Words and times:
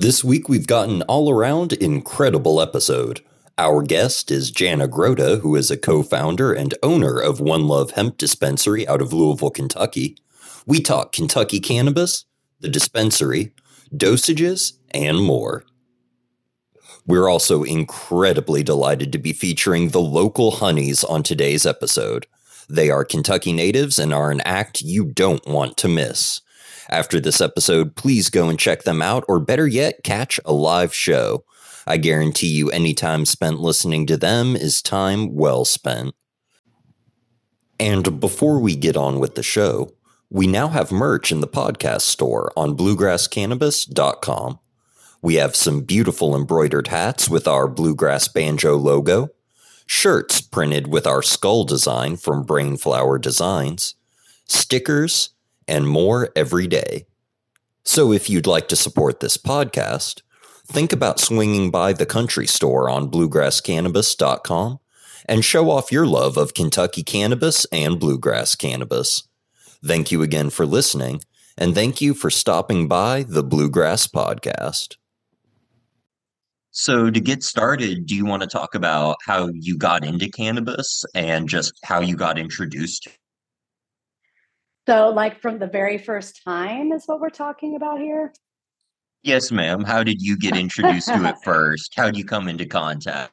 This 0.00 0.24
week 0.24 0.48
we've 0.48 0.66
got 0.66 0.88
an 0.88 1.02
all 1.02 1.30
around 1.30 1.74
incredible 1.74 2.62
episode. 2.62 3.20
Our 3.58 3.82
guest 3.82 4.30
is 4.30 4.50
Jana 4.50 4.88
Groda, 4.88 5.42
who 5.42 5.56
is 5.56 5.70
a 5.70 5.76
co 5.76 6.02
founder 6.02 6.54
and 6.54 6.72
owner 6.82 7.20
of 7.20 7.38
One 7.38 7.66
Love 7.66 7.90
Hemp 7.90 8.16
Dispensary 8.16 8.88
out 8.88 9.02
of 9.02 9.12
Louisville, 9.12 9.50
Kentucky. 9.50 10.16
We 10.64 10.80
talk 10.80 11.12
Kentucky 11.12 11.60
cannabis, 11.60 12.24
the 12.60 12.70
dispensary, 12.70 13.52
dosages, 13.94 14.72
and 14.92 15.18
more. 15.18 15.64
We're 17.06 17.28
also 17.28 17.62
incredibly 17.62 18.62
delighted 18.62 19.12
to 19.12 19.18
be 19.18 19.34
featuring 19.34 19.90
the 19.90 20.00
local 20.00 20.52
honeys 20.52 21.04
on 21.04 21.22
today's 21.22 21.66
episode. 21.66 22.26
They 22.70 22.88
are 22.88 23.04
Kentucky 23.04 23.52
natives 23.52 23.98
and 23.98 24.14
are 24.14 24.30
an 24.30 24.40
act 24.46 24.80
you 24.80 25.04
don't 25.04 25.46
want 25.46 25.76
to 25.76 25.88
miss. 25.88 26.40
After 26.88 27.20
this 27.20 27.40
episode, 27.40 27.94
please 27.96 28.30
go 28.30 28.48
and 28.48 28.58
check 28.58 28.82
them 28.82 29.02
out, 29.02 29.24
or 29.28 29.40
better 29.40 29.66
yet, 29.66 30.02
catch 30.02 30.40
a 30.44 30.52
live 30.52 30.94
show. 30.94 31.44
I 31.86 31.96
guarantee 31.96 32.48
you, 32.48 32.70
any 32.70 32.94
time 32.94 33.24
spent 33.24 33.60
listening 33.60 34.06
to 34.06 34.16
them 34.16 34.56
is 34.56 34.82
time 34.82 35.34
well 35.34 35.64
spent. 35.64 36.14
And 37.78 38.20
before 38.20 38.60
we 38.60 38.76
get 38.76 38.96
on 38.96 39.18
with 39.18 39.34
the 39.34 39.42
show, 39.42 39.94
we 40.28 40.46
now 40.46 40.68
have 40.68 40.92
merch 40.92 41.32
in 41.32 41.40
the 41.40 41.48
podcast 41.48 42.02
store 42.02 42.52
on 42.56 42.76
bluegrasscannabis.com. 42.76 44.58
We 45.22 45.34
have 45.34 45.56
some 45.56 45.82
beautiful 45.82 46.36
embroidered 46.36 46.88
hats 46.88 47.28
with 47.28 47.48
our 47.48 47.66
Bluegrass 47.66 48.28
Banjo 48.28 48.76
logo, 48.76 49.30
shirts 49.86 50.40
printed 50.40 50.86
with 50.86 51.06
our 51.06 51.22
skull 51.22 51.64
design 51.64 52.16
from 52.16 52.44
Brainflower 52.44 53.18
Designs, 53.18 53.96
stickers, 54.46 55.30
and 55.70 55.88
more 55.88 56.30
every 56.36 56.66
day. 56.66 57.06
So 57.84 58.12
if 58.12 58.28
you'd 58.28 58.46
like 58.46 58.68
to 58.68 58.76
support 58.76 59.20
this 59.20 59.38
podcast, 59.38 60.20
think 60.66 60.92
about 60.92 61.18
swinging 61.18 61.70
by 61.70 61.92
the 61.92 62.04
country 62.04 62.46
store 62.46 62.90
on 62.90 63.10
bluegrasscannabis.com 63.10 64.80
and 65.26 65.44
show 65.44 65.70
off 65.70 65.92
your 65.92 66.06
love 66.06 66.36
of 66.36 66.54
Kentucky 66.54 67.02
cannabis 67.02 67.64
and 67.72 67.98
bluegrass 67.98 68.54
cannabis. 68.54 69.28
Thank 69.84 70.12
you 70.12 70.22
again 70.22 70.50
for 70.50 70.66
listening, 70.66 71.22
and 71.56 71.74
thank 71.74 72.00
you 72.00 72.12
for 72.12 72.30
stopping 72.30 72.86
by 72.86 73.22
the 73.22 73.42
Bluegrass 73.42 74.06
Podcast. 74.06 74.96
So, 76.72 77.10
to 77.10 77.20
get 77.20 77.42
started, 77.42 78.06
do 78.06 78.14
you 78.14 78.24
want 78.24 78.42
to 78.42 78.48
talk 78.48 78.74
about 78.74 79.16
how 79.26 79.48
you 79.52 79.76
got 79.76 80.04
into 80.04 80.28
cannabis 80.28 81.04
and 81.14 81.48
just 81.48 81.72
how 81.82 82.00
you 82.00 82.14
got 82.14 82.38
introduced 82.38 83.08
so, 84.90 85.10
like 85.10 85.40
from 85.40 85.60
the 85.60 85.68
very 85.68 85.98
first 85.98 86.42
time 86.44 86.90
is 86.90 87.04
what 87.06 87.20
we're 87.20 87.30
talking 87.30 87.76
about 87.76 88.00
here? 88.00 88.32
Yes, 89.22 89.52
ma'am. 89.52 89.84
How 89.84 90.02
did 90.02 90.20
you 90.20 90.36
get 90.36 90.56
introduced 90.56 91.06
to 91.06 91.26
it 91.26 91.36
first? 91.44 91.92
How 91.96 92.06
did 92.06 92.16
you 92.16 92.24
come 92.24 92.48
into 92.48 92.66
contact? 92.66 93.32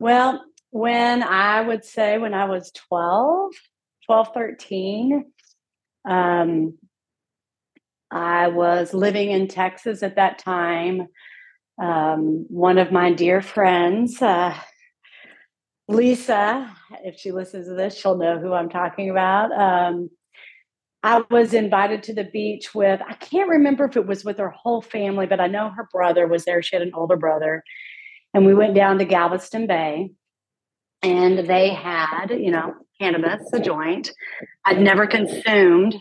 Well, 0.00 0.44
when 0.70 1.22
I 1.22 1.60
would 1.60 1.84
say 1.84 2.18
when 2.18 2.34
I 2.34 2.46
was 2.46 2.72
12, 2.88 3.52
12, 4.06 4.28
13, 4.34 5.24
um, 6.08 6.76
I 8.10 8.48
was 8.48 8.92
living 8.92 9.30
in 9.30 9.46
Texas 9.46 10.02
at 10.02 10.16
that 10.16 10.40
time. 10.40 11.06
Um, 11.80 12.46
one 12.48 12.78
of 12.78 12.90
my 12.90 13.12
dear 13.12 13.42
friends, 13.42 14.20
uh, 14.20 14.56
Lisa, 15.86 16.76
if 17.04 17.20
she 17.20 17.30
listens 17.30 17.68
to 17.68 17.74
this, 17.74 17.96
she'll 17.96 18.18
know 18.18 18.40
who 18.40 18.52
I'm 18.52 18.70
talking 18.70 19.08
about. 19.08 19.52
Um, 19.52 20.10
I 21.02 21.22
was 21.30 21.54
invited 21.54 22.02
to 22.04 22.14
the 22.14 22.24
beach 22.24 22.74
with, 22.74 23.00
I 23.06 23.14
can't 23.14 23.48
remember 23.48 23.86
if 23.86 23.96
it 23.96 24.06
was 24.06 24.24
with 24.24 24.38
her 24.38 24.50
whole 24.50 24.82
family, 24.82 25.26
but 25.26 25.40
I 25.40 25.46
know 25.46 25.70
her 25.70 25.88
brother 25.90 26.26
was 26.26 26.44
there. 26.44 26.62
She 26.62 26.76
had 26.76 26.82
an 26.82 26.92
older 26.94 27.16
brother. 27.16 27.64
And 28.34 28.44
we 28.44 28.54
went 28.54 28.74
down 28.74 28.98
to 28.98 29.04
Galveston 29.04 29.66
Bay 29.66 30.10
and 31.02 31.48
they 31.48 31.70
had, 31.70 32.30
you 32.30 32.50
know, 32.50 32.74
cannabis, 33.00 33.50
a 33.52 33.60
joint. 33.60 34.10
I'd 34.66 34.80
never 34.80 35.06
consumed. 35.06 35.96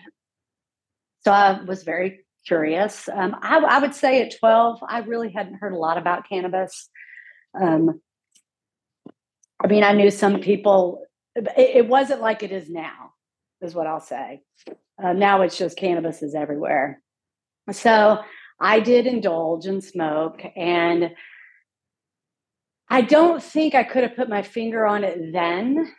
So 1.24 1.32
I 1.32 1.62
was 1.64 1.84
very 1.84 2.26
curious. 2.46 3.08
Um, 3.08 3.36
I, 3.42 3.60
I, 3.60 3.80
would 3.80 3.96
say 3.96 4.22
at 4.22 4.38
12, 4.38 4.80
I 4.88 5.00
really 5.00 5.32
hadn't 5.32 5.56
heard 5.56 5.74
a 5.74 5.78
lot 5.78 5.98
about 5.98 6.28
cannabis. 6.28 6.90
Um, 7.60 8.02
I 9.64 9.68
mean, 9.68 9.84
I 9.84 9.94
knew 9.94 10.12
some 10.12 10.40
people, 10.42 11.06
it, 11.36 11.48
it 11.58 11.88
wasn't 11.88 12.22
like 12.22 12.44
it 12.44 12.52
is 12.52 12.70
now, 12.70 13.14
is 13.62 13.74
what 13.74 13.88
I'll 13.88 14.00
say. 14.02 14.42
Uh, 15.02 15.14
now 15.14 15.42
it's 15.42 15.58
just 15.58 15.78
cannabis 15.78 16.22
is 16.22 16.36
everywhere. 16.36 17.02
So 17.72 18.20
I 18.60 18.80
did 18.80 19.08
indulge 19.08 19.66
in 19.66 19.82
smoke 19.82 20.42
and 20.56 21.12
I 22.90 23.02
don't 23.02 23.42
think 23.42 23.76
I 23.76 23.84
could 23.84 24.04
have 24.04 24.16
put 24.16 24.30
my 24.30 24.42
finger 24.42 24.86
on 24.86 25.04
it 25.04 25.32
then. 25.32 25.94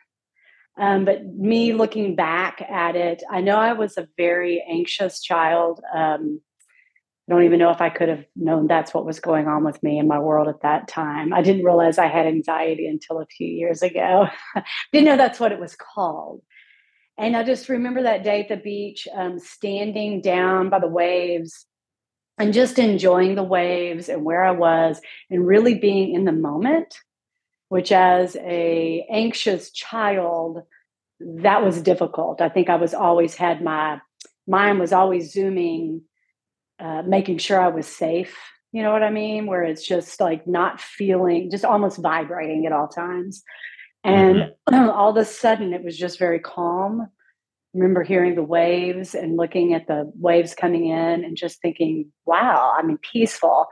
Um, 0.79 1.05
but 1.05 1.25
me 1.25 1.73
looking 1.73 2.17
back 2.17 2.63
at 2.63 2.97
it, 2.97 3.23
I 3.31 3.41
know 3.41 3.57
I 3.57 3.75
was 3.75 3.97
a 3.97 4.09
very 4.17 4.65
anxious 4.69 5.23
child. 5.23 5.81
Um, 5.95 6.41
I 7.29 7.33
don't 7.33 7.45
even 7.45 7.61
know 7.61 7.71
if 7.71 7.81
I 7.81 7.91
could 7.91 8.09
have 8.09 8.25
known 8.35 8.67
that's 8.67 8.93
what 8.93 9.07
was 9.07 9.21
going 9.21 9.47
on 9.47 9.63
with 9.63 9.81
me 9.83 9.99
in 9.99 10.09
my 10.09 10.19
world 10.19 10.49
at 10.49 10.63
that 10.63 10.89
time. 10.89 11.33
I 11.33 11.43
didn't 11.43 11.65
realize 11.65 11.97
I 11.97 12.09
had 12.09 12.27
anxiety 12.27 12.87
until 12.87 13.21
a 13.21 13.27
few 13.27 13.47
years 13.47 13.83
ago. 13.83 14.27
didn't 14.93 15.07
know 15.07 15.17
that's 15.17 15.39
what 15.39 15.53
it 15.53 15.61
was 15.61 15.77
called. 15.77 16.43
And 17.19 17.37
I 17.37 17.45
just 17.45 17.69
remember 17.69 18.03
that 18.03 18.25
day 18.25 18.41
at 18.41 18.49
the 18.49 18.57
beach, 18.57 19.07
um, 19.15 19.39
standing 19.39 20.21
down 20.21 20.71
by 20.71 20.79
the 20.79 20.89
waves 20.89 21.67
and 22.39 22.55
just 22.55 22.79
enjoying 22.79 23.35
the 23.35 23.43
waves 23.43 24.09
and 24.09 24.25
where 24.25 24.43
I 24.43 24.53
was 24.53 25.01
and 25.29 25.47
really 25.47 25.75
being 25.75 26.15
in 26.15 26.25
the 26.25 26.33
moment, 26.33 26.97
which 27.69 27.93
as 27.93 28.37
a 28.37 29.07
anxious 29.11 29.71
child, 29.71 30.63
that 31.21 31.63
was 31.63 31.83
difficult. 31.83 32.41
I 32.41 32.49
think 32.49 32.71
I 32.71 32.77
was 32.77 32.95
always 32.95 33.35
had 33.35 33.63
my 33.63 34.01
mind 34.47 34.81
was 34.81 34.93
always 34.93 35.33
zooming, 35.33 36.03
uh, 36.79 37.03
making 37.03 37.39
sure 37.39 37.61
I 37.61 37.69
was 37.69 37.87
safe. 37.87 38.37
You 38.73 38.83
know 38.83 38.93
what 38.93 39.03
I 39.03 39.11
mean? 39.11 39.47
Where 39.47 39.63
it's 39.63 39.87
just 39.87 40.21
like 40.21 40.47
not 40.47 40.81
feeling, 40.81 41.51
just 41.51 41.65
almost 41.65 41.99
vibrating 41.99 42.65
at 42.67 42.73
all 42.73 42.89
times. 42.89 43.43
And 44.05 44.53
mm-hmm. 44.69 44.75
all 44.91 45.11
of 45.11 45.17
a 45.17 45.25
sudden, 45.25 45.73
it 45.73 45.85
was 45.85 45.97
just 45.97 46.19
very 46.19 46.41
calm. 46.41 47.03
I 47.03 47.79
remember 47.79 48.03
hearing 48.03 48.35
the 48.35 48.43
waves 48.43 49.15
and 49.15 49.37
looking 49.37 49.75
at 49.75 49.87
the 49.87 50.11
waves 50.17 50.55
coming 50.55 50.89
in 50.89 51.25
and 51.25 51.37
just 51.37 51.61
thinking, 51.61 52.13
wow, 52.27 52.73
I 52.77 52.83
mean, 52.83 52.99
peaceful. 52.99 53.69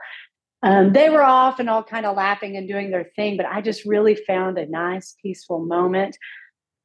Um, 0.61 0.93
they 0.93 1.09
were 1.09 1.23
off 1.23 1.59
and 1.59 1.69
all 1.69 1.83
kind 1.83 2.05
of 2.05 2.15
laughing 2.15 2.57
and 2.57 2.67
doing 2.67 2.91
their 2.91 3.11
thing, 3.15 3.37
but 3.37 3.45
I 3.45 3.61
just 3.61 3.85
really 3.85 4.15
found 4.15 4.57
a 4.57 4.65
nice, 4.65 5.15
peaceful 5.21 5.59
moment. 5.65 6.17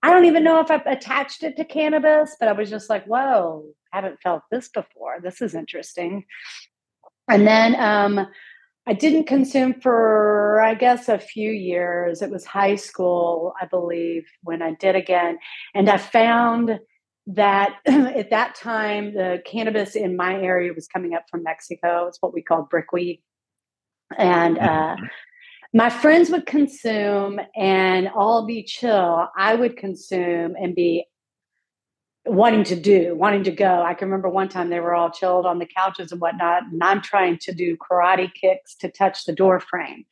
I 0.02 0.10
don't 0.10 0.26
even 0.26 0.44
know 0.44 0.60
if 0.60 0.70
I've 0.70 0.86
attached 0.86 1.42
it 1.42 1.56
to 1.56 1.64
cannabis, 1.64 2.36
but 2.38 2.48
I 2.48 2.52
was 2.52 2.68
just 2.70 2.90
like, 2.90 3.04
whoa, 3.06 3.64
I 3.92 3.96
haven't 3.96 4.20
felt 4.22 4.42
this 4.50 4.68
before. 4.68 5.20
This 5.22 5.40
is 5.40 5.54
interesting. 5.54 6.24
And 7.28 7.46
then 7.46 7.74
um, 7.80 8.26
I 8.86 8.92
didn't 8.92 9.24
consume 9.24 9.80
for, 9.80 10.60
I 10.60 10.74
guess, 10.74 11.08
a 11.08 11.18
few 11.18 11.50
years. 11.50 12.20
It 12.20 12.30
was 12.30 12.44
high 12.44 12.76
school, 12.76 13.54
I 13.60 13.66
believe, 13.66 14.26
when 14.42 14.60
I 14.60 14.74
did 14.74 14.94
again. 14.94 15.38
And 15.74 15.88
I 15.88 15.96
found 15.96 16.78
that 17.26 17.78
at 17.86 18.30
that 18.30 18.54
time, 18.54 19.14
the 19.14 19.42
cannabis 19.46 19.96
in 19.96 20.16
my 20.16 20.34
area 20.34 20.72
was 20.74 20.86
coming 20.86 21.14
up 21.14 21.24
from 21.30 21.42
Mexico. 21.42 22.06
It's 22.08 22.20
what 22.20 22.34
we 22.34 22.42
call 22.42 22.68
brickweed. 22.70 23.22
And 24.18 24.58
uh, 24.58 24.96
mm-hmm. 24.96 25.04
my 25.72 25.88
friends 25.88 26.28
would 26.28 26.44
consume 26.44 27.40
and 27.56 28.08
all 28.14 28.46
be 28.46 28.64
chill. 28.64 29.28
I 29.34 29.54
would 29.54 29.78
consume 29.78 30.56
and 30.60 30.74
be 30.74 31.06
wanting 32.26 32.64
to 32.64 32.76
do, 32.76 33.14
wanting 33.14 33.44
to 33.44 33.50
go. 33.50 33.82
I 33.82 33.94
can 33.94 34.08
remember 34.08 34.28
one 34.28 34.48
time 34.48 34.70
they 34.70 34.80
were 34.80 34.94
all 34.94 35.10
chilled 35.10 35.46
on 35.46 35.58
the 35.58 35.66
couches 35.66 36.12
and 36.12 36.20
whatnot, 36.20 36.64
and 36.64 36.82
I'm 36.82 37.00
trying 37.00 37.38
to 37.38 37.52
do 37.52 37.76
karate 37.76 38.32
kicks 38.32 38.74
to 38.76 38.90
touch 38.90 39.24
the 39.24 39.32
door 39.32 39.60
frame. 39.60 40.04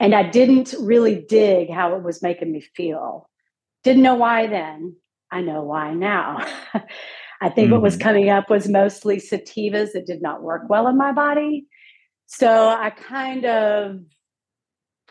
And 0.00 0.14
I 0.14 0.22
didn't 0.22 0.74
really 0.80 1.24
dig 1.28 1.70
how 1.70 1.94
it 1.96 2.02
was 2.02 2.22
making 2.22 2.52
me 2.52 2.60
feel. 2.60 3.28
Didn't 3.84 4.02
know 4.02 4.14
why 4.14 4.46
then. 4.46 4.96
I 5.30 5.40
know 5.40 5.62
why 5.62 5.92
now. 5.92 6.44
I 7.40 7.48
think 7.48 7.66
mm-hmm. 7.66 7.72
what 7.74 7.82
was 7.82 7.94
mm-hmm. 7.94 8.02
coming 8.02 8.30
up 8.30 8.50
was 8.50 8.68
mostly 8.68 9.18
sativas 9.18 9.92
that 9.92 10.06
did 10.06 10.22
not 10.22 10.42
work 10.42 10.62
well 10.68 10.88
in 10.88 10.96
my 10.96 11.12
body. 11.12 11.66
So 12.26 12.68
I 12.68 12.90
kind 12.90 13.44
of 13.46 14.00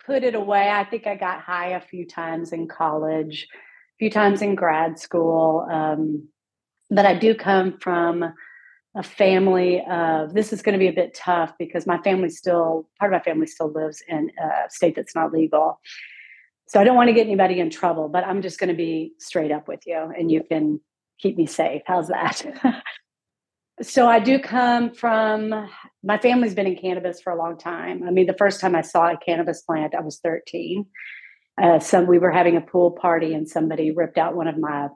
put 0.05 0.23
it 0.23 0.35
away. 0.35 0.69
I 0.69 0.83
think 0.83 1.07
I 1.07 1.15
got 1.15 1.41
high 1.41 1.69
a 1.69 1.81
few 1.81 2.05
times 2.05 2.53
in 2.53 2.67
college, 2.67 3.47
few 3.99 4.09
times 4.09 4.41
in 4.41 4.55
grad 4.55 4.99
school. 4.99 5.67
Um, 5.71 6.27
but 6.89 7.05
I 7.05 7.15
do 7.15 7.35
come 7.35 7.77
from 7.79 8.23
a 8.95 9.03
family 9.03 9.83
of 9.89 10.33
this 10.33 10.51
is 10.51 10.61
going 10.61 10.73
to 10.73 10.79
be 10.79 10.87
a 10.87 10.93
bit 10.93 11.13
tough 11.13 11.53
because 11.59 11.85
my 11.85 11.99
family 11.99 12.29
still 12.29 12.89
part 12.99 13.13
of 13.13 13.19
my 13.19 13.23
family 13.23 13.45
still 13.45 13.71
lives 13.71 14.01
in 14.07 14.31
a 14.41 14.69
state 14.69 14.95
that's 14.95 15.13
not 15.13 15.31
legal 15.31 15.79
so 16.67 16.81
I 16.81 16.83
don't 16.83 16.97
want 16.97 17.07
to 17.07 17.13
get 17.13 17.25
anybody 17.25 17.59
in 17.59 17.69
trouble, 17.69 18.09
but 18.09 18.25
I'm 18.25 18.41
just 18.41 18.59
going 18.59 18.69
to 18.69 18.75
be 18.75 19.13
straight 19.19 19.51
up 19.51 19.67
with 19.69 19.87
you 19.87 20.11
and 20.17 20.29
you 20.29 20.43
can 20.43 20.81
keep 21.17 21.37
me 21.37 21.45
safe. 21.45 21.81
How's 21.85 22.09
that? 22.09 22.43
so 23.81 24.07
I 24.07 24.19
do 24.19 24.37
come 24.37 24.93
from 24.93 25.69
my 26.03 26.17
family's 26.17 26.53
been 26.53 26.67
in 26.67 26.75
cannabis 26.75 27.21
for 27.21 27.31
a 27.31 27.37
long 27.37 27.57
time. 27.57 28.03
I 28.05 28.11
mean, 28.11 28.27
the 28.27 28.35
first 28.37 28.59
time 28.59 28.75
I 28.75 28.81
saw 28.81 29.09
a 29.09 29.17
cannabis 29.17 29.61
plant, 29.61 29.95
I 29.95 30.01
was 30.01 30.19
13. 30.19 30.85
Uh, 31.61 31.79
some 31.79 32.05
we 32.07 32.19
were 32.19 32.31
having 32.31 32.55
a 32.55 32.61
pool 32.61 32.91
party, 32.91 33.33
and 33.33 33.49
somebody 33.49 33.91
ripped 33.91 34.17
out 34.17 34.35
one 34.35 34.47
of 34.47 34.57
my 34.57 34.89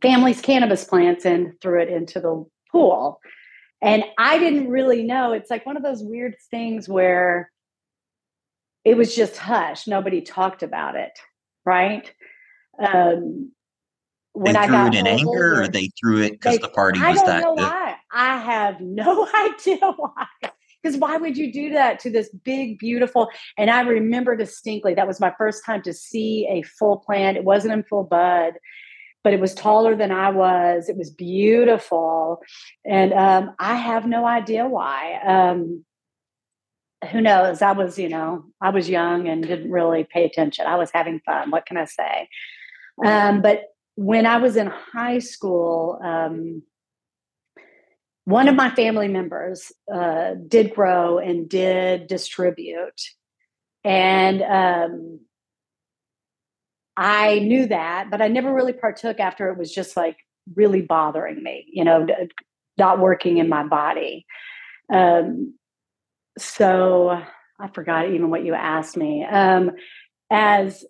family's 0.00 0.40
cannabis 0.40 0.84
plants 0.84 1.24
and 1.24 1.60
threw 1.60 1.80
it 1.80 1.88
into 1.88 2.20
the 2.20 2.44
pool. 2.70 3.20
And 3.80 4.04
I 4.16 4.38
didn't 4.38 4.68
really 4.68 5.02
know. 5.02 5.32
It's 5.32 5.50
like 5.50 5.66
one 5.66 5.76
of 5.76 5.82
those 5.82 6.02
weird 6.02 6.36
things 6.50 6.88
where 6.88 7.50
it 8.84 8.96
was 8.96 9.14
just 9.14 9.36
hush. 9.36 9.86
Nobody 9.86 10.20
talked 10.20 10.62
about 10.62 10.94
it, 10.94 11.12
right? 11.64 12.10
Um, 12.78 13.50
when 14.34 14.54
they 14.54 14.60
I 14.60 14.66
got 14.66 14.94
it 14.94 14.98
in 14.98 15.06
anger, 15.06 15.62
or 15.62 15.68
they 15.68 15.90
threw 16.00 16.22
it 16.22 16.32
because 16.32 16.58
the 16.58 16.68
party 16.68 17.00
was 17.00 17.20
I 17.20 17.26
that 17.26 17.42
know 17.42 17.54
good. 17.56 17.64
Why. 17.64 17.96
I 18.12 18.38
have 18.38 18.80
no 18.80 19.28
idea 19.34 19.92
why. 19.96 20.26
Because 20.82 20.96
why 20.96 21.16
would 21.16 21.36
you 21.36 21.52
do 21.52 21.70
that 21.70 22.00
to 22.00 22.10
this 22.10 22.28
big, 22.30 22.78
beautiful? 22.78 23.28
And 23.56 23.70
I 23.70 23.82
remember 23.82 24.36
distinctly 24.36 24.94
that 24.94 25.06
was 25.06 25.20
my 25.20 25.32
first 25.38 25.64
time 25.64 25.82
to 25.82 25.92
see 25.92 26.46
a 26.50 26.62
full 26.62 26.98
plant. 26.98 27.36
It 27.36 27.44
wasn't 27.44 27.74
in 27.74 27.84
full 27.84 28.04
bud, 28.04 28.54
but 29.22 29.32
it 29.32 29.40
was 29.40 29.54
taller 29.54 29.94
than 29.94 30.10
I 30.10 30.30
was. 30.30 30.88
It 30.88 30.96
was 30.96 31.10
beautiful, 31.10 32.42
and 32.84 33.12
um, 33.12 33.54
I 33.58 33.76
have 33.76 34.06
no 34.06 34.26
idea 34.26 34.66
why. 34.66 35.20
Um, 35.24 35.84
who 37.10 37.20
knows? 37.20 37.62
I 37.62 37.72
was, 37.72 37.98
you 37.98 38.08
know, 38.08 38.44
I 38.60 38.70
was 38.70 38.88
young 38.88 39.28
and 39.28 39.42
didn't 39.42 39.70
really 39.70 40.04
pay 40.04 40.24
attention. 40.24 40.66
I 40.66 40.76
was 40.76 40.90
having 40.92 41.20
fun. 41.26 41.50
What 41.50 41.66
can 41.66 41.76
I 41.76 41.86
say? 41.86 42.28
Um, 43.04 43.42
but 43.42 43.64
when 43.96 44.26
I 44.26 44.38
was 44.38 44.56
in 44.56 44.68
high 44.68 45.18
school, 45.18 45.98
um, 46.02 46.62
one 48.24 48.48
of 48.48 48.54
my 48.54 48.70
family 48.74 49.08
members 49.08 49.72
uh, 49.92 50.34
did 50.46 50.74
grow 50.74 51.18
and 51.18 51.48
did 51.48 52.06
distribute. 52.06 53.00
And 53.84 54.42
um, 54.42 55.20
I 56.96 57.40
knew 57.40 57.66
that, 57.66 58.10
but 58.10 58.22
I 58.22 58.28
never 58.28 58.52
really 58.52 58.72
partook 58.72 59.18
after 59.18 59.50
it 59.50 59.58
was 59.58 59.72
just 59.72 59.96
like 59.96 60.16
really 60.54 60.82
bothering 60.82 61.42
me, 61.42 61.66
you 61.72 61.84
know, 61.84 62.06
not 62.78 63.00
working 63.00 63.38
in 63.38 63.48
my 63.48 63.64
body. 63.64 64.24
Um, 64.92 65.54
so 66.38 67.10
I 67.58 67.68
forgot 67.74 68.10
even 68.10 68.30
what 68.30 68.44
you 68.44 68.54
asked 68.54 68.96
me. 68.96 69.24
Um, 69.24 69.72
as 70.30 70.84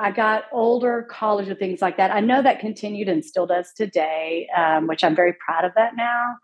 I 0.00 0.10
got 0.10 0.44
older, 0.50 1.06
college 1.10 1.48
and 1.48 1.58
things 1.58 1.82
like 1.82 1.98
that. 1.98 2.10
I 2.10 2.20
know 2.20 2.42
that 2.42 2.58
continued 2.58 3.08
and 3.08 3.24
still 3.24 3.46
does 3.46 3.72
today, 3.76 4.48
um, 4.56 4.86
which 4.86 5.04
I'm 5.04 5.14
very 5.14 5.34
proud 5.34 5.64
of 5.64 5.72
that 5.76 5.94
now 5.96 6.36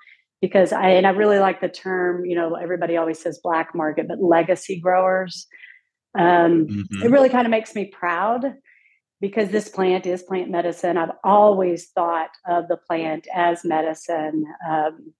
because 0.42 0.72
I 0.72 0.90
and 0.90 1.06
I 1.06 1.10
really 1.10 1.38
like 1.38 1.60
the 1.60 1.68
term. 1.68 2.24
You 2.26 2.36
know, 2.36 2.54
everybody 2.54 2.96
always 2.96 3.18
says 3.18 3.40
black 3.42 3.74
market, 3.74 4.08
but 4.08 4.22
legacy 4.22 4.78
growers. 4.78 5.46
Um, 6.18 6.66
mm-hmm. 6.66 7.02
It 7.02 7.10
really 7.10 7.30
kind 7.30 7.46
of 7.46 7.50
makes 7.50 7.74
me 7.74 7.86
proud 7.86 8.54
because 9.20 9.48
this 9.48 9.68
plant 9.68 10.06
is 10.06 10.22
plant 10.22 10.50
medicine. 10.50 10.98
I've 10.98 11.16
always 11.24 11.88
thought 11.90 12.30
of 12.46 12.68
the 12.68 12.76
plant 12.76 13.26
as 13.34 13.64
medicine. 13.64 14.44
Um, 14.68 15.14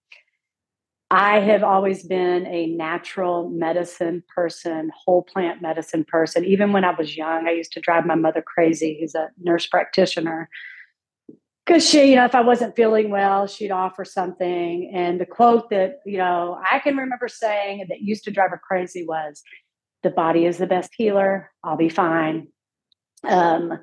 I 1.11 1.38
have 1.38 1.62
always 1.62 2.05
been 2.05 2.47
a 2.47 2.67
natural 2.67 3.49
medicine 3.49 4.25
person, 4.35 4.91
whole 5.05 5.23
plant 5.23 5.62
medicine 5.62 6.05
person. 6.05 6.44
Even 6.44 6.73
when 6.73 6.85
I 6.85 6.94
was 6.97 7.17
young, 7.17 7.47
I 7.47 7.53
used 7.53 7.73
to 7.73 7.81
drive 7.81 8.06
my 8.06 8.17
mother 8.17 8.43
crazy, 8.43 8.99
who's 9.00 9.14
a 9.14 9.29
nurse 9.41 9.67
practitioner. 9.67 10.49
Because 11.64 11.88
she, 11.88 12.11
you 12.11 12.17
know, 12.17 12.25
if 12.25 12.35
I 12.35 12.41
wasn't 12.41 12.75
feeling 12.75 13.11
well, 13.11 13.47
she'd 13.47 13.70
offer 13.70 14.05
something. 14.05 14.91
And 14.94 15.20
the 15.20 15.26
quote 15.26 15.70
that, 15.70 16.00
you 16.05 16.19
know, 16.19 16.61
I 16.70 16.81
can 16.81 16.97
remember 16.97 17.29
saying 17.29 17.87
that 17.88 18.00
used 18.00 18.25
to 18.25 18.32
drive 18.32 18.50
her 18.50 18.61
crazy 18.62 19.05
was, 19.06 19.43
the 20.03 20.11
body 20.11 20.44
is 20.44 20.58
the 20.58 20.67
best 20.67 20.93
healer. 20.97 21.50
I'll 21.62 21.76
be 21.76 21.88
fine. 21.88 22.49
Um, 23.25 23.79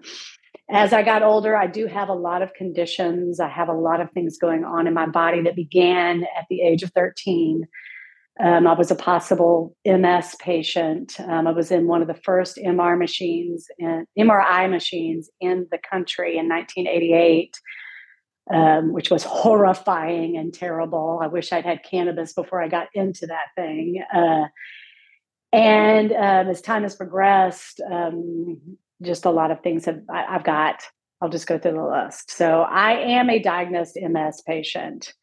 as 0.69 0.93
I 0.93 1.03
got 1.03 1.23
older, 1.23 1.55
I 1.57 1.67
do 1.67 1.87
have 1.87 2.09
a 2.09 2.13
lot 2.13 2.41
of 2.41 2.53
conditions. 2.53 3.39
I 3.39 3.49
have 3.49 3.67
a 3.67 3.73
lot 3.73 3.99
of 3.99 4.11
things 4.11 4.37
going 4.37 4.63
on 4.63 4.87
in 4.87 4.93
my 4.93 5.05
body 5.05 5.41
that 5.41 5.55
began 5.55 6.23
at 6.37 6.45
the 6.49 6.61
age 6.61 6.83
of 6.83 6.91
13. 6.91 7.67
Um, 8.39 8.65
I 8.65 8.73
was 8.73 8.89
a 8.89 8.95
possible 8.95 9.75
MS 9.85 10.35
patient. 10.39 11.19
Um, 11.19 11.47
I 11.47 11.51
was 11.51 11.69
in 11.69 11.85
one 11.85 12.01
of 12.01 12.07
the 12.07 12.15
first 12.15 12.57
MR 12.57 12.97
machines 12.97 13.67
and 13.77 14.07
MRI 14.17 14.69
machines 14.69 15.29
in 15.39 15.67
the 15.69 15.77
country 15.77 16.37
in 16.37 16.49
1988, 16.49 17.59
um, 18.51 18.91
which 18.91 19.11
was 19.11 19.23
horrifying 19.23 20.37
and 20.37 20.53
terrible. 20.53 21.19
I 21.21 21.27
wish 21.27 21.51
I'd 21.51 21.65
had 21.65 21.83
cannabis 21.83 22.33
before 22.33 22.63
I 22.63 22.69
got 22.69 22.87
into 22.95 23.27
that 23.27 23.47
thing. 23.55 24.03
Uh, 24.11 24.45
and 25.51 26.11
um, 26.11 26.47
as 26.47 26.61
time 26.61 26.81
has 26.81 26.95
progressed, 26.95 27.79
um, 27.91 28.77
just 29.03 29.25
a 29.25 29.31
lot 29.31 29.51
of 29.51 29.61
things 29.61 29.85
have 29.85 30.01
I, 30.09 30.23
have 30.33 30.43
got. 30.43 30.83
I'll 31.21 31.29
just 31.29 31.47
go 31.47 31.57
through 31.57 31.73
the 31.73 31.83
list. 31.83 32.31
So 32.31 32.61
I 32.63 32.93
am 32.93 33.29
a 33.29 33.39
diagnosed 33.39 33.97
MS 34.01 34.41
patient. 34.45 35.13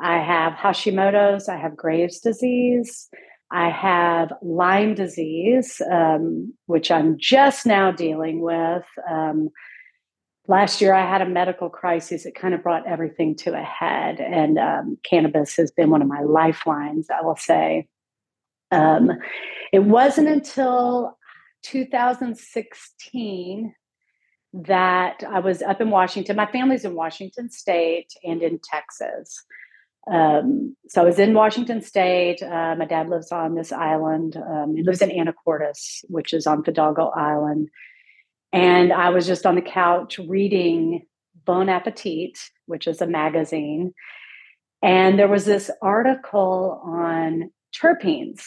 I 0.00 0.18
have 0.18 0.54
Hashimoto's. 0.54 1.48
I 1.48 1.56
have 1.56 1.76
Graves' 1.76 2.20
disease. 2.20 3.08
I 3.52 3.68
have 3.68 4.32
Lyme 4.40 4.94
disease, 4.94 5.80
um, 5.90 6.54
which 6.66 6.90
I'm 6.90 7.18
just 7.18 7.66
now 7.66 7.92
dealing 7.92 8.40
with. 8.40 8.84
Um, 9.08 9.50
last 10.48 10.80
year, 10.80 10.94
I 10.94 11.08
had 11.08 11.20
a 11.20 11.28
medical 11.28 11.68
crisis 11.68 12.24
that 12.24 12.34
kind 12.34 12.54
of 12.54 12.62
brought 12.62 12.86
everything 12.86 13.36
to 13.36 13.52
a 13.52 13.62
head, 13.62 14.20
and 14.20 14.58
um, 14.58 14.98
cannabis 15.04 15.54
has 15.56 15.70
been 15.70 15.90
one 15.90 16.00
of 16.00 16.08
my 16.08 16.22
lifelines, 16.22 17.08
I 17.10 17.20
will 17.20 17.36
say. 17.36 17.88
Um, 18.70 19.10
it 19.70 19.84
wasn't 19.84 20.28
until 20.28 21.18
2016 21.62 23.74
that 24.54 25.22
I 25.28 25.40
was 25.40 25.62
up 25.62 25.80
in 25.80 25.90
Washington. 25.90 26.36
My 26.36 26.50
family's 26.50 26.84
in 26.84 26.94
Washington 26.94 27.50
State 27.50 28.12
and 28.22 28.42
in 28.42 28.60
Texas. 28.62 29.44
Um, 30.10 30.76
so 30.88 31.02
I 31.02 31.04
was 31.04 31.18
in 31.18 31.32
Washington 31.32 31.80
State. 31.80 32.42
Uh, 32.42 32.74
my 32.76 32.84
dad 32.84 33.08
lives 33.08 33.32
on 33.32 33.54
this 33.54 33.72
island. 33.72 34.36
Um, 34.36 34.76
he 34.76 34.82
lives 34.82 35.00
in 35.00 35.10
Anacortes, 35.10 36.04
which 36.08 36.32
is 36.32 36.46
on 36.46 36.64
Fidalgo 36.64 37.12
Island. 37.16 37.70
And 38.52 38.92
I 38.92 39.10
was 39.10 39.26
just 39.26 39.46
on 39.46 39.54
the 39.54 39.62
couch 39.62 40.18
reading 40.18 41.06
Bon 41.44 41.68
Appetit, 41.68 42.38
which 42.66 42.86
is 42.86 43.00
a 43.00 43.06
magazine. 43.06 43.94
And 44.82 45.18
there 45.18 45.28
was 45.28 45.44
this 45.44 45.70
article 45.80 46.82
on 46.84 47.50
terpenes. 47.74 48.44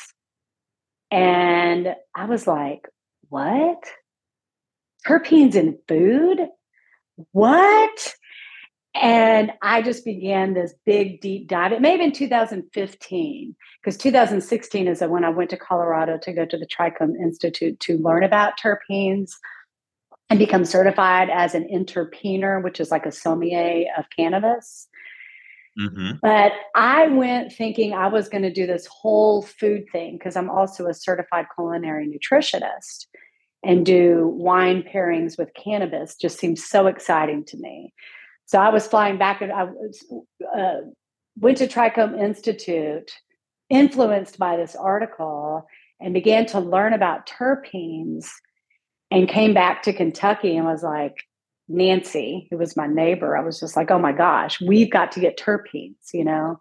And 1.10 1.96
I 2.14 2.26
was 2.26 2.46
like, 2.46 2.88
what? 3.36 3.84
Terpenes 5.06 5.56
in 5.56 5.78
food? 5.90 6.48
What? 7.34 8.14
And 8.94 9.52
I 9.62 9.82
just 9.82 10.06
began 10.06 10.54
this 10.54 10.74
big 10.86 11.20
deep 11.20 11.50
dive. 11.50 11.74
It 11.74 11.82
may 11.82 11.92
have 11.92 12.00
been 12.00 12.14
2015, 12.14 13.56
because 13.82 13.98
2016 13.98 14.88
is 14.88 15.02
when 15.02 15.26
I 15.26 15.30
went 15.30 15.50
to 15.50 15.58
Colorado 15.58 16.18
to 16.20 16.32
go 16.32 16.46
to 16.46 16.58
the 16.58 16.66
Trichome 16.66 17.22
Institute 17.22 17.78
to 17.82 17.98
learn 17.98 18.24
about 18.24 18.54
terpenes 18.58 19.32
and 20.30 20.40
become 20.40 20.64
certified 20.64 21.30
as 21.30 21.54
an 21.54 21.68
interpener, 21.68 22.64
which 22.64 22.80
is 22.80 22.90
like 22.90 23.06
a 23.06 23.12
sommelier 23.12 23.88
of 23.98 24.06
cannabis. 24.18 24.88
Mm-hmm. 25.78 26.20
But 26.22 26.54
I 26.74 27.10
went 27.10 27.52
thinking 27.52 27.94
I 27.94 28.08
was 28.08 28.30
going 28.30 28.44
to 28.44 28.54
do 28.54 28.66
this 28.66 28.88
whole 28.88 29.42
food 29.42 29.88
thing 29.92 30.18
because 30.18 30.38
I'm 30.38 30.50
also 30.50 30.88
a 30.88 30.94
certified 30.94 31.48
culinary 31.54 32.08
nutritionist 32.08 33.08
and 33.66 33.86
do 33.86 34.28
wine 34.36 34.84
pairings 34.84 35.38
with 35.38 35.50
cannabis 35.56 36.16
just 36.16 36.40
seems 36.40 36.64
so 36.64 36.88
exciting 36.88 37.44
to 37.46 37.58
me. 37.58 37.94
So 38.46 38.60
I 38.60 38.70
was 38.70 38.88
flying 38.88 39.18
back 39.18 39.42
and 39.42 39.52
I 39.52 39.64
was, 39.64 40.06
uh, 40.56 40.82
went 41.38 41.58
to 41.58 41.68
Trichome 41.68 42.22
Institute, 42.22 43.12
influenced 43.70 44.38
by 44.38 44.56
this 44.56 44.76
article, 44.76 45.66
and 46.00 46.14
began 46.14 46.46
to 46.48 46.60
learn 46.60 46.94
about 46.94 47.28
terpenes 47.28 48.28
and 49.10 49.28
came 49.28 49.54
back 49.54 49.82
to 49.84 49.94
Kentucky 49.94 50.56
and 50.56 50.66
was 50.66 50.84
like, 50.84 51.16
Nancy, 51.68 52.48
who 52.52 52.58
was 52.58 52.78
my 52.78 52.86
neighbor, 52.86 53.36
I 53.36 53.42
was 53.42 53.60
just 53.60 53.76
like, 53.76 53.90
oh 53.90 53.98
my 53.98 54.12
gosh, 54.12 54.62
we've 54.62 54.92
got 54.92 55.12
to 55.14 55.20
get 55.20 55.40
terpenes, 55.40 56.14
you 56.14 56.24
know? 56.24 56.60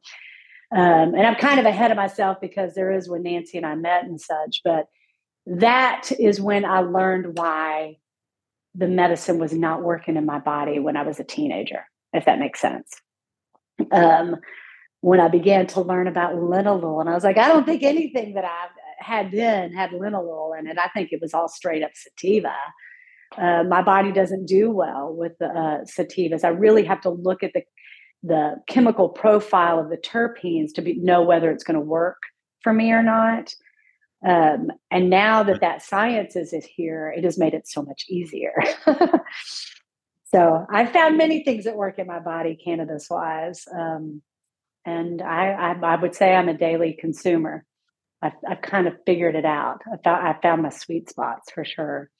Um, 0.74 1.14
and 1.14 1.26
I'm 1.26 1.34
kind 1.34 1.60
of 1.60 1.66
ahead 1.66 1.90
of 1.90 1.98
myself 1.98 2.38
because 2.40 2.74
there 2.74 2.90
is 2.90 3.08
when 3.08 3.22
Nancy 3.22 3.58
and 3.58 3.66
I 3.66 3.74
met 3.74 4.04
and 4.04 4.18
such, 4.18 4.62
but 4.64 4.86
that 5.46 6.10
is 6.18 6.40
when 6.40 6.64
I 6.64 6.80
learned 6.80 7.38
why 7.38 7.98
the 8.74 8.88
medicine 8.88 9.38
was 9.38 9.52
not 9.52 9.82
working 9.82 10.16
in 10.16 10.26
my 10.26 10.38
body 10.38 10.78
when 10.78 10.96
I 10.96 11.02
was 11.02 11.20
a 11.20 11.24
teenager, 11.24 11.86
if 12.12 12.24
that 12.24 12.38
makes 12.38 12.60
sense. 12.60 12.94
Um, 13.92 14.36
when 15.00 15.20
I 15.20 15.28
began 15.28 15.66
to 15.68 15.82
learn 15.82 16.08
about 16.08 16.34
linalool, 16.34 17.00
and 17.00 17.10
I 17.10 17.14
was 17.14 17.24
like, 17.24 17.36
I 17.38 17.48
don't 17.48 17.66
think 17.66 17.82
anything 17.82 18.34
that 18.34 18.44
I 18.44 18.68
had 18.98 19.30
then 19.32 19.72
had 19.72 19.90
linalool 19.90 20.58
in 20.58 20.66
it. 20.66 20.78
I 20.78 20.88
think 20.88 21.10
it 21.12 21.20
was 21.20 21.34
all 21.34 21.48
straight 21.48 21.82
up 21.82 21.90
sativa. 21.94 22.54
Uh, 23.36 23.64
my 23.64 23.82
body 23.82 24.12
doesn't 24.12 24.46
do 24.46 24.70
well 24.70 25.14
with 25.14 25.32
the 25.38 25.46
uh, 25.46 25.84
sativas. 25.84 26.44
I 26.44 26.48
really 26.48 26.84
have 26.84 27.00
to 27.02 27.10
look 27.10 27.42
at 27.42 27.52
the 27.52 27.62
the 28.26 28.54
chemical 28.66 29.10
profile 29.10 29.78
of 29.78 29.90
the 29.90 29.98
terpenes 29.98 30.72
to 30.74 30.80
be, 30.80 30.94
know 30.94 31.22
whether 31.22 31.50
it's 31.50 31.62
going 31.62 31.74
to 31.74 31.80
work 31.80 32.16
for 32.62 32.72
me 32.72 32.90
or 32.90 33.02
not. 33.02 33.54
Um, 34.24 34.70
and 34.90 35.10
now 35.10 35.42
that 35.42 35.60
that 35.60 35.82
science 35.82 36.34
is, 36.34 36.52
is 36.52 36.64
here, 36.64 37.12
it 37.14 37.24
has 37.24 37.38
made 37.38 37.52
it 37.52 37.68
so 37.68 37.82
much 37.82 38.06
easier. 38.08 38.54
so 40.24 40.66
I've 40.70 40.92
found 40.92 41.18
many 41.18 41.44
things 41.44 41.64
that 41.64 41.76
work 41.76 41.98
in 41.98 42.06
my 42.06 42.20
body, 42.20 42.56
cannabis 42.56 43.08
wise. 43.10 43.66
Um, 43.70 44.22
and 44.86 45.20
I, 45.20 45.50
I, 45.50 45.72
I, 45.72 45.96
would 45.96 46.14
say 46.14 46.34
I'm 46.34 46.48
a 46.48 46.56
daily 46.56 46.96
consumer. 46.98 47.64
I've, 48.22 48.32
I've 48.48 48.62
kind 48.62 48.86
of 48.86 48.94
figured 49.04 49.34
it 49.34 49.44
out. 49.44 49.82
I 49.92 49.96
found, 49.98 50.26
I 50.26 50.40
found 50.40 50.62
my 50.62 50.70
sweet 50.70 51.10
spots 51.10 51.50
for 51.52 51.64
sure. 51.64 52.10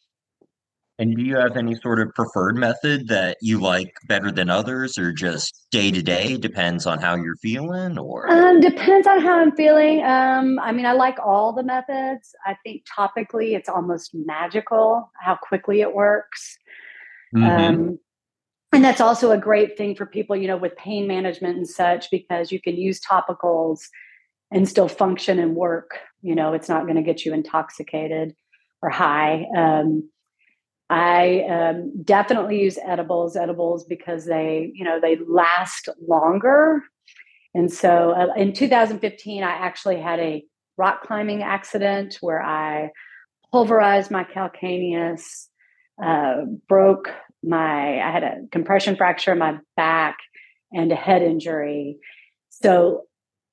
And 0.99 1.17
do 1.17 1.23
you 1.25 1.37
have 1.37 1.57
any 1.57 1.75
sort 1.75 1.99
of 1.99 2.15
preferred 2.15 2.57
method 2.57 3.09
that 3.09 3.37
you 3.41 3.61
like 3.61 3.93
better 4.07 4.31
than 4.31 4.49
others, 4.49 4.97
or 4.97 5.13
just 5.13 5.67
day 5.73 5.91
to 5.91 6.01
day 6.01 6.37
depends 6.37 6.87
on 6.87 7.01
how 7.01 7.17
you're 7.17 7.35
feeling? 7.43 7.99
Or 7.99 8.31
um, 8.31 8.61
depends 8.61 9.09
on 9.09 9.21
how 9.21 9.41
I'm 9.41 9.57
feeling. 9.57 10.05
Um, 10.05 10.61
I 10.61 10.71
mean, 10.71 10.87
I 10.87 10.93
like 10.93 11.19
all 11.19 11.53
the 11.53 11.65
methods. 11.65 12.31
I 12.47 12.57
think 12.63 12.85
topically, 12.97 13.57
it's 13.57 13.69
almost 13.69 14.13
magical 14.15 15.11
how 15.21 15.35
quickly 15.35 15.81
it 15.81 15.93
works. 15.93 16.57
Mm-hmm. 17.35 17.45
Um, 17.45 17.99
and 18.73 18.85
that's 18.85 19.01
also 19.01 19.33
a 19.33 19.39
great 19.39 19.77
thing 19.77 19.97
for 19.97 20.07
people, 20.07 20.37
you 20.37 20.47
know, 20.47 20.57
with 20.57 20.77
pain 20.77 21.09
management 21.09 21.57
and 21.57 21.69
such, 21.69 22.09
because 22.13 22.53
you 22.53 22.61
can 22.61 22.77
use 22.77 23.01
topicals 23.01 23.81
and 24.53 24.69
still 24.69 24.89
function 24.89 25.41
and 25.41 25.57
work. 25.57 25.99
You 26.23 26.37
know, 26.37 26.53
it's 26.53 26.69
not 26.69 26.85
going 26.85 26.97
to 26.97 27.03
get 27.03 27.25
you 27.25 27.35
intoxicated 27.35 28.35
or 28.81 28.91
high. 28.91 29.47
Um, 29.57 30.09
I 30.91 31.41
um, 31.49 32.03
definitely 32.03 32.61
use 32.61 32.79
edibles, 32.85 33.37
edibles 33.37 33.85
because 33.85 34.27
they, 34.27 34.71
you 34.75 34.85
know, 34.85 35.01
they 35.01 35.17
last 35.27 35.89
longer. 36.07 36.83
And 37.55 37.73
so 37.73 38.11
uh, 38.11 38.35
in 38.37 38.53
2015, 38.53 39.43
I 39.43 39.51
actually 39.51 40.01
had 40.01 40.21
a 40.21 40.45
rock 40.77 41.03
climbing 41.03 41.43
accident 41.43 42.19
where 42.21 42.43
I 42.43 42.91
pulverized 43.51 44.11
my 44.11 44.25
calcaneus, 44.25 45.47
uh, 46.03 46.43
broke 46.69 47.11
my, 47.43 48.01
I 48.01 48.11
had 48.11 48.25
a 48.25 48.37
compression 48.51 48.97
fracture 48.97 49.33
in 49.33 49.39
my 49.39 49.59
back 49.77 50.19
and 50.73 50.91
a 50.91 50.97
head 50.97 51.23
injury. 51.23 51.99
So 52.51 53.05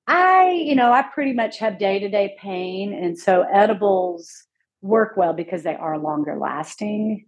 I, 0.08 0.52
you 0.52 0.76
know, 0.76 0.92
I 0.92 1.04
pretty 1.04 1.34
much 1.34 1.60
have 1.60 1.78
day 1.78 2.00
to 2.00 2.10
day 2.10 2.36
pain. 2.40 2.94
And 2.94 3.18
so 3.18 3.44
edibles 3.44 4.46
work 4.82 5.16
well 5.18 5.34
because 5.34 5.64
they 5.64 5.76
are 5.76 5.98
longer 5.98 6.38
lasting. 6.38 7.26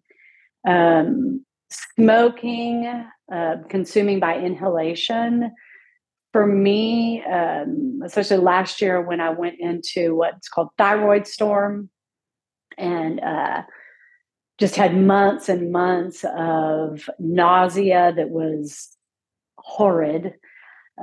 Um, 0.68 1.46
smoking, 1.70 3.06
uh, 3.32 3.56
consuming 3.70 4.20
by 4.20 4.38
inhalation. 4.38 5.52
For 6.32 6.48
me, 6.48 7.24
um, 7.24 8.02
especially 8.04 8.38
last 8.38 8.82
year 8.82 9.02
when 9.02 9.22
I 9.22 9.30
went 9.30 9.60
into 9.60 10.16
what's 10.16 10.50
called 10.50 10.70
thyroid 10.78 11.28
storm 11.28 11.90
and 12.78 13.20
uh, 13.20 13.64
just 14.60 14.76
had 14.76 14.96
months 14.98 15.50
and 15.50 15.72
months 15.72 16.26
of 16.36 17.08
nausea 17.20 18.14
that 18.16 18.30
was 18.30 18.90
horrid. 19.58 20.34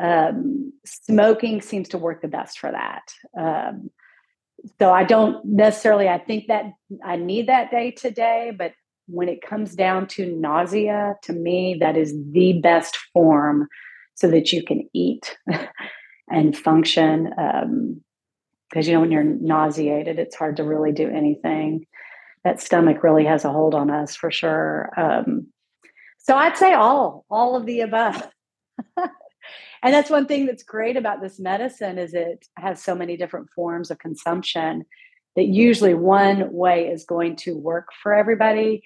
Um, 0.01 0.73
smoking 0.85 1.61
seems 1.61 1.89
to 1.91 1.99
work 1.99 2.23
the 2.23 2.29
best 2.29 2.59
for 2.59 2.71
that. 2.71 3.03
Um, 3.39 3.91
so 4.79 4.93
I 4.93 5.05
don't 5.05 5.45
necessarily. 5.45 6.09
I 6.09 6.19
think 6.19 6.47
that 6.49 6.73
I 7.05 7.17
need 7.17 7.49
that 7.49 7.71
day 7.71 7.91
today, 7.91 8.53
but 8.57 8.73
when 9.07 9.29
it 9.29 9.43
comes 9.43 9.75
down 9.75 10.07
to 10.07 10.35
nausea, 10.37 11.17
to 11.23 11.33
me, 11.33 11.77
that 11.81 11.97
is 11.97 12.15
the 12.33 12.61
best 12.63 12.97
form 13.13 13.67
so 14.15 14.29
that 14.29 14.53
you 14.53 14.63
can 14.65 14.89
eat 14.93 15.37
and 16.29 16.57
function. 16.57 17.25
Because 17.25 17.65
um, 17.65 18.03
you 18.75 18.93
know, 18.93 19.01
when 19.01 19.11
you're 19.11 19.25
nauseated, 19.25 20.19
it's 20.19 20.37
hard 20.37 20.57
to 20.59 20.65
really 20.65 20.93
do 20.93 21.09
anything. 21.09 21.87
That 22.45 22.61
stomach 22.61 23.03
really 23.03 23.25
has 23.25 23.45
a 23.45 23.53
hold 23.53 23.75
on 23.75 23.91
us 23.91 24.15
for 24.15 24.31
sure. 24.31 24.91
Um, 24.97 25.49
so 26.19 26.37
I'd 26.37 26.57
say 26.57 26.75
all, 26.75 27.25
all 27.31 27.57
of 27.57 27.67
the 27.67 27.81
above. 27.81 28.29
and 29.83 29.95
that's 29.95 30.11
one 30.11 30.27
thing 30.27 30.47
that's 30.47 30.63
great 30.63 30.97
about 30.97 31.21
this 31.21 31.39
medicine 31.39 31.99
is 31.99 32.15
it 32.15 32.47
has 32.57 32.83
so 32.83 32.95
many 32.95 33.17
different 33.17 33.49
forms 33.51 33.91
of 33.91 33.99
consumption 33.99 34.85
that 35.37 35.47
usually 35.47 35.95
one 35.95 36.53
way 36.53 36.89
is 36.89 37.05
going 37.05 37.37
to 37.37 37.57
work 37.57 37.89
for 38.03 38.15
everybody 38.15 38.83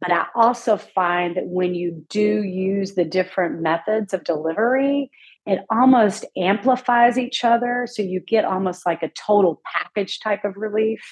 but 0.00 0.12
I 0.12 0.26
also 0.34 0.76
find 0.76 1.36
that 1.36 1.46
when 1.46 1.74
you 1.74 2.04
do 2.08 2.42
use 2.42 2.94
the 2.94 3.04
different 3.04 3.60
methods 3.60 4.14
of 4.14 4.22
delivery, 4.22 5.10
it 5.44 5.60
almost 5.70 6.24
amplifies 6.36 7.18
each 7.18 7.44
other. 7.44 7.86
So 7.90 8.02
you 8.02 8.20
get 8.20 8.44
almost 8.44 8.86
like 8.86 9.02
a 9.02 9.08
total 9.08 9.60
package 9.64 10.20
type 10.20 10.44
of 10.44 10.56
relief. 10.56 11.02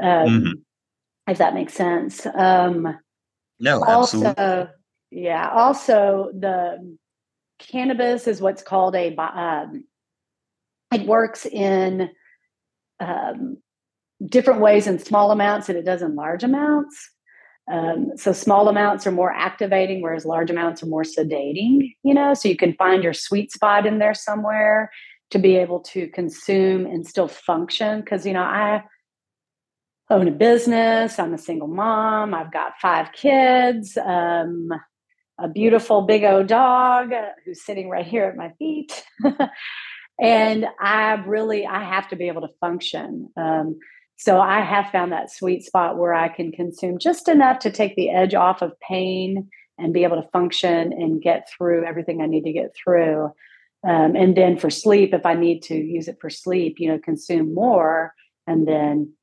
Um, 0.00 0.08
mm-hmm. 0.08 0.52
If 1.26 1.38
that 1.38 1.54
makes 1.54 1.74
sense. 1.74 2.26
Um, 2.26 2.98
no, 3.58 3.84
absolutely. 3.84 4.28
Also, 4.28 4.68
yeah. 5.10 5.50
Also, 5.50 6.30
the 6.38 6.96
cannabis 7.58 8.26
is 8.26 8.40
what's 8.40 8.62
called 8.62 8.94
a. 8.94 9.14
Um, 9.16 9.84
it 10.92 11.06
works 11.06 11.46
in 11.46 12.10
um, 13.00 13.58
different 14.24 14.60
ways 14.60 14.86
in 14.86 14.98
small 14.98 15.30
amounts 15.30 15.66
than 15.66 15.76
it 15.76 15.84
does 15.84 16.02
in 16.02 16.14
large 16.14 16.44
amounts. 16.44 17.10
Um, 17.70 18.12
so 18.16 18.32
small 18.32 18.68
amounts 18.68 19.06
are 19.06 19.12
more 19.12 19.32
activating, 19.32 20.02
whereas 20.02 20.26
large 20.26 20.50
amounts 20.50 20.82
are 20.82 20.86
more 20.86 21.02
sedating, 21.02 21.94
you 22.02 22.12
know, 22.12 22.34
so 22.34 22.48
you 22.48 22.56
can 22.56 22.74
find 22.74 23.02
your 23.02 23.14
sweet 23.14 23.52
spot 23.52 23.86
in 23.86 23.98
there 23.98 24.14
somewhere 24.14 24.90
to 25.30 25.38
be 25.38 25.56
able 25.56 25.80
to 25.80 26.06
consume 26.08 26.84
and 26.84 27.06
still 27.06 27.28
function. 27.28 28.02
Cause, 28.02 28.26
you 28.26 28.34
know, 28.34 28.42
I 28.42 28.84
own 30.10 30.28
a 30.28 30.32
business, 30.32 31.18
I'm 31.18 31.32
a 31.32 31.38
single 31.38 31.68
mom, 31.68 32.34
I've 32.34 32.52
got 32.52 32.74
five 32.82 33.12
kids, 33.12 33.96
um, 33.96 34.68
a 35.38 35.48
beautiful 35.48 36.02
big 36.02 36.24
old 36.24 36.46
dog 36.46 37.12
who's 37.44 37.64
sitting 37.64 37.88
right 37.88 38.06
here 38.06 38.24
at 38.24 38.36
my 38.36 38.50
feet. 38.58 39.04
and 40.20 40.66
I 40.80 41.14
really, 41.26 41.66
I 41.66 41.82
have 41.82 42.08
to 42.08 42.16
be 42.16 42.28
able 42.28 42.42
to 42.42 42.54
function. 42.60 43.30
Um, 43.36 43.78
so 44.16 44.40
I 44.40 44.60
have 44.60 44.90
found 44.90 45.12
that 45.12 45.32
sweet 45.32 45.64
spot 45.64 45.98
where 45.98 46.14
I 46.14 46.28
can 46.28 46.52
consume 46.52 46.98
just 46.98 47.28
enough 47.28 47.58
to 47.60 47.70
take 47.70 47.96
the 47.96 48.10
edge 48.10 48.34
off 48.34 48.62
of 48.62 48.78
pain 48.80 49.48
and 49.76 49.92
be 49.92 50.04
able 50.04 50.22
to 50.22 50.28
function 50.28 50.92
and 50.92 51.20
get 51.20 51.48
through 51.50 51.84
everything 51.84 52.20
I 52.20 52.26
need 52.26 52.44
to 52.44 52.52
get 52.52 52.74
through. 52.76 53.32
Um, 53.86 54.14
and 54.14 54.36
then 54.36 54.56
for 54.56 54.70
sleep, 54.70 55.12
if 55.12 55.26
I 55.26 55.34
need 55.34 55.62
to 55.64 55.74
use 55.74 56.06
it 56.06 56.18
for 56.20 56.30
sleep, 56.30 56.76
you 56.78 56.88
know, 56.88 56.98
consume 56.98 57.52
more 57.52 58.14
and 58.46 58.66
then, 58.68 59.14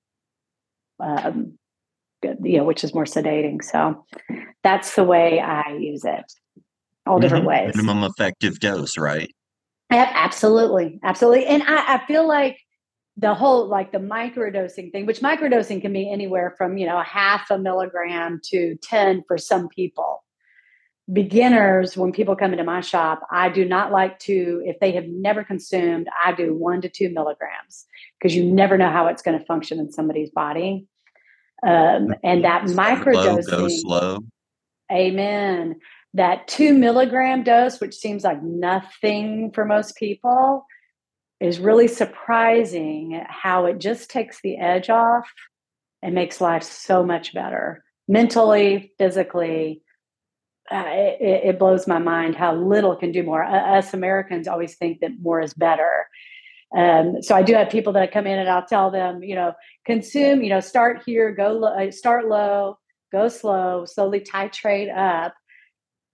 um, 1.00 1.58
you 2.24 2.58
know, 2.58 2.64
which 2.64 2.84
is 2.84 2.94
more 2.94 3.06
sedating. 3.06 3.64
So 3.64 4.06
that's 4.64 4.96
the 4.96 5.04
way 5.04 5.40
I 5.40 5.74
use 5.74 6.06
it. 6.06 6.32
All 7.06 7.20
different 7.20 7.46
mm-hmm. 7.46 7.66
ways. 7.66 7.76
Minimum 7.76 8.04
effective 8.04 8.60
dose, 8.60 8.98
right? 8.98 9.34
Yeah, 9.92 10.10
absolutely, 10.14 11.00
absolutely. 11.04 11.46
And 11.48 11.64
I, 11.64 11.96
I 11.96 12.06
feel 12.06 12.28
like 12.28 12.58
the 13.18 13.34
whole 13.34 13.68
like 13.68 13.92
the 13.92 13.98
microdosing 13.98 14.92
thing, 14.92 15.06
which 15.06 15.20
microdosing 15.20 15.82
can 15.82 15.94
be 15.94 16.10
anywhere 16.10 16.56
from, 16.58 16.78
you 16.78 16.86
know, 16.86 17.02
half 17.02 17.50
a 17.52 17.58
milligram 17.58 18.40
to 18.46 18.76
10 18.84 19.24
for 19.28 19.38
some 19.38 19.68
people. 19.68 20.24
Beginners, 21.12 21.98
when 21.98 22.14
people 22.14 22.38
come 22.38 22.54
into 22.54 22.64
my 22.64 22.80
shop, 22.80 23.22
I 23.32 23.50
do 23.50 23.66
not 23.66 23.92
like 23.92 24.18
to, 24.20 24.62
if 24.66 24.80
they 24.80 24.94
have 24.94 25.08
never 25.08 25.44
consumed, 25.44 26.08
I 26.24 26.32
do 26.32 26.56
one 26.56 26.80
to 26.82 26.90
two 26.90 27.10
milligrams 27.10 27.86
because 28.18 28.34
you 28.34 28.46
never 28.46 28.78
know 28.78 28.90
how 28.90 29.08
it's 29.08 29.22
going 29.22 29.38
to 29.38 29.46
function 29.46 29.78
in 29.80 29.92
somebody's 29.92 30.30
body. 30.30 30.88
Um, 31.66 32.16
and 32.24 32.44
that 32.44 32.64
microdosing, 32.64 33.44
slow, 33.44 33.58
go 33.58 33.68
slow. 33.70 34.20
Amen. 34.92 35.76
That 36.14 36.48
two 36.48 36.74
milligram 36.74 37.44
dose, 37.44 37.80
which 37.80 37.96
seems 37.96 38.24
like 38.24 38.42
nothing 38.44 39.52
for 39.54 39.64
most 39.64 39.96
people, 39.96 40.66
is 41.40 41.60
really 41.60 41.88
surprising 41.88 43.24
how 43.28 43.66
it 43.66 43.80
just 43.80 44.10
takes 44.10 44.42
the 44.42 44.58
edge 44.58 44.90
off 44.90 45.30
and 46.02 46.16
makes 46.16 46.42
life 46.42 46.64
so 46.64 47.04
much 47.04 47.34
better 47.34 47.84
mentally, 48.08 48.94
physically. 48.98 49.82
Uh, 50.70 50.84
it, 50.88 51.42
it, 51.46 51.60
blows 51.60 51.88
my 51.88 51.98
mind 51.98 52.36
how 52.36 52.56
little 52.56 52.96
can 52.96 53.12
do 53.12 53.24
more. 53.24 53.44
Uh, 53.44 53.78
us 53.78 53.94
Americans 53.94 54.48
always 54.48 54.76
think 54.76 55.02
that 55.02 55.12
more 55.22 55.42
is 55.42 55.54
better. 55.54 56.08
Um, 56.76 57.22
so 57.22 57.36
I 57.36 57.44
do 57.44 57.54
have 57.54 57.70
people 57.70 57.94
that 57.94 58.14
come 58.14 58.26
in 58.28 58.40
and 58.40 58.50
I'll 58.50 58.66
tell 58.66 58.92
them, 58.92 59.24
you 59.24 59.36
know, 59.36 59.54
consume, 59.86 60.42
you 60.42 60.50
know, 60.50 60.62
start 60.62 61.04
here, 61.06 61.32
go 61.32 61.52
low, 61.52 61.68
uh, 61.70 61.92
start 61.92 62.28
low, 62.28 62.78
go 63.12 63.28
slow, 63.28 63.86
slowly 63.86 64.22
titrate 64.22 64.90
up 64.96 65.34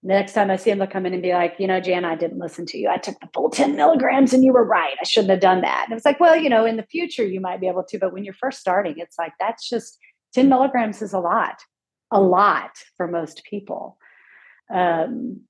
The 0.02 0.10
next 0.10 0.34
time 0.34 0.50
I 0.50 0.56
see 0.56 0.72
them, 0.72 0.80
they'll 0.80 0.88
come 0.88 1.06
in 1.06 1.14
and 1.14 1.22
be 1.22 1.34
like, 1.34 1.56
you 1.60 1.68
know, 1.68 1.80
Jan, 1.80 2.06
I 2.06 2.16
didn't 2.16 2.40
listen 2.40 2.66
to 2.68 2.78
you. 2.78 2.90
I 2.90 2.98
took 2.98 3.20
the 3.20 3.30
full 3.34 3.50
10 3.52 3.76
milligrams 3.76 4.34
and 4.34 4.44
you 4.44 4.54
were 4.54 4.66
right. 4.66 4.96
I 5.00 5.04
shouldn't 5.04 5.30
have 5.32 5.40
done 5.42 5.62
that. 5.62 5.86
And 5.88 5.96
it's 5.96 6.06
like, 6.06 6.20
well, 6.20 6.36
you 6.36 6.50
know, 6.50 6.66
in 6.66 6.78
the 6.78 6.84
future 6.84 7.26
you 7.26 7.40
might 7.40 7.60
be 7.60 7.68
able 7.68 7.84
to, 7.84 8.00
but 8.00 8.14
when 8.14 8.24
you're 8.24 8.34
first 8.34 8.60
starting, 8.60 8.96
it's 8.98 9.18
like, 9.20 9.34
that's 9.40 9.70
just 9.70 9.98
10 10.34 10.50
milligrams 10.50 11.02
is 11.02 11.14
a 11.14 11.20
lot, 11.20 11.60
a 12.12 12.20
lot 12.20 12.72
for 12.96 13.08
most 13.08 13.44
people. 13.50 13.98
Um, 14.74 15.42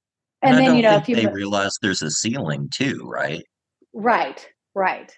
And, 0.41 0.55
and 0.55 0.57
then, 0.59 0.75
you 0.75 0.83
know, 0.83 0.95
if 0.97 1.09
you 1.09 1.15
they 1.15 1.25
realize 1.27 1.77
there's 1.81 2.03
a 2.03 2.11
ceiling 2.11 2.69
too, 2.71 3.01
right? 3.05 3.43
Right, 3.93 4.47
right. 4.77 5.11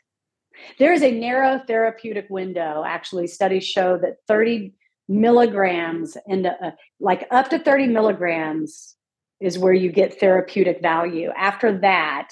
There 0.78 0.94
is 0.94 1.04
a 1.04 1.12
narrow 1.12 1.62
therapeutic 1.66 2.28
window. 2.30 2.84
Actually, 2.86 3.28
studies 3.28 3.66
show 3.66 3.98
that 3.98 4.18
30 4.28 4.74
milligrams 5.08 6.18
and 6.28 6.48
uh, 6.48 6.72
like 7.00 7.28
up 7.32 7.50
to 7.50 7.60
30 7.60 7.88
milligrams 7.88 8.96
is 9.40 9.58
where 9.58 9.74
you 9.74 9.92
get 9.92 10.20
therapeutic 10.20 10.82
value. 10.82 11.32
After 11.36 11.78
that, 11.80 12.30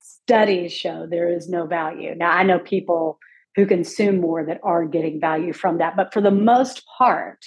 studies 0.00 0.72
show 0.72 1.06
there 1.08 1.28
is 1.28 1.48
no 1.48 1.66
value. 1.66 2.14
Now, 2.14 2.30
I 2.30 2.42
know 2.42 2.58
people 2.58 3.18
who 3.56 3.66
consume 3.66 4.20
more 4.20 4.44
that 4.44 4.60
are 4.62 4.84
getting 4.84 5.20
value 5.20 5.52
from 5.52 5.78
that, 5.78 5.96
but 5.96 6.12
for 6.12 6.20
the 6.20 6.30
most 6.30 6.84
part, 6.98 7.38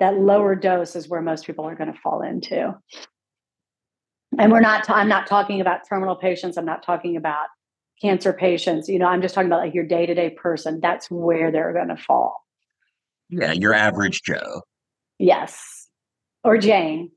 that 0.00 0.16
lower 0.16 0.54
dose 0.54 0.96
is 0.96 1.08
where 1.08 1.22
most 1.22 1.46
people 1.46 1.64
are 1.66 1.76
going 1.76 1.92
to 1.92 1.98
fall 2.00 2.22
into. 2.22 2.76
And 4.38 4.50
we're 4.50 4.60
not, 4.60 4.88
I'm 4.90 5.08
not 5.08 5.28
talking 5.28 5.60
about 5.60 5.88
terminal 5.88 6.16
patients. 6.16 6.56
I'm 6.56 6.64
not 6.64 6.82
talking 6.82 7.16
about 7.16 7.46
cancer 8.00 8.32
patients. 8.32 8.88
You 8.88 8.98
know, 8.98 9.06
I'm 9.06 9.22
just 9.22 9.34
talking 9.34 9.48
about 9.48 9.60
like 9.60 9.74
your 9.74 9.86
day 9.86 10.06
to 10.06 10.14
day 10.14 10.30
person. 10.30 10.80
That's 10.80 11.10
where 11.10 11.50
they're 11.50 11.72
going 11.72 11.88
to 11.88 11.96
fall. 11.96 12.44
Yeah, 13.30 13.52
your 13.52 13.74
average 13.74 14.22
Joe. 14.22 14.62
Yes. 15.18 15.88
Or 16.42 16.58
Jane. 16.58 17.10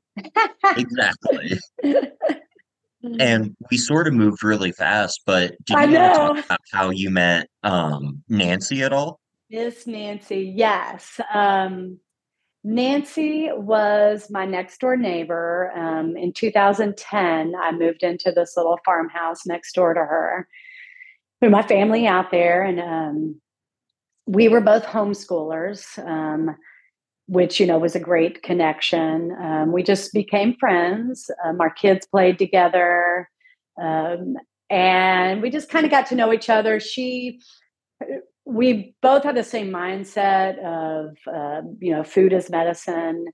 exactly. 0.76 1.58
and 3.02 3.54
we 3.70 3.76
sort 3.76 4.08
of 4.08 4.14
moved 4.14 4.42
really 4.42 4.72
fast, 4.72 5.22
but 5.26 5.52
did 5.64 5.78
you 5.78 5.86
know. 5.88 6.14
talk 6.14 6.44
about 6.44 6.60
how 6.72 6.90
you 6.90 7.10
met 7.10 7.48
um, 7.62 8.22
Nancy 8.28 8.82
at 8.82 8.92
all? 8.92 9.20
Miss 9.50 9.86
Nancy, 9.86 10.52
yes. 10.54 11.20
Um, 11.32 11.98
Nancy 12.64 13.48
was 13.52 14.30
my 14.30 14.44
next 14.44 14.80
door 14.80 14.96
neighbor. 14.96 15.72
Um, 15.76 16.16
in 16.16 16.32
2010, 16.32 17.54
I 17.54 17.72
moved 17.72 18.02
into 18.02 18.32
this 18.32 18.56
little 18.56 18.78
farmhouse 18.84 19.46
next 19.46 19.74
door 19.74 19.94
to 19.94 20.00
her. 20.00 20.48
My 21.40 21.62
family 21.62 22.06
out 22.06 22.32
there, 22.32 22.62
and 22.62 22.80
um, 22.80 23.40
we 24.26 24.48
were 24.48 24.60
both 24.60 24.84
homeschoolers, 24.84 25.98
um, 26.04 26.56
which 27.26 27.60
you 27.60 27.66
know 27.66 27.78
was 27.78 27.94
a 27.94 28.00
great 28.00 28.42
connection. 28.42 29.36
Um, 29.40 29.70
we 29.70 29.84
just 29.84 30.12
became 30.12 30.56
friends. 30.58 31.30
Um, 31.44 31.60
our 31.60 31.70
kids 31.70 32.06
played 32.06 32.38
together, 32.38 33.28
um, 33.80 34.36
and 34.68 35.40
we 35.40 35.50
just 35.50 35.70
kind 35.70 35.84
of 35.84 35.92
got 35.92 36.06
to 36.06 36.16
know 36.16 36.32
each 36.32 36.50
other. 36.50 36.80
She 36.80 37.40
we 38.48 38.94
both 39.02 39.24
had 39.24 39.36
the 39.36 39.44
same 39.44 39.70
mindset 39.70 40.58
of 40.64 41.16
uh, 41.32 41.60
you 41.80 41.92
know 41.92 42.02
food 42.02 42.32
as 42.32 42.50
medicine 42.50 43.26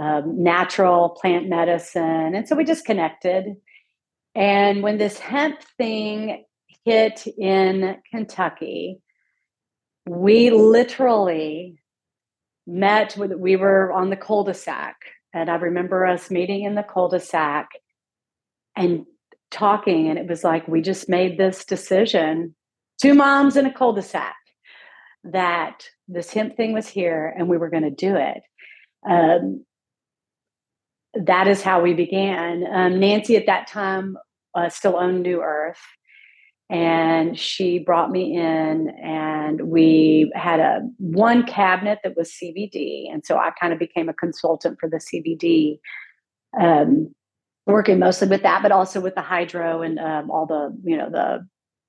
um, 0.00 0.42
natural 0.42 1.10
plant 1.10 1.48
medicine 1.48 2.34
and 2.34 2.48
so 2.48 2.56
we 2.56 2.64
just 2.64 2.86
connected 2.86 3.54
and 4.34 4.82
when 4.82 4.96
this 4.96 5.18
hemp 5.18 5.60
thing 5.76 6.45
hit 6.86 7.26
in 7.38 7.96
kentucky 8.10 9.00
we 10.06 10.50
literally 10.50 11.78
met 12.66 13.16
with 13.16 13.32
we 13.32 13.56
were 13.56 13.92
on 13.92 14.08
the 14.08 14.16
cul-de-sac 14.16 14.96
and 15.34 15.50
i 15.50 15.56
remember 15.56 16.06
us 16.06 16.30
meeting 16.30 16.64
in 16.64 16.74
the 16.74 16.82
cul-de-sac 16.82 17.68
and 18.74 19.04
talking 19.50 20.08
and 20.08 20.18
it 20.18 20.26
was 20.26 20.42
like 20.42 20.66
we 20.66 20.80
just 20.80 21.08
made 21.08 21.36
this 21.36 21.64
decision 21.64 22.54
two 23.00 23.14
moms 23.14 23.56
in 23.56 23.66
a 23.66 23.72
cul-de-sac 23.72 24.36
that 25.32 25.84
this 26.08 26.32
hemp 26.32 26.56
thing 26.56 26.72
was 26.72 26.88
here 26.88 27.34
and 27.36 27.48
we 27.48 27.58
were 27.58 27.70
going 27.70 27.82
to 27.82 27.90
do 27.90 28.16
it. 28.16 28.42
Um, 29.08 29.64
that 31.14 31.48
is 31.48 31.62
how 31.62 31.80
we 31.80 31.94
began. 31.94 32.64
Um, 32.70 33.00
Nancy 33.00 33.36
at 33.36 33.46
that 33.46 33.66
time 33.66 34.16
uh, 34.54 34.68
still 34.68 34.96
owned 34.96 35.22
New 35.22 35.42
Earth, 35.42 35.80
and 36.68 37.38
she 37.38 37.78
brought 37.78 38.10
me 38.10 38.36
in, 38.36 38.88
and 39.02 39.68
we 39.68 40.32
had 40.34 40.58
a 40.58 40.80
one 40.98 41.44
cabinet 41.44 42.00
that 42.02 42.16
was 42.16 42.32
CBD, 42.32 43.12
and 43.12 43.24
so 43.24 43.36
I 43.36 43.50
kind 43.60 43.72
of 43.72 43.78
became 43.78 44.08
a 44.08 44.14
consultant 44.14 44.78
for 44.80 44.88
the 44.88 44.96
CBD, 44.96 45.78
um, 46.60 47.14
working 47.66 48.00
mostly 48.00 48.26
with 48.28 48.42
that, 48.42 48.62
but 48.62 48.72
also 48.72 49.00
with 49.00 49.14
the 49.14 49.22
hydro 49.22 49.82
and 49.82 49.98
um, 50.00 50.30
all 50.30 50.46
the 50.46 50.76
you 50.84 50.96
know 50.96 51.08
the 51.08 51.46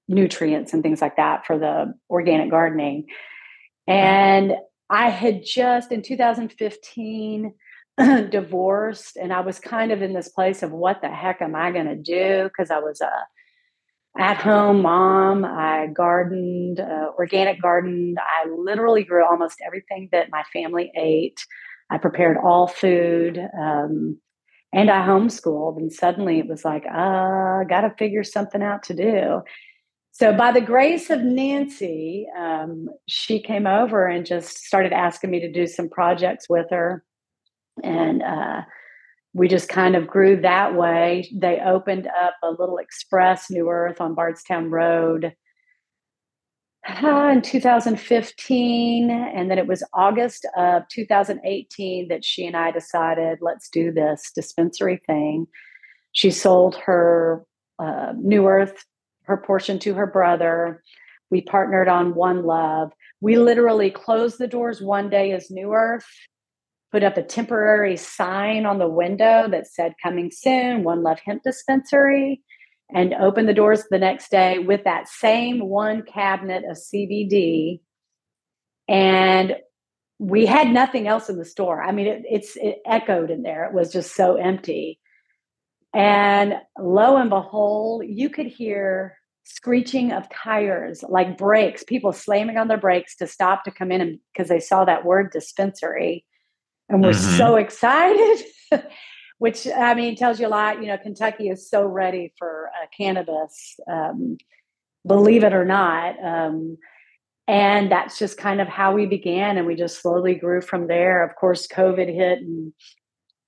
nutrients 0.07 0.73
and 0.73 0.83
things 0.83 1.01
like 1.01 1.17
that 1.17 1.45
for 1.45 1.57
the 1.57 1.93
organic 2.09 2.51
gardening. 2.51 3.07
And 3.87 4.53
I 4.89 5.09
had 5.09 5.43
just 5.43 5.91
in 5.91 6.01
2015 6.01 7.53
divorced, 8.29 9.17
and 9.17 9.33
I 9.33 9.41
was 9.41 9.59
kind 9.59 9.91
of 9.91 10.03
in 10.03 10.13
this 10.13 10.29
place 10.29 10.61
of 10.61 10.71
what 10.71 11.01
the 11.01 11.09
heck 11.09 11.41
am 11.41 11.55
I 11.55 11.71
going 11.71 11.87
to 11.87 11.95
do? 11.95 12.43
Because 12.43 12.69
I 12.69 12.77
was 12.77 13.01
a 13.01 13.11
at 14.17 14.37
home 14.37 14.81
mom. 14.81 15.45
I 15.45 15.87
gardened, 15.87 16.79
uh, 16.79 17.11
organic 17.17 17.61
gardened. 17.61 18.17
I 18.19 18.49
literally 18.49 19.03
grew 19.03 19.25
almost 19.25 19.61
everything 19.65 20.09
that 20.11 20.29
my 20.31 20.43
family 20.53 20.91
ate. 20.95 21.45
I 21.89 21.97
prepared 21.97 22.37
all 22.37 22.67
food. 22.67 23.39
Um, 23.57 24.19
and 24.73 24.91
I 24.91 25.05
homeschooled, 25.07 25.77
and 25.77 25.91
suddenly 25.91 26.39
it 26.39 26.47
was 26.47 26.65
like, 26.65 26.83
uh, 26.85 27.63
got 27.63 27.81
to 27.81 27.95
figure 27.97 28.23
something 28.23 28.61
out 28.61 28.83
to 28.83 28.93
do. 28.93 29.41
So, 30.11 30.33
by 30.33 30.51
the 30.51 30.61
grace 30.61 31.09
of 31.09 31.21
Nancy, 31.21 32.27
um, 32.37 32.89
she 33.07 33.41
came 33.41 33.65
over 33.65 34.07
and 34.07 34.25
just 34.25 34.65
started 34.65 34.91
asking 34.91 35.31
me 35.31 35.39
to 35.39 35.51
do 35.51 35.67
some 35.67 35.89
projects 35.89 36.49
with 36.49 36.67
her. 36.71 37.03
And 37.83 38.23
uh, 38.23 38.61
we 39.37 39.47
just 39.47 39.69
kind 39.69 39.95
of 39.95 40.07
grew 40.07 40.41
that 40.41 40.75
way. 40.75 41.29
They 41.31 41.59
opened 41.59 42.07
up 42.07 42.35
a 42.41 42.49
little 42.49 42.79
express, 42.79 43.51
New 43.51 43.69
Earth, 43.69 44.01
on 44.01 44.15
Bardstown 44.15 44.71
Road 44.71 45.31
uh, 46.87 47.29
in 47.33 47.43
2015. 47.43 49.11
And 49.11 49.51
then 49.51 49.59
it 49.59 49.67
was 49.67 49.83
August 49.93 50.47
of 50.57 50.87
2018 50.89 52.07
that 52.07 52.25
she 52.25 52.47
and 52.47 52.57
I 52.57 52.71
decided, 52.71 53.37
let's 53.41 53.69
do 53.69 53.91
this 53.91 54.31
dispensary 54.33 55.01
thing. 55.05 55.45
She 56.13 56.31
sold 56.31 56.75
her 56.77 57.45
uh, 57.77 58.13
New 58.17 58.47
Earth 58.47 58.83
her 59.27 59.37
portion 59.37 59.77
to 59.79 59.93
her 59.93 60.07
brother. 60.07 60.81
We 61.29 61.41
partnered 61.41 61.89
on 61.89 62.15
One 62.15 62.43
Love. 62.43 62.91
We 63.21 63.37
literally 63.37 63.91
closed 63.91 64.39
the 64.39 64.47
doors 64.47 64.81
one 64.81 65.09
day 65.09 65.33
as 65.33 65.51
New 65.51 65.73
Earth, 65.73 66.07
put 66.91 67.03
up 67.03 67.17
a 67.17 67.23
temporary 67.23 67.97
sign 67.97 68.65
on 68.65 68.79
the 68.79 68.87
window 68.87 69.47
that 69.49 69.67
said 69.67 69.93
coming 70.01 70.31
soon, 70.31 70.83
One 70.83 71.03
Love 71.03 71.19
Hemp 71.25 71.43
Dispensary, 71.43 72.41
and 72.93 73.13
opened 73.13 73.49
the 73.49 73.53
doors 73.53 73.83
the 73.89 73.99
next 73.99 74.31
day 74.31 74.59
with 74.59 74.83
that 74.85 75.09
same 75.09 75.67
one 75.67 76.03
cabinet 76.03 76.63
of 76.69 76.77
CBD. 76.77 77.81
And 78.87 79.57
we 80.19 80.45
had 80.45 80.69
nothing 80.69 81.07
else 81.07 81.29
in 81.29 81.37
the 81.37 81.45
store. 81.45 81.83
I 81.83 81.91
mean, 81.91 82.07
it, 82.07 82.23
it's 82.25 82.55
it 82.55 82.77
echoed 82.85 83.29
in 83.29 83.43
there. 83.43 83.65
It 83.65 83.73
was 83.73 83.91
just 83.91 84.15
so 84.15 84.35
empty. 84.35 84.99
And 85.93 86.53
lo 86.79 87.17
and 87.17 87.29
behold, 87.29 88.03
you 88.07 88.29
could 88.29 88.47
hear 88.47 89.17
screeching 89.43 90.11
of 90.11 90.27
tires, 90.29 91.03
like 91.07 91.37
brakes, 91.37 91.83
people 91.83 92.11
slamming 92.13 92.57
on 92.57 92.67
their 92.67 92.77
brakes 92.77 93.15
to 93.17 93.27
stop 93.27 93.63
to 93.63 93.71
come 93.71 93.91
in 93.91 94.19
because 94.33 94.49
they 94.49 94.59
saw 94.59 94.85
that 94.85 95.05
word 95.05 95.31
dispensary 95.31 96.25
and 96.89 97.03
we're 97.03 97.11
mm-hmm. 97.11 97.37
so 97.37 97.55
excited. 97.55 98.45
Which 99.39 99.67
I 99.67 99.93
mean 99.93 100.15
tells 100.15 100.39
you 100.39 100.47
a 100.47 100.49
lot. 100.49 100.81
You 100.81 100.87
know, 100.87 100.97
Kentucky 100.97 101.49
is 101.49 101.69
so 101.69 101.85
ready 101.85 102.33
for 102.39 102.69
uh, 102.69 102.87
cannabis, 102.95 103.79
um, 103.87 104.37
believe 105.05 105.43
it 105.43 105.53
or 105.53 105.63
not. 105.63 106.15
Um, 106.23 106.77
and 107.47 107.91
that's 107.91 108.17
just 108.17 108.37
kind 108.37 108.59
of 108.59 108.67
how 108.67 108.93
we 108.93 109.05
began, 109.05 109.57
and 109.57 109.67
we 109.67 109.75
just 109.75 110.01
slowly 110.01 110.33
grew 110.33 110.59
from 110.59 110.87
there. 110.87 111.23
Of 111.23 111.35
course, 111.35 111.67
COVID 111.67 112.13
hit 112.13 112.39
in 112.39 112.73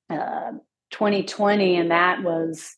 uh, 0.10 0.52
2020, 0.92 1.76
and 1.76 1.92
that 1.92 2.24
was 2.24 2.76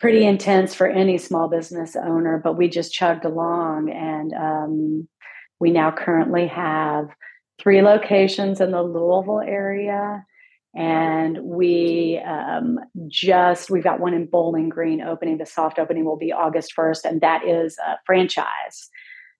pretty 0.00 0.24
intense 0.24 0.74
for 0.74 0.86
any 0.86 1.18
small 1.18 1.48
business 1.48 1.94
owner, 1.94 2.40
but 2.42 2.56
we 2.56 2.68
just 2.68 2.92
chugged 2.92 3.24
along. 3.24 3.90
And 3.90 4.32
um, 4.32 5.08
we 5.60 5.70
now 5.70 5.90
currently 5.90 6.46
have 6.46 7.08
three 7.60 7.82
locations 7.82 8.60
in 8.60 8.70
the 8.70 8.82
Louisville 8.82 9.40
area. 9.40 10.24
And 10.74 11.38
we 11.42 12.20
um, 12.24 12.78
just, 13.08 13.70
we've 13.70 13.82
got 13.82 14.00
one 14.00 14.14
in 14.14 14.26
Bowling 14.26 14.68
Green 14.68 15.00
opening. 15.00 15.38
The 15.38 15.46
soft 15.46 15.78
opening 15.78 16.04
will 16.04 16.18
be 16.18 16.32
August 16.32 16.72
1st, 16.76 17.04
and 17.04 17.20
that 17.20 17.46
is 17.46 17.76
a 17.78 17.96
franchise. 18.06 18.88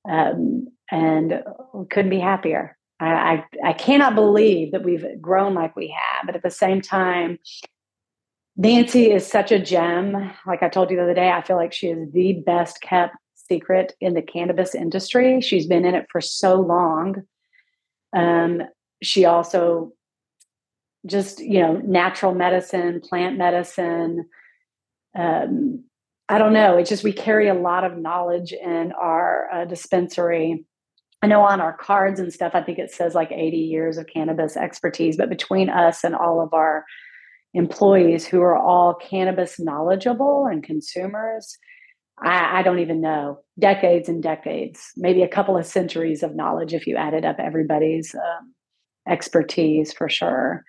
Um, 0.09 0.69
and 0.91 1.43
couldn't 1.91 2.11
be 2.11 2.19
happier. 2.19 2.77
I, 2.99 3.45
I, 3.63 3.69
I 3.69 3.73
cannot 3.75 4.15
believe 4.15 4.73
that 4.73 4.85
we've 4.85 5.05
grown 5.21 5.55
like 5.55 5.77
we 5.77 5.89
have, 5.89 6.27
but 6.27 6.35
at 6.35 6.43
the 6.43 6.51
same 6.51 6.81
time, 6.81 7.39
Nancy 8.57 9.13
is 9.13 9.27
such 9.27 9.53
a 9.53 9.59
gem. 9.59 10.33
Like 10.47 10.63
I 10.63 10.69
told 10.69 10.91
you 10.91 10.97
the 10.97 11.05
other 11.05 11.15
day, 11.15 11.31
I 11.31 11.43
feel 11.43 11.57
like 11.57 11.73
she 11.73 11.89
is 11.89 12.11
the 12.13 12.43
best 12.45 12.81
kept 12.81 13.15
secret 13.37 13.95
in 14.01 14.15
the 14.15 14.23
cannabis 14.23 14.75
industry. 14.75 15.41
She's 15.41 15.67
been 15.67 15.85
in 15.85 15.95
it 15.95 16.07
for 16.11 16.21
so 16.21 16.61
long. 16.61 17.23
Um, 18.15 18.63
she 19.03 19.25
also 19.25 19.93
just, 21.07 21.41
you 21.41 21.61
know, 21.61 21.75
natural 21.77 22.35
medicine, 22.35 23.01
plant 23.01 23.39
medicine, 23.39 24.27
um, 25.17 25.85
I 26.29 26.39
don't 26.39 26.53
know. 26.53 26.77
It's 26.77 26.91
just 26.91 27.05
we 27.05 27.13
carry 27.13 27.49
a 27.49 27.55
lot 27.55 27.85
of 27.85 27.97
knowledge 27.97 28.53
in 28.53 28.93
our 28.93 29.49
uh, 29.51 29.65
dispensary. 29.65 30.65
I 31.23 31.27
know 31.27 31.41
on 31.41 31.61
our 31.61 31.73
cards 31.73 32.21
and 32.21 32.33
stuff, 32.33 32.53
I 32.55 32.63
think 32.63 32.79
it 32.79 32.93
says 32.93 33.15
like 33.15 33.33
80 33.33 33.57
years 33.57 33.97
of 33.97 34.07
cannabis 34.07 34.57
expertise, 34.57 35.17
but 35.17 35.31
between 35.31 35.71
us 35.71 36.05
and 36.05 36.15
all 36.15 36.41
of 36.41 36.53
our 36.53 36.85
employees 37.55 38.27
who 38.27 38.43
are 38.43 38.57
all 38.57 38.95
cannabis 38.95 39.59
knowledgeable 39.59 40.47
and 40.47 40.63
consumers, 40.63 41.57
I, 42.23 42.61
I, 42.61 42.63
don't 42.63 42.79
even 42.79 43.01
know, 43.01 43.41
decades 43.59 44.09
and 44.09 44.23
decades, 44.23 44.93
maybe 44.97 45.23
a 45.23 45.29
couple 45.29 45.57
of 45.57 45.67
centuries 45.67 46.23
of 46.23 46.35
knowledge 46.35 46.75
if 46.75 46.87
you 46.87 46.97
added 46.97 47.25
up 47.25 47.37
everybody's 47.39 48.15
um, 48.15 48.55
expertise 49.09 49.93
for 49.93 50.09
sure. 50.09 50.65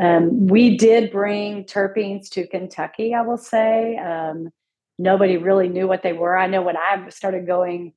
Um, 0.00 0.46
we 0.46 0.76
did 0.76 1.12
bring 1.12 1.64
terpenes 1.64 2.30
to 2.30 2.46
Kentucky, 2.46 3.14
I 3.14 3.22
will 3.22 3.36
say. 3.36 3.96
Um, 3.96 4.50
nobody 4.98 5.36
really 5.36 5.68
knew 5.68 5.86
what 5.86 6.02
they 6.02 6.12
were. 6.12 6.36
I 6.36 6.46
know 6.46 6.62
when 6.62 6.76
I 6.76 7.08
started 7.10 7.46
going 7.46 7.92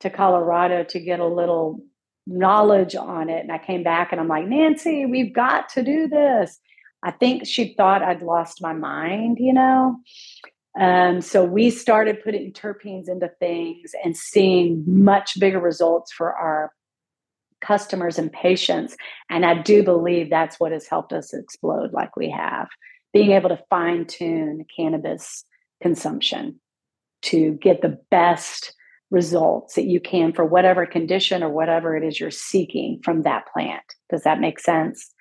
to 0.00 0.10
Colorado 0.10 0.84
to 0.84 1.00
get 1.00 1.20
a 1.20 1.26
little 1.26 1.84
knowledge 2.26 2.94
on 2.94 3.30
it, 3.30 3.40
and 3.40 3.52
I 3.52 3.58
came 3.58 3.82
back 3.82 4.12
and 4.12 4.20
I'm 4.20 4.28
like, 4.28 4.46
Nancy, 4.46 5.06
we've 5.06 5.32
got 5.32 5.68
to 5.70 5.82
do 5.82 6.08
this. 6.08 6.58
I 7.02 7.12
think 7.12 7.46
she 7.46 7.74
thought 7.74 8.02
I'd 8.02 8.22
lost 8.22 8.60
my 8.60 8.72
mind, 8.72 9.38
you 9.40 9.52
know? 9.52 9.96
Um, 10.78 11.20
so 11.20 11.44
we 11.44 11.70
started 11.70 12.22
putting 12.22 12.52
terpenes 12.52 13.08
into 13.08 13.28
things 13.40 13.92
and 14.04 14.16
seeing 14.16 14.84
much 14.86 15.38
bigger 15.40 15.58
results 15.58 16.12
for 16.12 16.32
our 16.32 16.72
customers 17.60 18.18
and 18.18 18.32
patients. 18.32 18.96
And 19.28 19.44
I 19.44 19.60
do 19.60 19.82
believe 19.82 20.30
that's 20.30 20.60
what 20.60 20.72
has 20.72 20.86
helped 20.86 21.12
us 21.12 21.34
explode 21.34 21.92
like 21.92 22.16
we 22.16 22.30
have, 22.30 22.68
being 23.12 23.32
able 23.32 23.48
to 23.48 23.62
fine 23.68 24.06
tune 24.06 24.64
cannabis 24.74 25.44
consumption 25.82 26.60
to 27.22 27.52
get 27.60 27.82
the 27.82 27.98
best 28.10 28.72
results 29.10 29.74
that 29.74 29.86
you 29.86 30.00
can 30.00 30.32
for 30.32 30.44
whatever 30.44 30.86
condition 30.86 31.42
or 31.42 31.48
whatever 31.48 31.96
it 31.96 32.04
is 32.04 32.20
you're 32.20 32.30
seeking 32.30 33.00
from 33.02 33.22
that 33.22 33.46
plant. 33.52 33.82
Does 34.10 34.22
that 34.22 34.40
make 34.40 34.60
sense? 34.60 35.12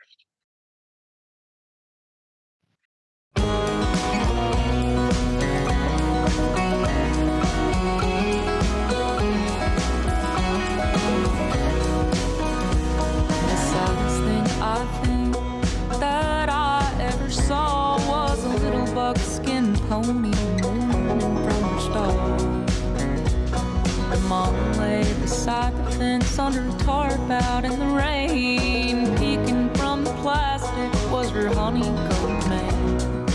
Beside 25.47 25.77
the 25.77 25.91
fence 25.91 26.38
under 26.39 26.67
a 26.67 26.77
tarp 26.79 27.29
out 27.29 27.63
in 27.63 27.79
the 27.79 27.86
rain. 27.86 29.15
Peeking 29.15 29.73
from 29.75 30.03
the 30.03 30.12
plastic 30.21 30.91
was 31.10 31.29
her 31.29 31.47
honeycomb 31.47 32.39
man. 32.49 33.25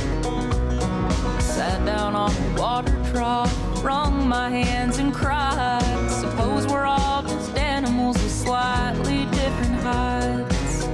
Sat 1.40 1.82
down 1.86 2.14
on 2.14 2.30
the 2.34 2.60
water 2.60 2.94
trough, 3.10 3.50
wrung 3.82 4.28
my 4.28 4.50
hands 4.50 4.98
and 4.98 5.14
cried. 5.14 6.10
Suppose 6.10 6.66
we're 6.66 6.84
all 6.84 7.22
just 7.22 7.56
animals 7.56 8.22
with 8.22 8.30
slightly 8.30 9.24
different 9.40 9.80
hides. 9.80 10.84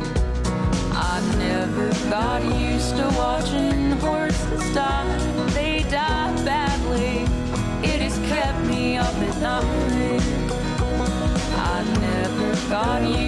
I 0.93 1.21
never 1.37 1.89
got 2.09 2.45
used 2.45 2.95
to 2.95 3.13
watching 3.19 3.91
horses 3.99 4.73
die 4.73 5.19
They 5.49 5.83
die 5.91 6.45
badly. 6.45 7.23
It 7.83 8.01
has 8.03 8.17
kept 8.31 8.61
me 8.67 8.99
up 8.99 9.15
at 9.17 9.37
night. 9.41 10.38
Never 12.69 12.85
got 12.85 13.28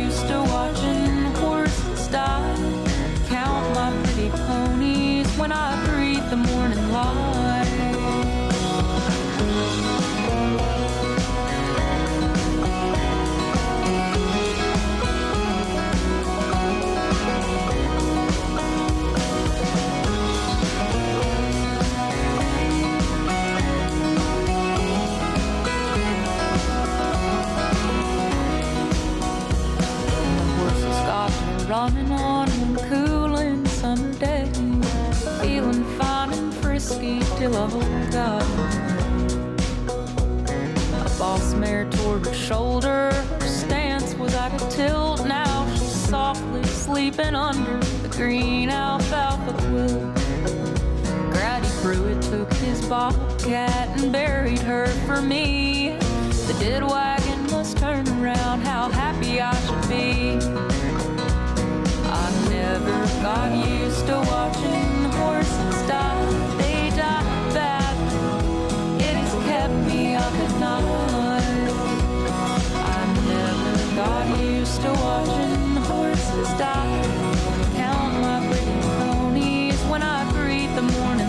sleeping 47.13 47.35
under 47.35 47.79
the 48.03 48.09
green 48.09 48.71
alfalfa 48.71 49.53
quilt. 49.65 50.15
Grady 51.33 51.69
Pruitt 51.83 52.23
took 52.23 52.53
his 52.55 52.87
bobcat 52.87 53.89
and 53.99 54.13
buried 54.13 54.61
her 54.61 54.87
for 55.07 55.21
me. 55.21 55.97
The 56.47 56.57
dead 56.61 56.83
wagon 56.83 57.51
must 57.51 57.79
turn 57.79 58.07
around, 58.21 58.61
how 58.63 58.91
happy 58.91 59.41
I 59.41 59.55
should 59.67 59.89
be 59.89 60.39
I 62.07 62.49
never 62.49 63.07
got 63.23 63.51
used 63.67 64.07
to 64.07 64.17
watching 64.29 65.03
the 65.03 65.09
horses 65.11 65.89
die. 65.89 66.57
They 66.59 66.91
die 66.91 67.53
badly. 67.55 69.05
It 69.05 69.15
has 69.17 69.35
kept 69.49 69.75
me 69.89 70.15
up 70.15 70.33
at 70.33 70.61
night. 70.61 70.85
I 72.75 73.03
never 73.27 73.97
got 73.97 74.41
used 74.41 74.81
to 74.83 74.93
watching 74.93 75.70
horses 76.41 76.59
die. 76.59 77.03
Count 77.77 78.21
my 78.21 78.47
pretty 78.47 78.81
ponies 78.99 79.81
when 79.85 80.03
I 80.03 80.31
breathe 80.33 80.75
the 80.75 80.83
morning 80.83 81.20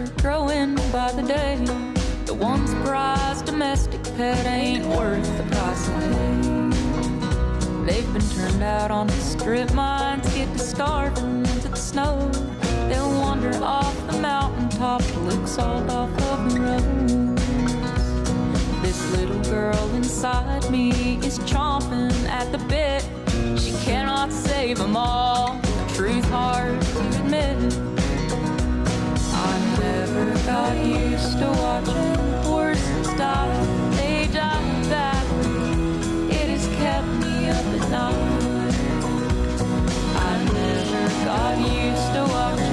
are 0.00 0.22
growing 0.22 0.76
by 0.92 1.10
the 1.12 1.22
day. 1.22 1.56
The 2.24 2.34
once 2.34 2.72
prized 2.86 3.46
domestic 3.46 4.02
pet 4.16 4.46
ain't 4.46 4.86
worth 4.86 5.26
the 5.36 5.42
price 5.44 5.88
of 5.88 5.94
hay. 5.94 7.84
They've 7.84 8.12
been 8.12 8.28
turned 8.30 8.62
out 8.62 8.90
on 8.92 9.08
the 9.08 9.14
strip 9.14 9.72
mines, 9.74 10.32
get 10.34 10.52
to 10.52 10.58
starving 10.58 11.38
into 11.38 11.68
the 11.68 11.76
snow. 11.76 12.30
They'll 12.88 13.10
wander 13.10 13.52
off 13.62 13.94
the 14.06 14.18
mountaintop 14.18 15.02
to 15.02 15.18
lick 15.20 15.46
salt 15.48 15.90
off 15.90 16.10
of 16.22 16.52
the 16.52 16.60
road. 16.60 17.38
This 18.82 19.16
little 19.16 19.42
girl 19.50 19.94
inside 19.94 20.70
me 20.70 21.16
is 21.26 21.40
chomping 21.40 22.12
at 22.28 22.52
the 22.52 22.58
bit. 22.68 23.02
She 23.58 23.72
cannot 23.84 24.32
save 24.32 24.78
them 24.78 24.96
all. 24.96 25.54
The 25.54 25.94
truth 25.94 26.24
hard 26.26 26.80
to 26.80 27.08
admit 27.20 27.77
got 30.48 30.76
used 30.78 31.38
to 31.38 31.46
watching 31.60 32.16
horses 32.48 33.08
die. 33.18 33.52
They 33.96 34.28
die 34.32 34.82
badly. 34.88 36.34
It 36.40 36.48
has 36.54 36.66
kept 36.80 37.08
me 37.22 37.50
up 37.50 37.66
at 37.76 37.84
night. 37.90 38.74
I 40.30 40.34
never 40.58 41.04
got 41.26 41.54
used 41.58 42.08
to 42.14 42.22
watching 42.32 42.67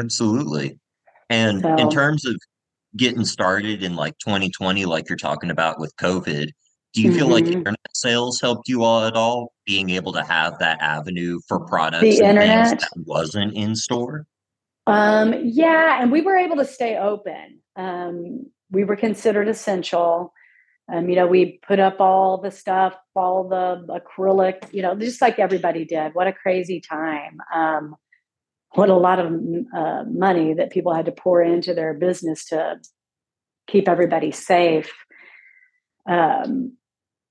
Absolutely. 0.00 0.78
And 1.28 1.62
So, 1.62 1.76
in 1.76 1.90
terms 1.90 2.26
of 2.26 2.36
getting 2.96 3.24
started 3.24 3.82
in 3.82 3.96
like 3.96 4.18
2020, 4.18 4.84
like 4.84 5.08
you're 5.08 5.16
talking 5.16 5.50
about 5.50 5.78
with 5.78 5.94
COVID, 5.96 6.50
do 6.92 7.02
you 7.02 7.12
feel 7.12 7.28
like 7.28 7.44
mhm. 7.44 7.54
internet 7.54 7.78
sales 7.94 8.40
helped 8.40 8.68
you 8.68 8.82
all 8.82 9.04
at 9.04 9.14
all? 9.14 9.52
Being 9.64 9.90
able 9.90 10.12
to 10.12 10.24
have 10.24 10.58
that 10.58 10.80
avenue 10.80 11.38
for 11.46 11.60
products 11.60 12.02
the 12.02 12.24
and 12.24 12.38
things 12.38 12.72
internet. 12.72 12.80
that 12.80 13.04
wasn't 13.06 13.54
in 13.54 13.76
store? 13.76 14.26
Um, 14.88 15.34
yeah, 15.44 16.02
and 16.02 16.10
we 16.10 16.20
were 16.20 16.36
able 16.36 16.56
to 16.56 16.64
stay 16.64 16.96
open. 16.96 17.60
Um, 17.76 18.46
we 18.70 18.82
were 18.82 18.96
considered 18.96 19.48
essential. 19.48 20.32
Um, 20.92 21.08
you 21.08 21.14
know, 21.14 21.28
we 21.28 21.60
put 21.64 21.78
up 21.78 22.00
all 22.00 22.38
the 22.38 22.50
stuff, 22.50 22.96
all 23.14 23.48
the 23.48 23.86
acrylic, 23.88 24.72
you 24.72 24.82
know, 24.82 24.96
just 24.96 25.22
like 25.22 25.38
everybody 25.38 25.84
did. 25.84 26.14
What 26.14 26.26
a 26.26 26.32
crazy 26.32 26.80
time. 26.80 27.38
Um, 27.54 27.94
what 28.72 28.88
a 28.88 28.94
lot 28.94 29.18
of 29.18 29.32
uh, 29.74 30.04
money 30.08 30.54
that 30.54 30.70
people 30.70 30.94
had 30.94 31.06
to 31.06 31.12
pour 31.12 31.42
into 31.42 31.74
their 31.74 31.94
business 31.94 32.46
to 32.46 32.78
keep 33.66 33.88
everybody 33.88 34.30
safe. 34.30 34.92
Um, 36.08 36.76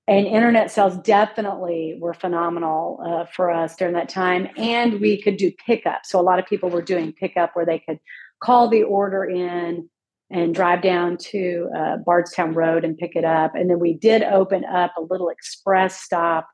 and 0.06 0.26
internet 0.26 0.70
sales 0.70 0.96
definitely 0.98 1.96
were 2.00 2.14
phenomenal 2.14 3.00
uh, 3.06 3.24
for 3.26 3.50
us 3.50 3.76
during 3.76 3.94
that 3.94 4.08
time. 4.08 4.48
And 4.56 5.00
we 5.00 5.22
could 5.22 5.36
do 5.36 5.52
pickup. 5.64 6.00
So 6.04 6.18
a 6.18 6.22
lot 6.22 6.38
of 6.38 6.46
people 6.46 6.68
were 6.68 6.82
doing 6.82 7.12
pickup 7.12 7.54
where 7.54 7.66
they 7.66 7.78
could 7.78 8.00
call 8.42 8.68
the 8.68 8.82
order 8.82 9.24
in 9.24 9.88
and 10.30 10.54
drive 10.54 10.82
down 10.82 11.16
to 11.16 11.68
uh, 11.76 11.96
Bardstown 11.98 12.54
Road 12.54 12.84
and 12.84 12.98
pick 12.98 13.14
it 13.14 13.24
up. 13.24 13.54
And 13.54 13.70
then 13.70 13.78
we 13.78 13.94
did 13.94 14.22
open 14.22 14.64
up 14.64 14.92
a 14.96 15.02
little 15.02 15.28
express 15.28 15.96
stop 15.96 16.48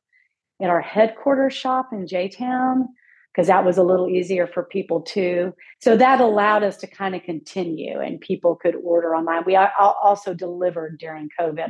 in 0.60 0.68
our 0.68 0.80
headquarters 0.80 1.54
shop 1.54 1.90
in 1.92 2.06
J 2.06 2.28
Town 2.28 2.88
because 3.36 3.48
that 3.48 3.66
was 3.66 3.76
a 3.76 3.82
little 3.82 4.08
easier 4.08 4.46
for 4.46 4.62
people 4.62 5.02
too. 5.02 5.52
So 5.82 5.94
that 5.98 6.22
allowed 6.22 6.62
us 6.62 6.78
to 6.78 6.86
kind 6.86 7.14
of 7.14 7.22
continue 7.22 8.00
and 8.00 8.18
people 8.18 8.56
could 8.56 8.74
order 8.82 9.14
online. 9.14 9.42
We 9.44 9.56
also 9.56 10.32
delivered 10.32 10.98
during 10.98 11.28
COVID 11.38 11.68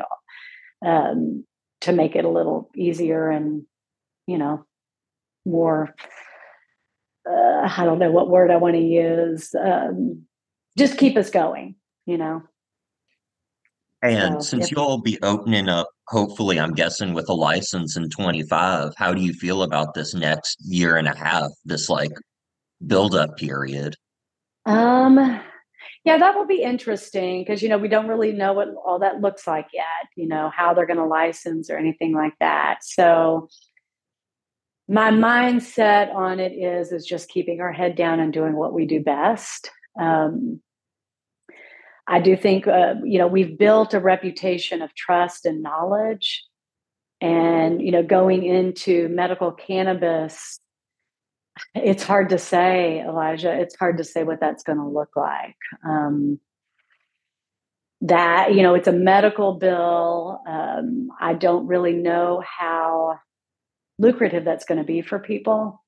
um, 0.87 1.45
to 1.81 1.93
make 1.93 2.15
it 2.15 2.25
a 2.25 2.29
little 2.29 2.71
easier 2.77 3.31
and, 3.31 3.65
you 4.29 4.39
know, 4.39 4.65
more, 5.45 5.93
uh, 7.29 7.69
I 7.77 7.85
don't 7.85 7.99
know 7.99 8.13
what 8.13 8.31
word 8.31 8.53
I 8.53 8.59
want 8.59 8.77
to 8.77 8.81
use, 8.81 9.53
um, 9.61 10.23
just 10.79 10.99
keep 10.99 11.17
us 11.17 11.31
going, 11.31 11.75
you 12.07 12.17
know. 12.17 12.45
And 14.03 14.35
So, 14.35 14.59
since 14.59 14.71
you'll 14.71 14.99
be 14.99 15.19
opening 15.21 15.69
up, 15.69 15.89
hopefully, 16.09 16.59
I'm 16.59 16.75
guessing 16.75 17.15
with 17.15 17.29
a 17.29 17.35
license 17.35 17.97
in 17.97 18.09
25, 18.09 18.93
how 18.97 19.13
do 19.13 19.21
you 19.21 19.33
feel 19.33 19.63
about 19.63 19.95
this 19.95 20.15
next 20.15 20.59
year 20.65 20.97
and 20.97 21.09
a 21.09 21.17
half, 21.17 21.51
this 21.65 21.89
like 21.89 22.13
build 22.87 23.15
up 23.15 23.37
period? 23.37 23.97
Um, 24.65 25.41
yeah, 26.05 26.19
that 26.19 26.35
will 26.37 26.47
be 26.47 26.63
interesting 26.63 27.43
because 27.43 27.63
you 27.63 27.69
know 27.69 27.79
we 27.79 27.89
don't 27.89 28.09
really 28.09 28.33
know 28.33 28.53
what 28.53 28.69
all 28.85 29.01
that 29.01 29.21
looks 29.21 29.47
like 29.47 29.67
yet. 29.73 29.85
You 30.17 30.29
know 30.29 30.51
how 30.55 30.75
they're 30.75 30.87
going 30.87 30.99
to 30.99 31.05
license 31.05 31.71
or 31.71 31.77
anything 31.77 32.13
like 32.15 32.35
that. 32.41 32.79
So 32.83 33.49
my 34.89 35.11
mindset 35.11 36.15
on 36.15 36.39
it 36.39 36.53
is 36.53 36.93
is 36.93 37.07
just 37.07 37.29
keeping 37.29 37.61
our 37.61 37.73
head 37.73 37.97
down 37.97 38.21
and 38.21 38.33
doing 38.33 38.55
what 38.55 38.73
we 38.73 38.87
do 38.87 39.01
best. 39.01 39.71
Um, 40.01 40.61
I 42.09 42.21
do 42.21 42.37
think 42.37 42.67
uh, 42.67 42.95
you 43.05 43.19
know 43.19 43.27
we've 43.27 43.59
built 43.59 43.95
a 43.95 44.01
reputation 44.01 44.83
of 44.83 44.95
trust 44.95 45.45
and 45.45 45.63
knowledge, 45.63 46.45
and 47.21 47.83
you 47.83 47.91
know 47.91 48.03
going 48.03 48.45
into 48.45 49.09
medical 49.09 49.53
cannabis, 49.53 50.61
it's 51.75 52.03
hard 52.05 52.29
to 52.31 52.39
say, 52.39 53.01
Elijah. 53.01 53.53
It's 53.59 53.77
hard 53.77 53.99
to 53.99 54.05
say 54.05 54.23
what 54.23 54.41
that's 54.41 54.63
going 54.63 54.79
to 54.79 54.87
look 54.87 55.17
like. 55.17 55.57
Um, 55.85 56.39
that 58.03 58.55
you 58.55 58.63
know 58.63 58.75
it's 58.75 58.89
a 58.89 58.93
medical 58.93 59.55
bill. 59.55 60.41
Um, 60.47 61.09
I 61.21 61.35
don't 61.35 61.67
really 61.67 61.95
know 61.95 62.43
how 62.47 63.19
lucrative 63.99 64.45
that's 64.45 64.65
going 64.65 64.79
to 64.79 64.85
be 64.85 65.03
for 65.03 65.19
people. 65.19 65.83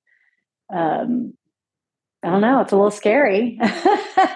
Um, 0.73 1.35
I 2.23 2.31
don't 2.31 2.41
know. 2.41 2.61
It's 2.61 2.73
a 2.73 2.77
little 2.77 2.91
scary, 2.91 3.59
uh, 3.63 4.27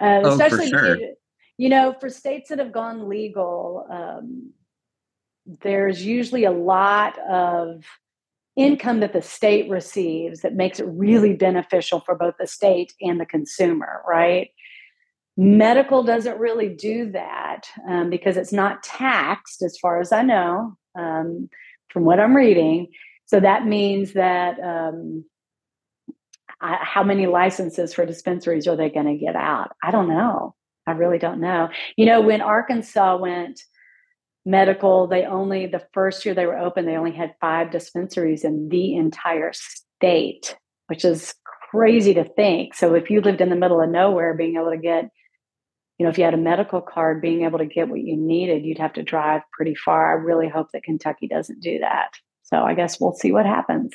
Oh, 0.00 0.32
especially 0.32 0.68
sure. 0.68 0.96
because, 0.96 1.15
you 1.58 1.68
know, 1.68 1.94
for 2.00 2.10
states 2.10 2.50
that 2.50 2.58
have 2.58 2.72
gone 2.72 3.08
legal. 3.08 3.86
Um, 3.90 4.52
there's 5.62 6.04
usually 6.04 6.44
a 6.44 6.50
lot 6.50 7.18
of 7.28 7.84
income 8.56 9.00
that 9.00 9.12
the 9.12 9.22
state 9.22 9.68
receives 9.70 10.40
that 10.40 10.54
makes 10.54 10.80
it 10.80 10.86
really 10.88 11.34
beneficial 11.34 12.00
for 12.00 12.14
both 12.14 12.34
the 12.38 12.46
state 12.46 12.94
and 13.00 13.20
the 13.20 13.26
consumer, 13.26 14.02
right? 14.08 14.50
Medical 15.36 16.02
doesn't 16.02 16.38
really 16.38 16.70
do 16.70 17.12
that 17.12 17.68
um, 17.88 18.08
because 18.08 18.38
it's 18.38 18.52
not 18.52 18.82
taxed, 18.82 19.62
as 19.62 19.78
far 19.78 20.00
as 20.00 20.10
I 20.10 20.22
know, 20.22 20.76
um, 20.98 21.50
from 21.90 22.04
what 22.04 22.18
I'm 22.18 22.34
reading. 22.34 22.88
So 23.26 23.40
that 23.40 23.66
means 23.66 24.14
that 24.14 24.58
um, 24.60 25.26
I, 26.60 26.78
how 26.80 27.02
many 27.02 27.26
licenses 27.26 27.92
for 27.92 28.06
dispensaries 28.06 28.66
are 28.66 28.76
they 28.76 28.88
going 28.88 29.06
to 29.06 29.22
get 29.22 29.36
out? 29.36 29.72
I 29.82 29.90
don't 29.90 30.08
know. 30.08 30.54
I 30.86 30.92
really 30.92 31.18
don't 31.18 31.40
know. 31.40 31.68
You 31.96 32.06
know, 32.06 32.20
when 32.20 32.40
Arkansas 32.40 33.16
went 33.16 33.60
medical, 34.44 35.06
they 35.08 35.24
only, 35.24 35.66
the 35.66 35.84
first 35.92 36.24
year 36.24 36.34
they 36.34 36.46
were 36.46 36.58
open, 36.58 36.86
they 36.86 36.96
only 36.96 37.12
had 37.12 37.34
five 37.40 37.72
dispensaries 37.72 38.44
in 38.44 38.68
the 38.68 38.94
entire 38.94 39.52
state, 39.52 40.56
which 40.86 41.04
is 41.04 41.34
crazy 41.70 42.14
to 42.14 42.24
think. 42.24 42.74
So 42.74 42.94
if 42.94 43.10
you 43.10 43.20
lived 43.20 43.40
in 43.40 43.50
the 43.50 43.56
middle 43.56 43.80
of 43.80 43.90
nowhere, 43.90 44.34
being 44.34 44.56
able 44.56 44.70
to 44.70 44.78
get, 44.78 45.08
you 45.98 46.04
know, 46.04 46.10
if 46.10 46.18
you 46.18 46.24
had 46.24 46.34
a 46.34 46.38
medical 46.38 46.80
card, 46.80 47.20
being 47.20 47.42
able 47.42 47.58
to 47.58 47.66
get 47.66 47.88
what 47.88 48.00
you 48.00 48.16
needed, 48.16 48.64
you'd 48.64 48.78
have 48.78 48.92
to 48.92 49.02
drive 49.02 49.42
pretty 49.52 49.74
far. 49.74 50.10
I 50.10 50.22
really 50.22 50.48
hope 50.48 50.68
that 50.72 50.84
Kentucky 50.84 51.26
doesn't 51.26 51.60
do 51.60 51.80
that. 51.80 52.10
So 52.44 52.58
I 52.58 52.74
guess 52.74 53.00
we'll 53.00 53.14
see 53.14 53.32
what 53.32 53.46
happens. 53.46 53.92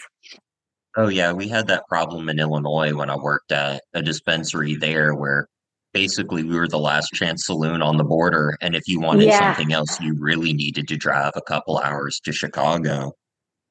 Oh, 0.98 1.08
yeah, 1.08 1.32
we 1.32 1.48
had 1.48 1.68
that 1.68 1.88
problem 1.88 2.28
in 2.28 2.40
Illinois 2.40 2.94
when 2.94 3.10
I 3.10 3.16
worked 3.16 3.54
at 3.54 3.82
a 3.94 4.02
dispensary 4.02 4.76
there 4.76 5.16
where 5.16 5.48
basically 5.94 6.44
we 6.44 6.56
were 6.56 6.68
the 6.68 6.80
last 6.80 7.10
chance 7.14 7.46
saloon 7.46 7.82
on 7.82 7.98
the 7.98 8.04
border. 8.04 8.58
And 8.62 8.76
if 8.76 8.88
you 8.88 9.00
wanted 9.00 9.28
Yeah, 9.28 9.40
something 9.40 9.74
else, 9.74 10.00
you 10.00 10.16
really 10.20 10.54
needed 10.54 10.88
to 10.90 10.98
drive 10.98 11.34
a 11.36 11.42
couple 11.42 11.78
hours 11.78 12.20
to 12.22 12.32
Chicago. 12.32 13.14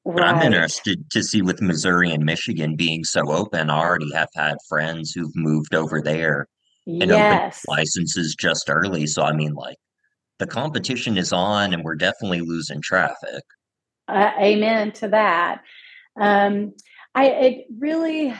But 0.05 0.23
I'm 0.23 0.41
interested 0.41 1.09
to 1.11 1.23
see 1.23 1.41
with 1.41 1.61
Missouri 1.61 2.11
and 2.11 2.25
Michigan 2.25 2.75
being 2.75 3.03
so 3.03 3.31
open, 3.31 3.69
I 3.69 3.79
already 3.79 4.11
have 4.13 4.29
had 4.35 4.57
friends 4.67 5.11
who've 5.11 5.35
moved 5.35 5.75
over 5.75 6.01
there 6.01 6.47
and 6.87 7.11
opened 7.11 7.53
licenses 7.67 8.35
just 8.35 8.69
early. 8.69 9.07
So, 9.07 9.23
I 9.23 9.33
mean, 9.33 9.53
like, 9.53 9.77
the 10.39 10.47
competition 10.47 11.17
is 11.17 11.31
on 11.31 11.73
and 11.73 11.83
we're 11.83 11.95
definitely 11.95 12.41
losing 12.41 12.81
traffic. 12.81 13.43
Uh, 14.07 14.31
amen 14.39 14.91
to 14.93 15.07
that. 15.09 15.61
Um, 16.19 16.73
I 17.13 17.25
it 17.27 17.65
really, 17.77 18.33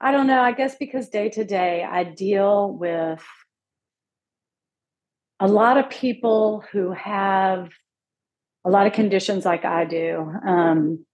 I 0.00 0.12
don't 0.12 0.26
know. 0.26 0.40
I 0.40 0.52
guess 0.52 0.76
because 0.76 1.08
day 1.08 1.28
to 1.30 1.44
day 1.44 1.84
I 1.84 2.04
deal 2.04 2.72
with 2.72 3.22
a 5.38 5.48
lot 5.48 5.78
of 5.78 5.90
people 5.90 6.64
who 6.72 6.92
have 6.92 7.70
a 8.64 8.70
lot 8.70 8.86
of 8.86 8.92
conditions 8.92 9.44
like 9.44 9.64
I 9.64 9.84
do. 9.84 10.32
Um, 10.46 11.04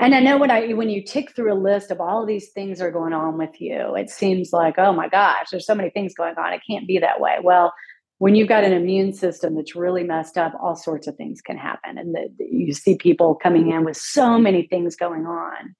and 0.00 0.14
I 0.14 0.20
know 0.20 0.38
when 0.38 0.50
I 0.50 0.72
when 0.74 0.90
you 0.90 1.02
tick 1.02 1.34
through 1.34 1.52
a 1.52 1.58
list 1.58 1.90
of 1.90 2.00
all 2.00 2.22
of 2.22 2.28
these 2.28 2.50
things 2.50 2.80
are 2.80 2.92
going 2.92 3.12
on 3.12 3.36
with 3.36 3.60
you, 3.60 3.96
it 3.96 4.10
seems 4.10 4.52
like, 4.52 4.76
oh 4.78 4.92
my 4.92 5.08
gosh, 5.08 5.46
there's 5.50 5.66
so 5.66 5.74
many 5.74 5.90
things 5.90 6.14
going 6.14 6.36
on. 6.36 6.52
It 6.52 6.60
can't 6.68 6.86
be 6.86 6.98
that 6.98 7.20
way. 7.20 7.38
Well, 7.42 7.72
when 8.18 8.36
you've 8.36 8.48
got 8.48 8.64
an 8.64 8.72
immune 8.72 9.12
system 9.12 9.56
that's 9.56 9.74
really 9.74 10.04
messed 10.04 10.38
up, 10.38 10.52
all 10.60 10.76
sorts 10.76 11.08
of 11.08 11.16
things 11.16 11.40
can 11.40 11.56
happen. 11.56 11.98
And 11.98 12.14
the, 12.14 12.28
you 12.38 12.72
see 12.74 12.96
people 12.96 13.34
coming 13.34 13.70
in 13.70 13.84
with 13.84 13.96
so 13.96 14.38
many 14.38 14.66
things 14.68 14.94
going 14.94 15.26
on. 15.26 15.74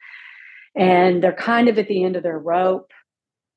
And 0.77 1.23
they're 1.23 1.33
kind 1.33 1.69
of 1.69 1.79
at 1.79 1.89
the 1.89 2.05
end 2.05 2.17
of 2.17 2.23
their 2.23 2.39
rope. 2.39 2.91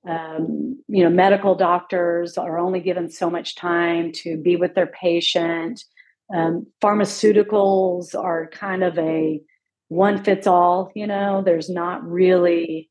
Um, 0.08 0.82
you 0.88 1.04
know, 1.04 1.10
medical 1.10 1.56
doctors 1.56 2.38
are 2.38 2.58
only 2.58 2.80
given 2.80 3.10
so 3.10 3.30
much 3.30 3.56
time 3.56 4.12
to 4.14 4.38
be 4.38 4.56
with 4.56 4.74
their 4.74 4.88
patient. 4.88 5.84
Um, 6.34 6.68
pharmaceuticals 6.82 8.16
are 8.16 8.48
kind 8.48 8.84
of 8.84 8.98
a 8.98 9.42
one 9.90 10.24
fits 10.24 10.48
all, 10.48 10.90
you 10.96 11.06
know, 11.06 11.44
there's 11.46 11.70
not 11.70 12.02
really, 12.10 12.90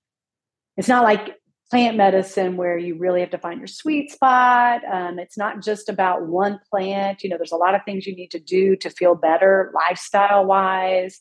it's 0.76 0.88
not 0.88 1.02
like 1.02 1.40
plant 1.70 1.96
medicine 1.96 2.56
where 2.56 2.76
you 2.76 2.98
really 2.98 3.20
have 3.20 3.30
to 3.30 3.38
find 3.38 3.58
your 3.58 3.68
sweet 3.68 4.10
spot. 4.10 4.82
Um, 4.84 5.18
it's 5.18 5.38
not 5.38 5.62
just 5.62 5.88
about 5.88 6.26
one 6.26 6.58
plant. 6.68 7.22
You 7.22 7.30
know, 7.30 7.36
there's 7.38 7.52
a 7.52 7.56
lot 7.56 7.74
of 7.74 7.80
things 7.84 8.06
you 8.06 8.14
need 8.14 8.32
to 8.32 8.40
do 8.40 8.76
to 8.76 8.90
feel 8.90 9.14
better 9.14 9.72
lifestyle 9.74 10.44
wise. 10.44 11.20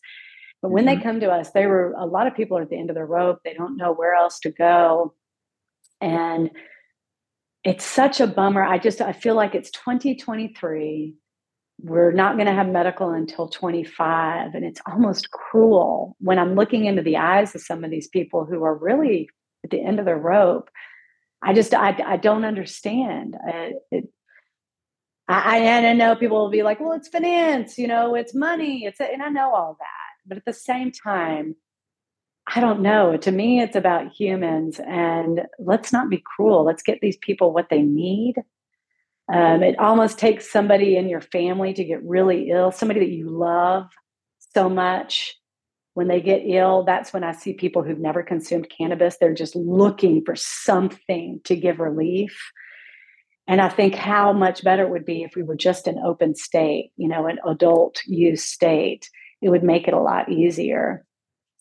But 0.62 0.72
when 0.72 0.86
they 0.86 0.98
Mhm. 0.98 1.04
come 1.04 1.20
to 1.22 1.32
us, 1.32 1.52
they 1.52 1.68
were 1.68 1.94
a 1.98 2.06
lot 2.06 2.28
of 2.28 2.36
people 2.36 2.58
are 2.58 2.64
at 2.64 2.70
the 2.70 2.78
end 2.78 2.90
of 2.90 2.96
their 2.96 3.06
rope. 3.06 3.40
They 3.44 3.54
don't 3.54 3.78
know 3.78 3.94
where 3.94 4.14
else 4.14 4.40
to 4.42 4.52
go. 4.52 5.14
And 6.02 6.52
it's 7.64 7.86
such 7.86 8.20
a 8.22 8.28
bummer. 8.28 8.64
I 8.64 8.78
just 8.78 9.02
I 9.02 9.14
feel 9.14 9.36
like 9.36 9.56
it's 9.56 9.72
2023 9.72 11.16
we're 11.82 12.12
not 12.12 12.36
going 12.36 12.46
to 12.46 12.54
have 12.54 12.68
medical 12.68 13.12
until 13.12 13.48
25 13.48 14.54
and 14.54 14.66
it's 14.66 14.82
almost 14.86 15.32
cruel 15.32 16.18
when 16.20 16.38
i'm 16.38 16.54
looking 16.54 16.84
into 16.84 17.02
the 17.02 17.16
eyes 17.16 17.56
of 17.56 17.62
some 17.62 17.86
of 17.86 17.90
these 17.90 18.10
people 18.10 18.44
who 18.44 18.66
are 18.66 18.76
really 18.76 19.30
at 19.64 19.70
the 19.70 19.82
end 19.84 20.00
of 20.00 20.06
the 20.06 20.16
rope. 20.16 20.70
I 21.42 21.54
just 21.54 21.74
I, 21.74 21.98
I 22.06 22.18
don't 22.18 22.46
understand. 22.46 23.38
I, 23.46 23.74
it, 23.92 24.06
I, 25.28 25.60
and 25.60 25.86
I 25.86 25.94
know 25.94 26.16
people 26.16 26.40
will 26.40 26.50
be 26.50 26.64
like, 26.64 26.80
well, 26.80 26.94
it's 26.94 27.08
finance, 27.08 27.78
you 27.78 27.88
know, 27.88 28.16
it's 28.16 28.34
money, 28.34 28.86
it's 28.86 29.00
and 29.00 29.22
I 29.22 29.30
know 29.30 29.54
all 29.54 29.78
that, 29.80 29.99
but 30.30 30.38
at 30.38 30.46
the 30.46 30.54
same 30.54 30.92
time, 30.92 31.56
I 32.56 32.62
don't 32.62 32.82
know. 32.82 33.18
To 33.18 33.32
me, 33.32 33.62
it's 33.62 33.76
about 33.76 34.12
humans, 34.12 34.80
and 34.80 35.42
let's 35.60 35.92
not 35.92 36.10
be 36.10 36.24
cruel. 36.24 36.64
Let's 36.64 36.84
get 36.84 37.00
these 37.02 37.18
people 37.18 37.54
what 37.54 37.70
they 37.70 37.82
need. 37.82 38.36
Um, 39.32 39.62
it 39.62 39.78
almost 39.78 40.18
takes 40.18 40.52
somebody 40.52 40.96
in 40.96 41.10
your 41.10 41.22
family 41.22 41.74
to 41.74 41.84
get 41.84 42.04
really 42.04 42.50
ill, 42.50 42.72
somebody 42.72 43.02
that 43.02 43.12
you 43.12 43.30
love 43.30 43.90
so 44.56 44.70
much. 44.70 45.36
When 45.94 46.08
they 46.08 46.22
get 46.22 46.42
ill, 46.46 46.84
that's 46.84 47.12
when 47.12 47.24
I 47.24 47.34
see 47.34 47.54
people 47.54 47.84
who've 47.84 48.00
never 48.00 48.24
consumed 48.24 48.72
cannabis. 48.76 49.18
They're 49.18 49.34
just 49.34 49.56
looking 49.56 50.24
for 50.24 50.36
something 50.36 51.42
to 51.44 51.56
give 51.56 51.80
relief. 51.80 52.52
And 53.48 53.60
I 53.60 53.70
think 53.70 53.96
how 53.96 54.32
much 54.32 54.64
better 54.64 54.84
it 54.84 54.92
would 54.92 55.06
be 55.06 55.24
if 55.24 55.36
we 55.36 55.44
were 55.44 55.56
just 55.56 55.88
an 55.88 56.00
open 56.06 56.36
state, 56.36 56.92
you 56.98 57.08
know, 57.08 57.26
an 57.26 57.40
adult 57.46 58.00
use 58.06 58.46
state. 58.46 59.10
It 59.42 59.50
would 59.50 59.64
make 59.64 59.88
it 59.88 59.94
a 59.94 60.00
lot 60.00 60.30
easier. 60.30 61.06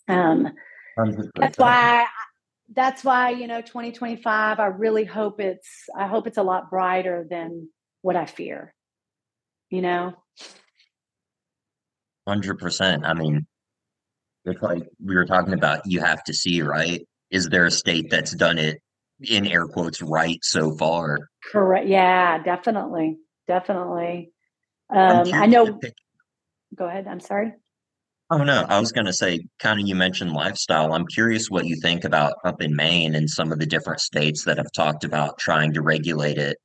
Um, 0.08 0.48
That's 1.36 1.58
why 1.58 2.06
that's 2.74 3.02
why 3.02 3.30
you 3.30 3.46
know 3.46 3.60
2025 3.62 4.60
i 4.60 4.66
really 4.66 5.04
hope 5.04 5.40
it's 5.40 5.88
i 5.96 6.06
hope 6.06 6.26
it's 6.26 6.36
a 6.36 6.42
lot 6.42 6.68
brighter 6.68 7.26
than 7.28 7.68
what 8.02 8.14
i 8.16 8.26
fear 8.26 8.74
you 9.70 9.82
know? 9.82 10.14
100% 12.28 13.04
i 13.04 13.14
mean 13.14 13.46
it's 14.44 14.62
like 14.62 14.82
we 15.04 15.14
were 15.14 15.24
talking 15.24 15.54
about 15.54 15.80
you 15.86 16.00
have 16.00 16.22
to 16.24 16.32
see 16.32 16.62
right? 16.62 17.06
Is 17.30 17.48
there 17.48 17.66
a 17.66 17.70
state 17.70 18.08
that's 18.10 18.34
done 18.34 18.58
it 18.58 18.80
in 19.20 19.46
air 19.46 19.66
quotes 19.66 20.00
right 20.00 20.38
so 20.42 20.74
far? 20.76 21.28
Correct 21.44 21.86
yeah 21.86 22.42
definitely 22.42 23.18
definitely. 23.46 24.32
Um 24.90 25.28
i 25.32 25.46
know 25.46 25.80
go 26.74 26.86
ahead 26.86 27.06
i'm 27.06 27.20
sorry 27.20 27.52
Oh 28.30 28.44
no, 28.44 28.66
I 28.68 28.78
was 28.78 28.92
going 28.92 29.06
to 29.06 29.12
say, 29.12 29.40
kind 29.58 29.80
of, 29.80 29.88
you 29.88 29.94
mentioned 29.94 30.32
lifestyle. 30.32 30.92
I'm 30.92 31.06
curious 31.06 31.48
what 31.48 31.64
you 31.64 31.76
think 31.76 32.04
about 32.04 32.34
up 32.44 32.60
in 32.60 32.76
Maine 32.76 33.14
and 33.14 33.28
some 33.28 33.52
of 33.52 33.58
the 33.58 33.64
different 33.64 34.00
states 34.00 34.44
that 34.44 34.58
have 34.58 34.70
talked 34.72 35.04
about 35.04 35.38
trying 35.38 35.72
to 35.72 35.80
regulate 35.80 36.36
it 36.36 36.58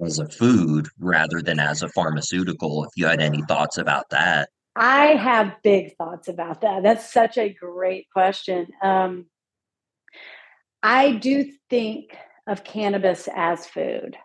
as 0.00 0.20
a 0.20 0.28
food 0.28 0.88
rather 1.00 1.42
than 1.42 1.58
as 1.58 1.82
a 1.82 1.88
pharmaceutical. 1.88 2.84
If 2.84 2.90
you 2.96 3.06
had 3.06 3.20
any 3.20 3.42
thoughts 3.48 3.76
about 3.76 4.08
that, 4.10 4.50
I 4.76 5.06
have 5.16 5.56
big 5.64 5.96
thoughts 5.96 6.28
about 6.28 6.60
that. 6.60 6.84
That's 6.84 7.12
such 7.12 7.38
a 7.38 7.52
great 7.52 8.06
question. 8.12 8.68
Um, 8.80 9.26
I 10.82 11.12
do 11.12 11.50
think 11.68 12.16
of 12.46 12.62
cannabis 12.62 13.28
as 13.34 13.66
food. 13.66 14.16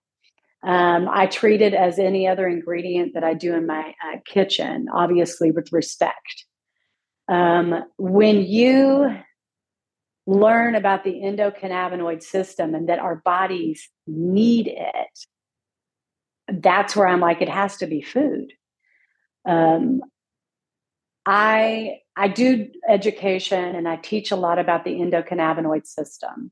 Um, 0.63 1.10
I 1.12 1.26
treat 1.26 1.62
it 1.62 1.74
as 1.74 2.00
any 2.00 2.28
other 2.28 2.48
ingredient 2.48 3.15
that 3.15 3.24
I 3.24 3.34
do 3.34 3.56
in 3.56 3.65
my 3.65 3.95
uh, 4.04 4.17
kitchen, 4.26 4.88
obviously 4.93 5.52
with 5.52 5.71
respect. 5.71 6.45
Um, 7.28 7.84
when 7.98 8.42
you 8.42 9.16
learn 10.28 10.76
about 10.76 11.04
the 11.04 11.14
endocannabinoid 11.14 12.24
system 12.24 12.76
and 12.76 12.90
that 12.90 13.00
our 13.00 13.16
bodies 13.18 13.90
need 14.08 14.68
it, 14.68 15.20
that's 16.48 16.96
where 16.96 17.08
I'm 17.08 17.20
like, 17.20 17.42
it 17.42 17.50
has 17.50 17.78
to 17.78 17.88
be 17.88 18.02
food. 18.02 18.54
Um, 19.48 20.02
I 21.26 22.00
I 22.16 22.28
do 22.28 22.70
education 22.88 23.76
and 23.76 23.88
I 23.88 23.98
teach 23.98 24.32
a 24.32 24.36
lot 24.36 24.60
about 24.60 24.86
the 24.86 24.92
endocannabinoid 24.92 25.86
system. 25.86 26.52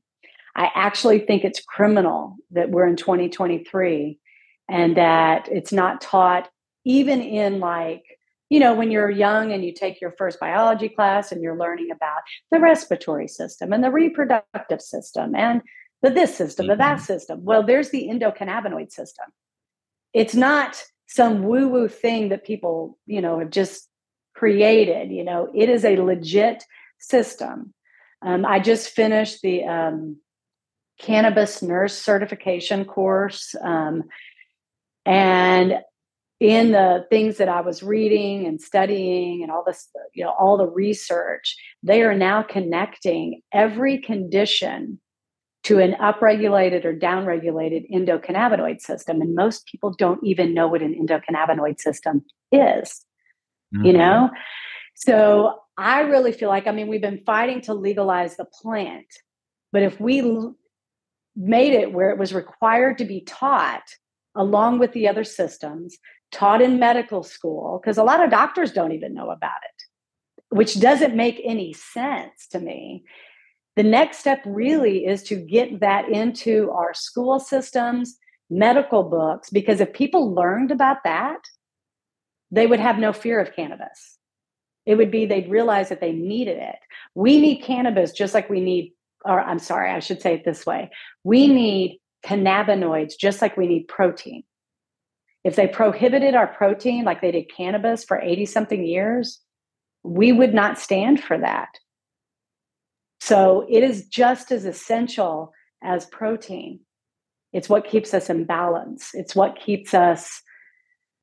I 0.56 0.70
actually 0.74 1.20
think 1.20 1.44
it's 1.44 1.62
criminal 1.62 2.36
that 2.50 2.70
we're 2.70 2.86
in 2.86 2.96
2023 2.96 4.18
and 4.68 4.96
that 4.96 5.48
it's 5.50 5.72
not 5.72 6.00
taught 6.00 6.48
even 6.84 7.20
in 7.20 7.60
like 7.60 8.04
you 8.54 8.60
know, 8.60 8.72
when 8.72 8.92
you're 8.92 9.10
young 9.10 9.50
and 9.50 9.64
you 9.64 9.72
take 9.72 10.00
your 10.00 10.12
first 10.12 10.38
biology 10.38 10.88
class 10.88 11.32
and 11.32 11.42
you're 11.42 11.58
learning 11.58 11.90
about 11.90 12.20
the 12.52 12.60
respiratory 12.60 13.26
system 13.26 13.72
and 13.72 13.82
the 13.82 13.90
reproductive 13.90 14.80
system 14.80 15.34
and 15.34 15.60
the 16.02 16.10
this 16.10 16.36
system, 16.36 16.68
the 16.68 16.76
that 16.76 16.98
mm-hmm. 16.98 17.04
system. 17.04 17.42
Well, 17.42 17.64
there's 17.64 17.90
the 17.90 18.06
endocannabinoid 18.08 18.92
system. 18.92 19.26
It's 20.12 20.36
not 20.36 20.80
some 21.08 21.42
woo 21.42 21.66
woo 21.66 21.88
thing 21.88 22.28
that 22.28 22.44
people, 22.44 22.96
you 23.06 23.20
know, 23.20 23.40
have 23.40 23.50
just 23.50 23.88
created. 24.36 25.10
You 25.10 25.24
know, 25.24 25.50
it 25.52 25.68
is 25.68 25.84
a 25.84 25.96
legit 25.96 26.62
system. 27.00 27.74
Um, 28.22 28.46
I 28.46 28.60
just 28.60 28.90
finished 28.90 29.42
the 29.42 29.64
um, 29.64 30.18
cannabis 31.00 31.60
nurse 31.60 31.98
certification 31.98 32.84
course. 32.84 33.56
Um, 33.60 34.04
and 35.04 35.80
in 36.44 36.72
the 36.72 37.06
things 37.08 37.38
that 37.38 37.48
I 37.48 37.62
was 37.62 37.82
reading 37.82 38.46
and 38.46 38.60
studying 38.60 39.42
and 39.42 39.50
all 39.50 39.64
this, 39.66 39.88
you 40.12 40.22
know, 40.22 40.34
all 40.38 40.58
the 40.58 40.66
research, 40.66 41.56
they 41.82 42.02
are 42.02 42.14
now 42.14 42.42
connecting 42.42 43.40
every 43.50 43.96
condition 43.96 45.00
to 45.62 45.78
an 45.78 45.94
upregulated 45.94 46.84
or 46.84 46.94
downregulated 46.94 47.90
endocannabinoid 47.90 48.82
system. 48.82 49.22
And 49.22 49.34
most 49.34 49.64
people 49.64 49.94
don't 49.96 50.22
even 50.22 50.52
know 50.52 50.68
what 50.68 50.82
an 50.82 50.94
endocannabinoid 50.94 51.80
system 51.80 52.22
is, 52.52 53.06
mm-hmm. 53.74 53.86
you 53.86 53.94
know? 53.94 54.28
So 54.96 55.60
I 55.78 56.00
really 56.00 56.32
feel 56.32 56.50
like, 56.50 56.66
I 56.66 56.72
mean, 56.72 56.88
we've 56.88 57.00
been 57.00 57.22
fighting 57.24 57.62
to 57.62 57.72
legalize 57.72 58.36
the 58.36 58.44
plant, 58.44 59.06
but 59.72 59.82
if 59.82 59.98
we 59.98 60.20
l- 60.20 60.56
made 61.34 61.72
it 61.72 61.94
where 61.94 62.10
it 62.10 62.18
was 62.18 62.34
required 62.34 62.98
to 62.98 63.06
be 63.06 63.22
taught 63.22 63.88
along 64.36 64.78
with 64.78 64.92
the 64.92 65.08
other 65.08 65.24
systems 65.24 65.96
taught 66.32 66.62
in 66.62 66.78
medical 66.78 67.22
school, 67.22 67.80
because 67.80 67.98
a 67.98 68.04
lot 68.04 68.22
of 68.22 68.30
doctors 68.30 68.72
don't 68.72 68.92
even 68.92 69.14
know 69.14 69.30
about 69.30 69.60
it, 69.62 70.56
which 70.56 70.80
doesn't 70.80 71.14
make 71.14 71.40
any 71.44 71.72
sense 71.72 72.46
to 72.50 72.58
me. 72.58 73.04
The 73.76 73.82
next 73.82 74.18
step 74.18 74.40
really 74.44 75.06
is 75.06 75.22
to 75.24 75.36
get 75.36 75.80
that 75.80 76.08
into 76.08 76.70
our 76.70 76.94
school 76.94 77.40
systems, 77.40 78.16
medical 78.50 79.02
books, 79.02 79.50
because 79.50 79.80
if 79.80 79.92
people 79.92 80.34
learned 80.34 80.70
about 80.70 80.98
that, 81.04 81.40
they 82.50 82.66
would 82.66 82.80
have 82.80 82.98
no 82.98 83.12
fear 83.12 83.40
of 83.40 83.54
cannabis. 83.54 84.18
It 84.86 84.96
would 84.96 85.10
be 85.10 85.26
they'd 85.26 85.50
realize 85.50 85.88
that 85.88 86.00
they 86.00 86.12
needed 86.12 86.58
it. 86.58 86.76
We 87.14 87.40
need 87.40 87.62
cannabis 87.62 88.12
just 88.12 88.34
like 88.34 88.50
we 88.50 88.60
need, 88.60 88.92
or 89.24 89.40
I'm 89.40 89.58
sorry, 89.58 89.90
I 89.90 89.98
should 90.00 90.20
say 90.20 90.34
it 90.34 90.44
this 90.44 90.66
way. 90.66 90.90
We 91.24 91.48
need 91.48 92.00
cannabinoids 92.24 93.14
just 93.18 93.42
like 93.42 93.56
we 93.56 93.66
need 93.66 93.88
protein. 93.88 94.44
If 95.44 95.56
they 95.56 95.68
prohibited 95.68 96.34
our 96.34 96.46
protein 96.46 97.04
like 97.04 97.20
they 97.20 97.30
did 97.30 97.54
cannabis 97.54 98.02
for 98.02 98.20
80 98.20 98.46
something 98.46 98.84
years, 98.84 99.40
we 100.02 100.32
would 100.32 100.54
not 100.54 100.78
stand 100.78 101.22
for 101.22 101.38
that. 101.38 101.68
So 103.20 103.66
it 103.70 103.82
is 103.82 104.06
just 104.06 104.50
as 104.50 104.64
essential 104.64 105.52
as 105.82 106.06
protein. 106.06 106.80
It's 107.52 107.68
what 107.68 107.86
keeps 107.86 108.12
us 108.12 108.28
in 108.28 108.44
balance, 108.44 109.10
it's 109.14 109.36
what 109.36 109.58
keeps 109.60 109.94
us 109.94 110.42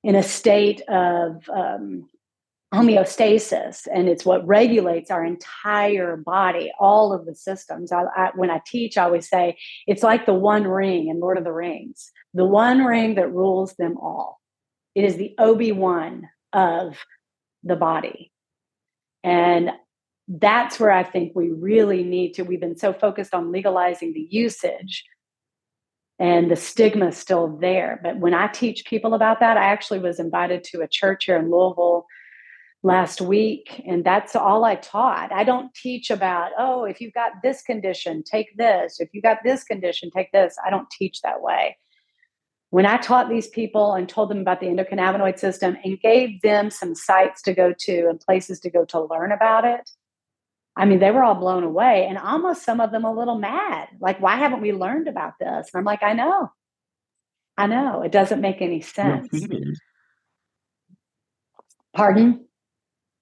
in 0.03 0.15
a 0.15 0.23
state 0.23 0.81
of 0.87 1.43
um, 1.53 2.09
homeostasis 2.73 3.85
and 3.93 4.07
it's 4.07 4.25
what 4.25 4.47
regulates 4.47 5.11
our 5.11 5.25
entire 5.25 6.15
body 6.15 6.71
all 6.79 7.11
of 7.11 7.25
the 7.25 7.35
systems 7.35 7.91
I, 7.91 8.03
I, 8.15 8.31
when 8.35 8.49
i 8.49 8.61
teach 8.65 8.97
i 8.97 9.03
always 9.03 9.27
say 9.27 9.57
it's 9.87 10.03
like 10.03 10.25
the 10.25 10.33
one 10.33 10.63
ring 10.63 11.09
in 11.09 11.19
lord 11.19 11.37
of 11.37 11.43
the 11.43 11.51
rings 11.51 12.11
the 12.33 12.45
one 12.45 12.83
ring 12.83 13.15
that 13.15 13.33
rules 13.33 13.73
them 13.75 13.97
all. 13.97 14.39
It 14.95 15.03
is 15.03 15.15
the 15.15 15.33
obi-wan 15.37 16.29
of 16.53 16.97
the 17.63 17.75
body. 17.75 18.31
And 19.23 19.71
that's 20.39 20.79
where 20.79 20.91
i 20.91 21.03
think 21.03 21.33
we 21.35 21.49
really 21.49 22.03
need 22.03 22.33
to 22.33 22.43
we've 22.43 22.61
been 22.61 22.77
so 22.77 22.93
focused 22.93 23.33
on 23.33 23.51
legalizing 23.51 24.13
the 24.13 24.27
usage 24.29 25.03
and 26.19 26.51
the 26.51 26.55
stigma 26.55 27.07
is 27.07 27.17
still 27.17 27.57
there. 27.57 27.99
But 28.03 28.19
when 28.19 28.33
i 28.33 28.47
teach 28.47 28.85
people 28.85 29.13
about 29.13 29.39
that 29.41 29.57
i 29.57 29.65
actually 29.65 29.99
was 29.99 30.19
invited 30.19 30.63
to 30.65 30.81
a 30.81 30.87
church 30.87 31.25
here 31.25 31.37
in 31.37 31.51
louisville 31.51 32.05
last 32.83 33.19
week 33.19 33.83
and 33.85 34.05
that's 34.05 34.35
all 34.35 34.63
i 34.63 34.75
taught. 34.75 35.33
I 35.33 35.43
don't 35.43 35.73
teach 35.73 36.09
about 36.09 36.51
oh 36.57 36.85
if 36.85 37.01
you've 37.01 37.13
got 37.13 37.31
this 37.43 37.61
condition 37.61 38.23
take 38.23 38.55
this. 38.55 39.01
If 39.01 39.09
you've 39.11 39.23
got 39.23 39.39
this 39.43 39.63
condition 39.63 40.11
take 40.15 40.31
this. 40.31 40.55
I 40.65 40.69
don't 40.69 40.89
teach 40.91 41.21
that 41.21 41.41
way 41.41 41.77
when 42.71 42.85
i 42.85 42.97
taught 42.97 43.29
these 43.29 43.47
people 43.47 43.93
and 43.93 44.09
told 44.09 44.29
them 44.29 44.39
about 44.39 44.59
the 44.59 44.65
endocannabinoid 44.65 45.37
system 45.37 45.77
and 45.83 46.01
gave 46.01 46.41
them 46.41 46.71
some 46.71 46.95
sites 46.95 47.41
to 47.43 47.53
go 47.53 47.73
to 47.77 48.07
and 48.09 48.19
places 48.19 48.59
to 48.59 48.69
go 48.69 48.83
to 48.83 48.99
learn 48.99 49.31
about 49.31 49.63
it 49.63 49.91
i 50.75 50.83
mean 50.85 50.99
they 50.99 51.11
were 51.11 51.23
all 51.23 51.35
blown 51.35 51.63
away 51.63 52.07
and 52.07 52.17
almost 52.17 52.63
some 52.65 52.79
of 52.81 52.91
them 52.91 53.05
a 53.05 53.13
little 53.13 53.37
mad. 53.37 53.87
Like 53.99 54.19
why 54.19 54.37
haven't 54.37 54.61
we 54.61 54.73
learned 54.73 55.07
about 55.07 55.33
this? 55.39 55.69
And 55.71 55.79
i'm 55.79 55.85
like 55.85 56.01
i 56.01 56.13
know. 56.13 56.49
I 57.57 57.67
know. 57.67 58.01
It 58.01 58.11
doesn't 58.11 58.41
make 58.41 58.61
any 58.61 58.81
sense. 58.81 59.29
pardon? 61.93 62.45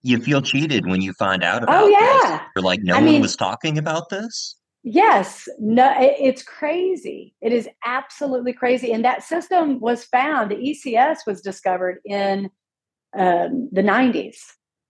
You 0.01 0.19
feel 0.19 0.41
cheated 0.41 0.85
when 0.87 1.01
you 1.01 1.11
find 1.13 1.43
out 1.43 1.61
oh, 1.61 1.63
about 1.63 1.83
oh 1.83 1.87
yeah. 1.87 2.37
This. 2.37 2.41
you're 2.55 2.63
like 2.63 2.81
no 2.83 2.93
I 2.93 2.97
one 2.97 3.05
mean, 3.05 3.21
was 3.21 3.35
talking 3.35 3.77
about 3.77 4.09
this 4.09 4.55
Yes, 4.83 5.49
no, 5.59 5.93
it's 5.99 6.41
crazy. 6.41 7.35
It 7.41 7.51
is 7.51 7.67
absolutely 7.85 8.53
crazy. 8.53 8.93
And 8.93 9.03
that 9.03 9.23
system 9.23 9.79
was 9.79 10.05
found, 10.05 10.51
the 10.51 10.55
ECS 10.55 11.19
was 11.27 11.41
discovered 11.41 11.99
in 12.05 12.49
um, 13.17 13.69
the 13.71 13.83
90s. 13.83 14.37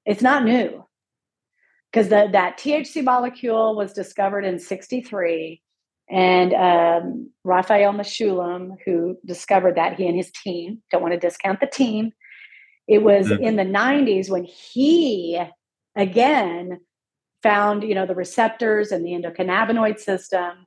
It's 0.06 0.22
not 0.22 0.44
new 0.44 0.86
because 1.92 2.10
that 2.10 2.32
THC 2.32 3.04
molecule 3.04 3.76
was 3.76 3.94
discovered 3.94 4.46
in 4.46 4.60
63. 4.60 5.62
And 6.10 6.54
um, 6.54 7.32
Raphael 7.44 7.94
Mechoulam, 7.94 8.76
who 8.86 9.18
discovered 9.26 9.76
that, 9.76 9.96
he 9.96 10.08
and 10.08 10.18
his 10.18 10.32
team, 10.32 10.82
don't 10.92 11.02
want 11.02 11.14
to 11.14 11.20
discount 11.20 11.60
the 11.60 11.68
team. 11.68 12.12
It 12.88 13.04
was 13.04 13.28
mm-hmm. 13.28 13.44
in 13.44 13.56
the 13.56 13.64
90s 13.64 14.30
when 14.30 14.44
he, 14.44 15.40
again, 15.96 16.80
found 17.42 17.84
you 17.84 17.96
know 17.96 18.06
the 18.06 18.16
receptors 18.16 18.92
and 18.92 19.06
the 19.06 19.12
endocannabinoid 19.12 20.00
system. 20.00 20.66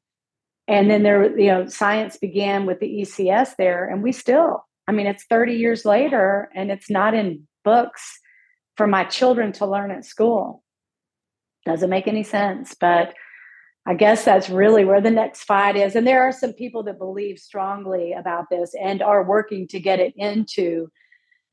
And 0.68 0.90
then 0.90 1.02
there 1.02 1.38
you 1.38 1.48
know 1.48 1.66
science 1.66 2.16
began 2.16 2.66
with 2.66 2.80
the 2.80 3.02
ecs 3.02 3.56
there 3.56 3.88
and 3.88 4.02
we 4.02 4.12
still 4.12 4.64
i 4.88 4.92
mean 4.92 5.06
it's 5.06 5.24
30 5.24 5.54
years 5.54 5.84
later 5.84 6.48
and 6.54 6.70
it's 6.70 6.88
not 6.88 7.14
in 7.14 7.46
books 7.64 8.18
for 8.76 8.86
my 8.86 9.04
children 9.04 9.52
to 9.52 9.66
learn 9.66 9.90
at 9.90 10.04
school. 10.04 10.62
Doesn't 11.66 11.90
make 11.90 12.08
any 12.08 12.22
sense 12.22 12.74
but 12.74 13.14
i 13.86 13.94
guess 13.94 14.24
that's 14.24 14.48
really 14.48 14.84
where 14.84 15.00
the 15.00 15.10
next 15.10 15.44
fight 15.44 15.76
is. 15.76 15.96
And 15.96 16.06
there 16.06 16.22
are 16.22 16.32
some 16.32 16.52
people 16.52 16.84
that 16.84 16.98
believe 16.98 17.38
strongly 17.38 18.12
about 18.12 18.44
this 18.50 18.74
and 18.80 19.02
are 19.02 19.24
working 19.24 19.68
to 19.68 19.80
get 19.80 20.00
it 20.00 20.14
into 20.16 20.88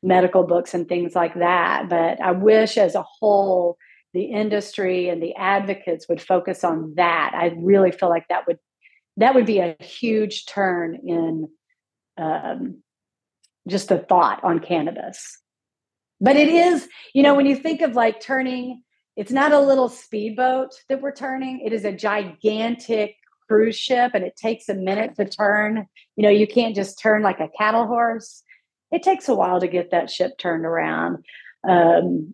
medical 0.02 0.44
books 0.44 0.74
and 0.74 0.88
things 0.88 1.14
like 1.14 1.34
that 1.34 1.90
but 1.90 2.22
i 2.22 2.32
wish 2.32 2.78
as 2.78 2.96
a 2.96 3.04
whole 3.04 3.78
the 4.14 4.24
industry 4.24 5.10
and 5.10 5.22
the 5.22 5.36
advocates 5.36 6.08
would 6.10 6.22
focus 6.22 6.64
on 6.64 6.94
that. 6.96 7.32
I 7.36 7.54
really 7.58 7.92
feel 7.92 8.10
like 8.10 8.28
that 8.30 8.48
would 8.48 8.58
that 9.18 9.36
would 9.36 9.46
be 9.46 9.60
a 9.60 9.76
huge 9.82 10.46
turn 10.46 10.96
in 11.06 11.50
um, 12.18 12.82
just 13.68 13.90
the 13.90 14.00
thought 14.00 14.44
on 14.44 14.60
cannabis. 14.60 15.40
But 16.22 16.36
it 16.36 16.50
is 16.50 16.88
you 17.14 17.24
know 17.24 17.36
when 17.36 17.46
you 17.46 17.56
think 17.56 17.82
of 17.82 17.96
like 17.96 18.20
turning 18.20 18.84
it's 19.16 19.32
not 19.32 19.52
a 19.52 19.60
little 19.60 19.90
speedboat 19.90 20.70
that 20.88 21.02
we're 21.02 21.14
turning. 21.14 21.60
It 21.60 21.74
is 21.74 21.84
a 21.84 21.92
gigantic 21.92 23.16
cruise 23.50 23.76
ship 23.76 24.12
and 24.14 24.24
it 24.24 24.38
takes 24.38 24.70
a 24.70 24.74
minute 24.74 25.16
to 25.16 25.26
turn. 25.26 25.88
You 26.16 26.24
know 26.24 26.30
you 26.30 26.48
can't 26.48 26.76
just 26.76 27.00
turn 27.00 27.22
like 27.22 27.40
a 27.40 27.50
cattle 27.58 27.86
horse. 27.86 28.44
It 28.92 29.04
takes 29.04 29.30
a 29.30 29.36
while 29.36 29.60
to 29.60 29.68
get 29.68 29.92
that 29.92 30.10
ship 30.10 30.38
turned 30.40 30.66
around. 30.66 31.26
Um, 31.68 32.34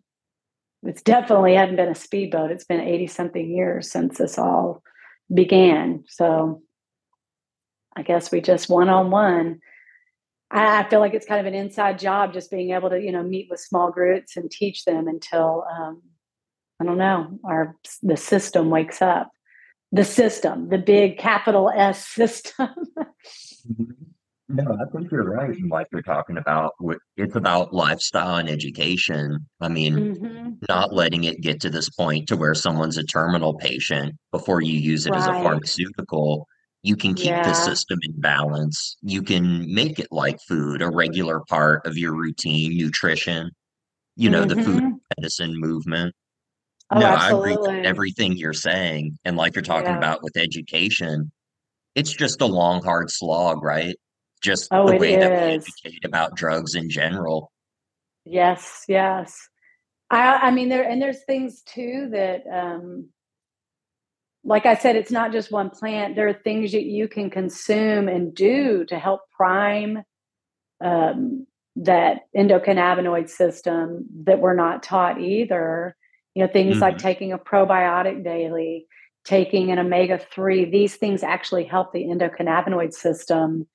it's 0.85 1.01
definitely 1.01 1.55
hadn't 1.55 1.75
been 1.75 1.89
a 1.89 1.95
speedboat. 1.95 2.51
It's 2.51 2.65
been 2.65 2.79
80 2.79 3.07
something 3.07 3.49
years 3.49 3.91
since 3.91 4.17
this 4.17 4.37
all 4.37 4.83
began. 5.33 6.03
So 6.07 6.61
I 7.95 8.03
guess 8.03 8.31
we 8.31 8.41
just 8.41 8.69
one 8.69 8.89
on 8.89 9.11
one. 9.11 9.59
I 10.51 10.87
feel 10.89 10.99
like 10.99 11.13
it's 11.13 11.25
kind 11.25 11.39
of 11.39 11.47
an 11.47 11.59
inside 11.59 11.99
job 11.99 12.33
just 12.33 12.51
being 12.51 12.71
able 12.71 12.89
to, 12.91 13.01
you 13.01 13.11
know, 13.11 13.23
meet 13.23 13.47
with 13.49 13.59
small 13.59 13.91
groups 13.91 14.37
and 14.37 14.49
teach 14.49 14.85
them 14.85 15.07
until 15.07 15.65
um, 15.71 16.01
I 16.79 16.85
don't 16.85 16.97
know, 16.97 17.39
our 17.43 17.75
the 18.03 18.17
system 18.17 18.69
wakes 18.69 19.01
up. 19.01 19.31
The 19.91 20.03
system, 20.03 20.69
the 20.69 20.77
big 20.77 21.17
capital 21.17 21.71
S 21.73 22.05
system. 22.07 22.69
mm-hmm. 22.97 23.93
No, 24.47 24.77
I 24.79 24.85
think 24.91 25.11
you're 25.11 25.23
right. 25.23 25.49
And 25.49 25.71
like 25.71 25.87
you're 25.91 26.03
talking 26.03 26.37
about, 26.37 26.73
it's 27.17 27.35
about 27.35 27.73
lifestyle 27.73 28.35
and 28.35 28.47
education. 28.47 29.47
I 29.59 29.69
mean, 29.69 29.95
mm-hmm. 29.95 30.49
not 30.69 30.93
letting 30.93 31.23
it 31.23 31.41
get 31.41 31.59
to 31.61 31.69
this 31.71 31.89
point 31.89 32.27
to 32.27 32.37
where 32.37 32.53
someone's 32.53 32.97
a 32.97 33.03
terminal 33.03 33.55
patient 33.55 34.15
before 34.31 34.61
you 34.61 34.77
use 34.77 35.07
it 35.07 35.15
as 35.15 35.25
a 35.25 35.33
pharmaceutical. 35.33 36.47
You 36.83 36.95
can 36.95 37.15
keep 37.15 37.27
yeah. 37.27 37.41
the 37.41 37.55
system 37.55 37.97
in 38.03 38.21
balance. 38.21 38.97
You 39.01 39.23
can 39.23 39.73
make 39.73 39.97
it 39.97 40.09
like 40.11 40.39
food, 40.47 40.83
a 40.83 40.91
regular 40.91 41.39
part 41.49 41.87
of 41.87 41.97
your 41.97 42.13
routine, 42.13 42.77
nutrition, 42.77 43.49
you 44.15 44.29
know, 44.29 44.45
the 44.45 44.55
food 44.55 44.83
mm-hmm. 44.83 44.95
medicine 45.17 45.59
movement. 45.59 46.13
Oh, 46.91 46.99
no. 46.99 47.07
I 47.07 47.31
agree 47.31 47.57
with 47.57 47.83
everything 47.83 48.33
you're 48.33 48.53
saying. 48.53 49.17
And 49.25 49.37
like 49.37 49.55
you're 49.55 49.63
talking 49.63 49.89
yeah. 49.89 49.97
about 49.97 50.21
with 50.21 50.37
education, 50.37 51.31
it's 51.95 52.13
just 52.13 52.41
a 52.41 52.45
long, 52.45 52.83
hard 52.83 53.09
slog, 53.09 53.63
right? 53.63 53.95
Just 54.41 54.67
oh, 54.71 54.87
the 54.87 54.97
way 54.97 55.15
that 55.15 55.31
we 55.31 55.37
educate 55.55 56.05
about 56.05 56.35
drugs 56.35 56.75
in 56.75 56.89
general. 56.89 57.51
Yes, 58.25 58.83
yes. 58.87 59.49
I, 60.09 60.47
I 60.47 60.51
mean, 60.51 60.69
there 60.69 60.87
and 60.87 61.01
there's 61.01 61.23
things 61.23 61.61
too 61.63 62.09
that, 62.11 62.43
um, 62.51 63.09
like 64.43 64.65
I 64.65 64.75
said, 64.75 64.95
it's 64.95 65.11
not 65.11 65.31
just 65.31 65.51
one 65.51 65.69
plant. 65.71 66.15
There 66.15 66.27
are 66.27 66.33
things 66.33 66.71
that 66.73 66.83
you 66.83 67.07
can 67.07 67.29
consume 67.29 68.07
and 68.07 68.33
do 68.33 68.85
to 68.85 68.99
help 68.99 69.21
prime 69.35 70.03
um, 70.83 71.47
that 71.77 72.21
endocannabinoid 72.35 73.29
system 73.29 74.05
that 74.25 74.39
we're 74.39 74.55
not 74.55 74.83
taught 74.83 75.19
either. 75.19 75.95
You 76.35 76.45
know, 76.45 76.51
things 76.51 76.73
mm-hmm. 76.73 76.81
like 76.81 76.97
taking 76.97 77.33
a 77.33 77.39
probiotic 77.39 78.23
daily, 78.23 78.87
taking 79.23 79.71
an 79.71 79.79
omega 79.79 80.19
3, 80.19 80.65
these 80.65 80.95
things 80.95 81.23
actually 81.23 81.63
help 81.63 81.91
the 81.91 82.03
endocannabinoid 82.03 82.93
system 82.93 83.67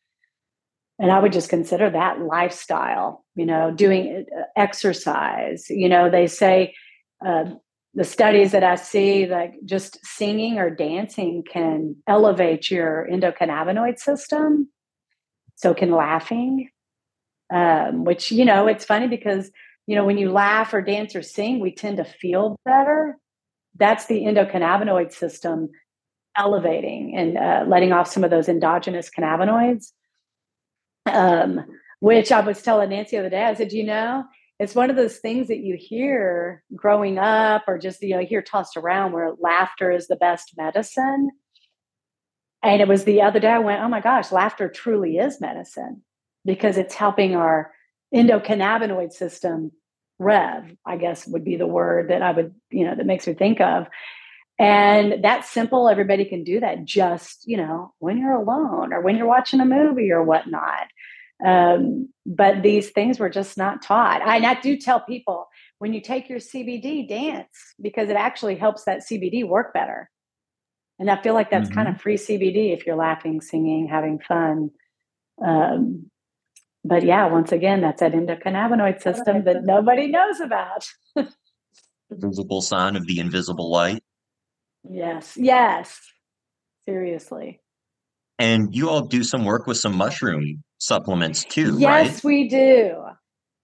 and 1.01 1.11
i 1.11 1.19
would 1.19 1.33
just 1.33 1.51
consider 1.51 1.91
that 1.91 2.21
lifestyle 2.21 3.25
you 3.35 3.47
know 3.47 3.73
doing 3.73 4.27
uh, 4.39 4.43
exercise. 4.57 5.69
You 5.71 5.89
know 5.89 6.11
they 6.11 6.27
say 6.27 6.75
uh, 7.27 7.45
the 7.95 8.05
studies 8.05 8.53
that 8.53 8.63
i 8.63 8.77
see 8.77 9.27
like 9.27 9.55
just 9.65 9.99
singing 10.05 10.59
or 10.59 10.71
dancing 10.71 11.43
can 11.51 11.97
elevate 12.07 12.71
your 12.71 13.09
endocannabinoid 13.11 13.99
system 13.99 14.69
so 15.57 15.75
can 15.75 15.91
laughing. 15.91 16.69
Um, 17.53 18.05
which 18.05 18.31
you 18.31 18.45
know 18.45 18.69
it's 18.69 18.85
funny 18.85 19.09
because 19.09 19.51
you 19.89 19.97
know 19.97 20.05
when 20.05 20.19
you 20.19 20.31
laugh 20.31 20.73
or 20.73 20.83
dance 20.83 21.17
or 21.17 21.23
sing 21.23 21.59
we 21.59 21.73
tend 21.73 21.97
to 21.97 22.05
feel 22.05 22.57
better. 22.65 23.17
That's 23.77 24.07
the 24.07 24.21
endocannabinoid 24.21 25.13
system 25.13 25.71
elevating 26.37 27.17
and 27.17 27.39
uh, 27.39 27.65
letting 27.67 27.93
off 27.93 28.07
some 28.09 28.23
of 28.23 28.31
those 28.31 28.49
endogenous 28.49 29.11
cannabinoids 29.11 29.93
um, 31.15 31.65
which 32.01 32.33
I 32.33 32.41
was 32.41 32.63
telling 32.63 32.91
Nancy 32.91 33.17
the 33.17 33.21
other 33.21 33.31
day. 33.31 33.45
I 33.45 33.55
said, 33.55 33.73
you 33.73 33.85
know, 33.85 34.25
it's 34.59 34.75
one 34.75 34.91
of 34.91 34.97
those 34.97 35.17
things 35.17 35.49
that 35.49 35.61
you 35.61 35.77
hear 35.79 36.63
growing 36.75 37.19
up 37.19 37.65
or 37.67 37.79
just, 37.79 38.03
you 38.03 38.15
know, 38.17 38.25
hear 38.25 38.43
tossed 38.43 38.77
around 38.77 39.13
where 39.13 39.33
laughter 39.39 39.91
is 39.91 40.07
the 40.07 40.17
best 40.17 40.55
medicine. 40.57 41.31
And 42.63 42.83
it 42.83 42.89
was 42.89 43.05
the 43.05 43.23
other 43.23 43.41
day 43.41 43.49
I 43.49 43.59
went, 43.59 43.83
oh 43.83 43.89
my 43.89 44.01
gosh, 44.01 44.31
laughter 44.33 44.69
truly 44.69 45.17
is 45.17 45.41
medicine 45.41 46.03
because 46.45 46.77
it's 46.77 46.95
helping 46.95 47.35
our 47.35 47.73
endocannabinoid 48.15 49.13
system 49.13 49.73
rev, 50.19 50.77
I 50.85 50.99
guess 50.99 51.27
would 51.27 51.45
be 51.45 51.57
the 51.57 51.67
word 51.67 52.11
that 52.11 52.21
I 52.21 52.33
would, 52.33 52.55
you 52.71 52.85
know, 52.85 52.95
that 52.95 53.07
makes 53.07 53.27
me 53.27 53.33
think 53.33 53.61
of. 53.61 53.87
And 54.59 55.25
that's 55.25 55.51
simple. 55.51 55.89
Everybody 55.89 56.27
can 56.27 56.45
do 56.45 56.61
that 56.61 56.85
just, 56.85 57.49
you 57.49 57.57
know, 57.57 57.95
when 57.99 58.19
you're 58.19 58.35
alone 58.35 58.93
or 58.93 59.01
when 59.01 59.17
you're 59.17 59.27
watching 59.27 59.61
a 59.61 59.65
movie 59.65 60.13
or 60.13 60.23
whatnot. 60.23 60.87
Um, 61.45 62.09
but 62.27 62.63
these 62.63 62.91
things 62.91 63.19
were 63.19 63.31
just 63.31 63.57
not 63.57 63.83
taught. 63.83 64.23
I, 64.23 64.39
I 64.45 64.61
do 64.61 64.77
tell 64.77 65.01
people 65.01 65.49
when 65.79 65.93
you 65.93 66.01
take 66.01 66.29
your 66.29 66.39
CBD, 66.39 67.09
dance 67.09 67.49
because 67.81 68.09
it 68.09 68.17
actually 68.17 68.57
helps 68.57 68.85
that 68.85 69.03
CBD 69.11 69.47
work 69.47 69.73
better. 69.73 70.11
And 70.99 71.11
I 71.11 71.21
feel 71.23 71.33
like 71.33 71.51
that's 71.51 71.69
mm-hmm. 71.69 71.75
kind 71.75 71.89
of 71.89 72.01
free 72.01 72.17
CBD 72.17 72.75
if 72.75 72.87
you're 72.87 72.97
laughing, 72.97 73.41
singing, 73.41 73.89
having 73.89 74.19
fun. 74.19 74.71
Um, 75.43 76.11
but 76.85 77.05
yeah, 77.05 77.27
once 77.27 77.53
again, 77.53 77.81
that's 77.81 78.01
that 78.01 78.13
endocannabinoid 78.13 79.01
system 79.01 79.45
that 79.45 79.65
nobody 79.65 80.09
knows 80.09 80.41
about. 80.41 80.87
Visible 82.11 82.61
sign 82.61 82.97
of 82.97 83.07
the 83.07 83.19
invisible 83.19 83.71
light. 83.71 84.03
Yes. 84.89 85.35
Yes. 85.37 86.01
Seriously. 86.87 87.61
And 88.39 88.75
you 88.75 88.89
all 88.89 89.03
do 89.03 89.23
some 89.23 89.45
work 89.45 89.67
with 89.67 89.77
some 89.77 89.95
mushroom 89.95 90.63
supplements 90.81 91.45
too, 91.45 91.79
yes, 91.79 92.15
right? 92.17 92.25
we 92.25 92.49
do. 92.49 93.05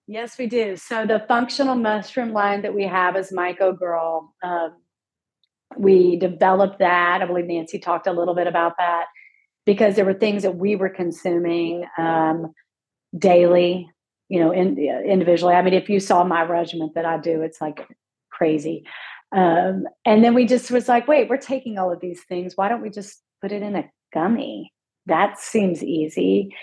Yes, 0.07 0.39
we 0.39 0.47
do. 0.47 0.77
So 0.77 1.05
the 1.05 1.25
functional 1.27 1.75
mushroom 1.75 2.33
line 2.33 2.63
that 2.63 2.75
we 2.75 2.85
have 2.85 3.17
is 3.17 3.33
Myco 3.33 3.77
Girl. 3.77 4.33
Um, 4.43 4.77
we 5.77 6.17
developed 6.17 6.79
that. 6.79 7.23
I 7.23 7.27
believe 7.27 7.47
Nancy 7.47 7.81
talked 7.81 8.07
a 8.07 8.13
little 8.13 8.35
bit 8.35 8.47
about 8.47 8.75
that 8.79 9.07
because 9.65 9.97
there 9.97 10.05
were 10.05 10.15
things 10.15 10.45
that 10.45 10.57
we 10.57 10.77
were 10.77 10.89
consuming 10.89 11.85
um, 11.99 12.53
daily, 13.19 13.91
you 14.29 14.39
know, 14.39 14.53
in, 14.53 14.79
individually. 14.79 15.55
I 15.55 15.63
mean, 15.63 15.75
if 15.75 15.89
you 15.89 15.99
saw 15.99 16.23
my 16.23 16.45
regimen 16.45 16.93
that 16.95 17.05
I 17.05 17.19
do, 17.19 17.43
it's 17.43 17.61
like 17.61 17.87
crazy. 18.31 18.85
Um, 19.33 19.85
and 20.05 20.23
then 20.23 20.35
we 20.35 20.47
just 20.47 20.71
was 20.71 20.89
like, 20.89 21.09
wait, 21.09 21.29
we're 21.29 21.37
taking 21.37 21.79
all 21.79 21.93
of 21.93 22.01
these 22.01 22.23
things. 22.29 22.53
Why 22.57 22.69
don't 22.69 22.83
we 22.83 22.91
just 22.91 23.21
put 23.43 23.51
it 23.51 23.63
in 23.63 23.75
a 23.75 23.91
gummy? 24.15 24.73
That 25.07 25.41
seems 25.41 25.83
easy. 25.83 26.55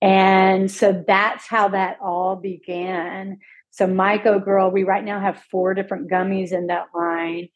And 0.00 0.70
so 0.70 1.04
that's 1.06 1.46
how 1.46 1.68
that 1.68 1.98
all 2.00 2.36
began. 2.36 3.38
So 3.70 3.86
Myco 3.86 4.44
Girl, 4.44 4.70
we 4.70 4.84
right 4.84 5.04
now 5.04 5.20
have 5.20 5.42
four 5.50 5.74
different 5.74 6.10
gummies 6.10 6.52
in 6.52 6.68
that 6.68 6.86
line. 6.94 7.48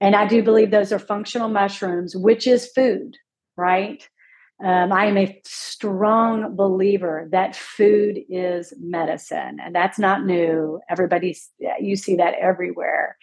and 0.00 0.16
I 0.16 0.26
do 0.26 0.42
believe 0.42 0.70
those 0.70 0.92
are 0.92 0.98
functional 0.98 1.48
mushrooms, 1.50 2.16
which 2.16 2.46
is 2.46 2.72
food, 2.74 3.16
right? 3.56 4.02
Um, 4.62 4.92
I 4.92 5.06
am 5.06 5.16
a 5.16 5.40
strong 5.44 6.54
believer 6.54 7.28
that 7.32 7.56
food 7.56 8.18
is 8.28 8.74
medicine, 8.78 9.58
and 9.62 9.74
that's 9.74 9.98
not 9.98 10.24
new. 10.24 10.80
Everybody, 10.90 11.34
you 11.80 11.96
see 11.96 12.16
that 12.16 12.34
everywhere. 12.40 13.16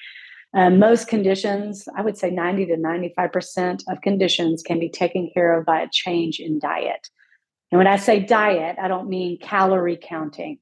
Um, 0.56 0.80
most 0.80 1.08
conditions, 1.08 1.88
I 1.96 2.02
would 2.02 2.18
say 2.18 2.32
90 2.32 2.68
to 2.68 2.76
95% 2.76 3.84
of 3.88 4.02
conditions 4.02 4.64
can 4.64 4.80
be 4.80 4.90
taken 4.90 5.30
care 5.32 5.60
of 5.60 5.66
by 5.66 5.82
a 5.82 5.90
change 5.92 6.40
in 6.40 6.58
diet. 6.58 7.08
And 7.72 7.78
when 7.78 7.88
I 7.88 7.98
say 7.98 8.20
diet, 8.20 8.78
I 8.82 8.88
don't 8.88 9.10
mean 9.10 9.40
calorie 9.40 10.00
counting 10.02 10.60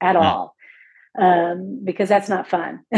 at 0.00 0.16
mm. 0.16 0.22
all, 0.22 0.54
um, 1.18 1.80
because 1.84 2.08
that's 2.08 2.28
not 2.28 2.48
fun. 2.48 2.80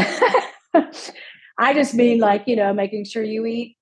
I 1.57 1.73
just 1.73 1.93
mean 1.93 2.19
like, 2.19 2.47
you 2.47 2.55
know, 2.55 2.73
making 2.73 3.05
sure 3.05 3.23
you 3.23 3.45
eat 3.45 3.77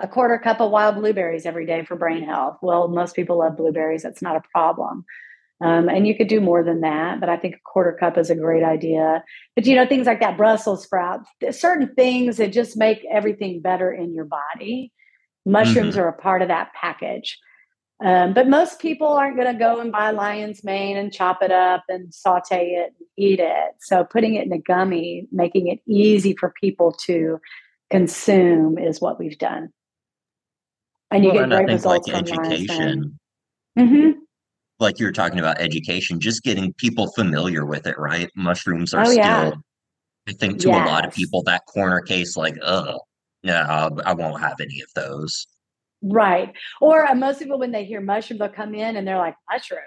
a 0.00 0.08
quarter 0.08 0.38
cup 0.38 0.60
of 0.60 0.70
wild 0.70 0.96
blueberries 0.96 1.46
every 1.46 1.66
day 1.66 1.84
for 1.84 1.96
brain 1.96 2.22
health. 2.22 2.58
Well, 2.62 2.88
most 2.88 3.16
people 3.16 3.38
love 3.38 3.56
blueberries. 3.56 4.02
That's 4.02 4.22
not 4.22 4.36
a 4.36 4.42
problem. 4.52 5.04
Um, 5.62 5.88
and 5.88 6.06
you 6.06 6.14
could 6.14 6.28
do 6.28 6.40
more 6.40 6.62
than 6.62 6.82
that, 6.82 7.18
but 7.18 7.30
I 7.30 7.38
think 7.38 7.54
a 7.54 7.60
quarter 7.64 7.96
cup 7.98 8.18
is 8.18 8.28
a 8.28 8.34
great 8.34 8.62
idea. 8.62 9.24
But 9.54 9.64
you 9.64 9.74
know, 9.74 9.86
things 9.86 10.06
like 10.06 10.20
that 10.20 10.36
Brussels 10.36 10.84
sprouts, 10.84 11.30
certain 11.52 11.94
things 11.94 12.36
that 12.36 12.52
just 12.52 12.76
make 12.76 13.06
everything 13.10 13.62
better 13.62 13.90
in 13.90 14.12
your 14.12 14.26
body. 14.26 14.92
Mushrooms 15.46 15.94
mm-hmm. 15.94 16.04
are 16.04 16.08
a 16.08 16.12
part 16.12 16.42
of 16.42 16.48
that 16.48 16.72
package. 16.78 17.38
Um, 18.04 18.34
but 18.34 18.46
most 18.46 18.78
people 18.78 19.08
aren't 19.08 19.36
going 19.36 19.50
to 19.50 19.58
go 19.58 19.80
and 19.80 19.90
buy 19.90 20.10
lion's 20.10 20.62
mane 20.62 20.98
and 20.98 21.12
chop 21.12 21.42
it 21.42 21.50
up 21.50 21.82
and 21.88 22.12
saute 22.12 22.72
it 22.72 22.92
and 22.98 23.08
eat 23.16 23.40
it. 23.40 23.72
So 23.80 24.04
putting 24.04 24.34
it 24.34 24.44
in 24.44 24.52
a 24.52 24.58
gummy, 24.58 25.26
making 25.32 25.68
it 25.68 25.80
easy 25.86 26.36
for 26.38 26.52
people 26.60 26.92
to 27.06 27.40
consume 27.88 28.76
is 28.76 29.00
what 29.00 29.18
we've 29.18 29.38
done. 29.38 29.70
And 31.10 31.24
you 31.24 31.32
well, 31.32 31.48
get 31.48 31.56
great 31.56 31.72
results 31.72 32.08
like 32.08 32.22
education. 32.22 33.18
Mm-hmm. 33.78 34.18
Like 34.78 34.98
you 34.98 35.06
were 35.06 35.12
talking 35.12 35.38
about 35.38 35.58
education, 35.58 36.20
just 36.20 36.42
getting 36.42 36.74
people 36.74 37.10
familiar 37.12 37.64
with 37.64 37.86
it, 37.86 37.98
right? 37.98 38.30
Mushrooms 38.36 38.92
are 38.92 39.02
oh, 39.02 39.04
still, 39.04 39.16
yeah. 39.16 39.52
I 40.28 40.32
think, 40.32 40.60
to 40.60 40.68
yes. 40.68 40.86
a 40.86 40.92
lot 40.92 41.06
of 41.06 41.14
people, 41.14 41.42
that 41.44 41.64
corner 41.64 42.02
case, 42.02 42.36
like, 42.36 42.58
oh, 42.62 42.98
no, 43.42 43.90
I 44.04 44.12
won't 44.12 44.42
have 44.42 44.60
any 44.60 44.82
of 44.82 44.88
those. 44.94 45.46
Right. 46.02 46.52
Or 46.80 47.06
uh, 47.06 47.14
most 47.14 47.38
people, 47.38 47.58
when 47.58 47.72
they 47.72 47.84
hear 47.84 48.00
mushroom, 48.00 48.38
they'll 48.38 48.48
come 48.48 48.74
in 48.74 48.96
and 48.96 49.06
they're 49.06 49.18
like, 49.18 49.36
mushrooms. 49.50 49.82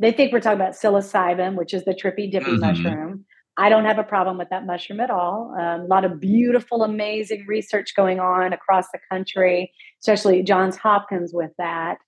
They 0.00 0.12
think 0.12 0.32
we're 0.32 0.40
talking 0.40 0.60
about 0.60 0.74
psilocybin, 0.74 1.56
which 1.56 1.74
is 1.74 1.84
the 1.84 1.92
trippy 1.92 2.30
dippy 2.30 2.52
mm-hmm. 2.52 2.60
mushroom. 2.60 3.24
I 3.56 3.68
don't 3.68 3.84
have 3.86 3.98
a 3.98 4.04
problem 4.04 4.38
with 4.38 4.50
that 4.50 4.66
mushroom 4.66 5.00
at 5.00 5.10
all. 5.10 5.52
Um, 5.58 5.80
a 5.80 5.86
lot 5.86 6.04
of 6.04 6.20
beautiful, 6.20 6.84
amazing 6.84 7.44
research 7.48 7.96
going 7.96 8.20
on 8.20 8.52
across 8.52 8.86
the 8.92 9.00
country, 9.10 9.72
especially 10.00 10.44
Johns 10.44 10.76
Hopkins 10.76 11.32
with 11.34 11.50
that. 11.58 11.98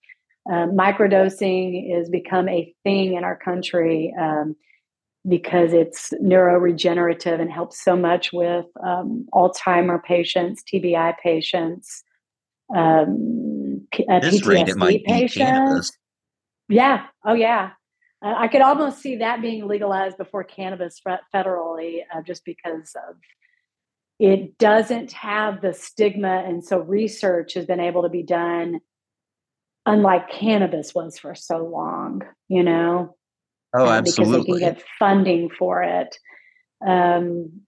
Um, 0.51 0.72
microdosing 0.72 1.93
has 1.97 2.09
become 2.09 2.49
a 2.49 2.72
thing 2.84 3.14
in 3.14 3.24
our 3.24 3.36
country 3.36 4.14
um, 4.18 4.55
because 5.28 5.72
it's 5.72 6.12
neuroregenerative 6.22 7.41
and 7.41 7.53
helps 7.53 7.82
so 7.82 7.97
much 7.97 8.32
with 8.32 8.66
um, 8.84 9.26
Alzheimer 9.34 10.03
patients, 10.03 10.62
TBI 10.72 11.14
patients, 11.22 12.05
um, 12.74 13.86
P- 13.92 14.06
uh, 14.06 14.20
PTSD 14.20 15.04
patients. 15.04 15.92
Yeah. 16.68 17.06
Oh, 17.24 17.34
yeah. 17.34 17.70
Uh, 18.22 18.34
I 18.36 18.48
could 18.48 18.60
almost 18.60 19.00
see 19.00 19.16
that 19.16 19.40
being 19.40 19.66
legalized 19.66 20.18
before 20.18 20.44
cannabis 20.44 21.00
federally, 21.34 22.00
uh, 22.14 22.22
just 22.22 22.44
because 22.44 22.94
of 23.08 23.16
it 24.18 24.58
doesn't 24.58 25.12
have 25.12 25.62
the 25.62 25.72
stigma, 25.72 26.44
and 26.46 26.62
so 26.62 26.78
research 26.78 27.54
has 27.54 27.64
been 27.64 27.80
able 27.80 28.02
to 28.02 28.10
be 28.10 28.22
done, 28.22 28.80
unlike 29.86 30.30
cannabis 30.30 30.94
was 30.94 31.18
for 31.18 31.34
so 31.34 31.66
long. 31.66 32.22
You 32.48 32.62
know. 32.62 33.16
Oh, 33.72 33.86
absolutely. 33.86 33.94
Uh, 33.96 34.02
because 34.02 34.46
they 34.46 34.60
can 34.60 34.74
get 34.74 34.88
funding 34.98 35.48
for 35.48 35.82
it. 35.82 36.14
Um, 36.86 37.62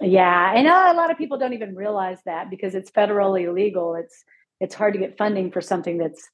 yeah, 0.00 0.52
I 0.54 0.62
know 0.62 0.92
a 0.92 0.94
lot 0.94 1.10
of 1.10 1.18
people 1.18 1.38
don't 1.38 1.54
even 1.54 1.74
realize 1.74 2.18
that 2.24 2.50
because 2.50 2.74
it's 2.74 2.90
federally 2.90 3.48
illegal. 3.48 3.94
It's 3.94 4.24
it's 4.60 4.74
hard 4.74 4.94
to 4.94 4.98
get 4.98 5.18
funding 5.18 5.50
for 5.50 5.60
something 5.60 5.98
that's, 5.98 6.28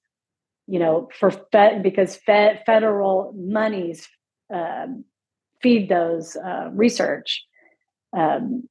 you 0.66 0.78
know, 0.78 1.08
for 1.18 1.30
fed 1.30 1.82
because 1.82 2.16
fed, 2.16 2.62
federal 2.64 3.34
monies 3.36 4.08
um, 4.52 5.04
feed 5.62 5.88
those 5.88 6.36
uh, 6.36 6.70
research 6.72 7.44
um, 8.16 8.68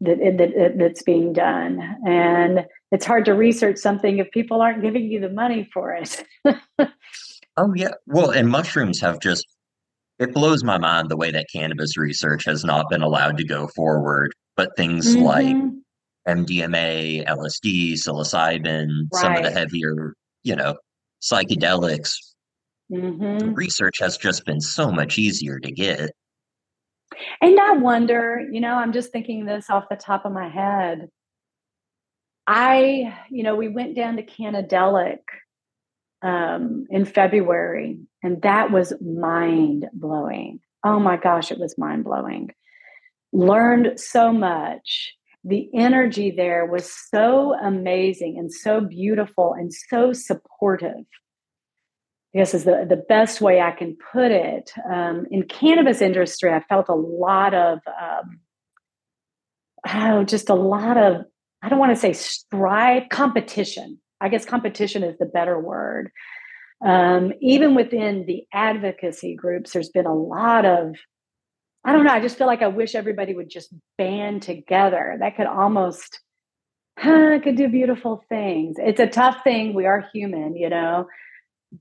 that, 0.00 0.18
that 0.18 0.74
that's 0.78 1.02
being 1.02 1.32
done, 1.32 1.80
and 2.06 2.66
it's 2.90 3.04
hard 3.04 3.24
to 3.26 3.34
research 3.34 3.78
something 3.78 4.18
if 4.18 4.30
people 4.30 4.60
aren't 4.60 4.82
giving 4.82 5.04
you 5.10 5.20
the 5.20 5.28
money 5.28 5.68
for 5.72 5.94
it. 5.94 6.24
oh 7.56 7.74
yeah, 7.74 7.92
well, 8.06 8.30
and 8.30 8.48
mushrooms 8.48 9.00
have 9.00 9.20
just 9.20 9.46
it 10.20 10.34
blows 10.34 10.62
my 10.62 10.76
mind 10.76 11.08
the 11.08 11.16
way 11.16 11.30
that 11.30 11.46
cannabis 11.52 11.96
research 11.96 12.44
has 12.44 12.62
not 12.62 12.90
been 12.90 13.00
allowed 13.00 13.38
to 13.38 13.44
go 13.44 13.66
forward, 13.68 14.34
but 14.54 14.76
things 14.76 15.16
mm-hmm. 15.16 15.24
like 15.24 15.56
MDMA, 16.28 17.26
LSD, 17.26 17.94
psilocybin, 17.94 19.08
right. 19.12 19.20
some 19.20 19.34
of 19.34 19.42
the 19.42 19.50
heavier, 19.50 20.14
you 20.42 20.54
know, 20.54 20.76
psychedelics, 21.22 22.12
mm-hmm. 22.92 23.54
research 23.54 23.98
has 23.98 24.18
just 24.18 24.44
been 24.44 24.60
so 24.60 24.92
much 24.92 25.18
easier 25.18 25.58
to 25.58 25.72
get. 25.72 26.10
And 27.40 27.58
I 27.58 27.72
wonder, 27.72 28.46
you 28.52 28.60
know, 28.60 28.74
I'm 28.74 28.92
just 28.92 29.12
thinking 29.12 29.46
this 29.46 29.70
off 29.70 29.88
the 29.88 29.96
top 29.96 30.26
of 30.26 30.32
my 30.32 30.48
head. 30.50 31.08
I, 32.46 33.16
you 33.30 33.42
know, 33.42 33.56
we 33.56 33.68
went 33.68 33.96
down 33.96 34.16
to 34.16 34.22
Cannadelic 34.22 35.20
um, 36.22 36.86
in 36.90 37.06
February, 37.06 38.00
and 38.22 38.42
that 38.42 38.70
was 38.70 38.92
mind 39.00 39.86
blowing. 39.92 40.60
Oh 40.84 40.98
my 40.98 41.16
gosh, 41.16 41.50
it 41.50 41.58
was 41.58 41.78
mind 41.78 42.04
blowing. 42.04 42.50
Learned 43.32 43.98
so 43.98 44.32
much. 44.32 45.14
The 45.44 45.70
energy 45.74 46.30
there 46.30 46.66
was 46.66 46.92
so 47.10 47.54
amazing 47.54 48.36
and 48.38 48.52
so 48.52 48.80
beautiful 48.80 49.54
and 49.54 49.72
so 49.72 50.12
supportive. 50.12 51.04
I 52.34 52.38
guess 52.38 52.54
is 52.54 52.64
the, 52.64 52.86
the 52.88 53.02
best 53.08 53.40
way 53.40 53.60
I 53.60 53.72
can 53.72 53.96
put 54.12 54.30
it. 54.30 54.72
Um, 54.90 55.26
in 55.30 55.44
cannabis 55.44 56.00
industry, 56.00 56.52
I 56.52 56.60
felt 56.60 56.88
a 56.88 56.94
lot 56.94 57.54
of 57.54 57.78
um, 57.88 58.40
oh, 59.88 60.24
just 60.24 60.48
a 60.48 60.54
lot 60.54 60.96
of 60.96 61.24
I 61.62 61.68
don't 61.68 61.78
want 61.78 61.94
to 61.94 62.00
say 62.00 62.12
strive 62.12 63.08
competition 63.10 64.00
I 64.20 64.28
guess 64.28 64.44
competition 64.44 65.02
is 65.02 65.16
the 65.18 65.26
better 65.26 65.58
word. 65.58 66.10
Um, 66.84 67.32
even 67.40 67.74
within 67.74 68.24
the 68.26 68.44
advocacy 68.52 69.34
groups, 69.34 69.72
there's 69.72 69.90
been 69.90 70.06
a 70.06 70.14
lot 70.14 70.64
of, 70.64 70.96
I 71.84 71.92
don't 71.92 72.04
know, 72.04 72.12
I 72.12 72.20
just 72.20 72.38
feel 72.38 72.46
like 72.46 72.62
I 72.62 72.68
wish 72.68 72.94
everybody 72.94 73.34
would 73.34 73.50
just 73.50 73.74
band 73.98 74.42
together. 74.42 75.16
That 75.20 75.36
could 75.36 75.46
almost, 75.46 76.20
huh, 76.98 77.38
could 77.42 77.56
do 77.56 77.68
beautiful 77.68 78.24
things. 78.28 78.76
It's 78.78 79.00
a 79.00 79.06
tough 79.06 79.44
thing. 79.44 79.74
We 79.74 79.86
are 79.86 80.08
human, 80.14 80.56
you 80.56 80.70
know, 80.70 81.06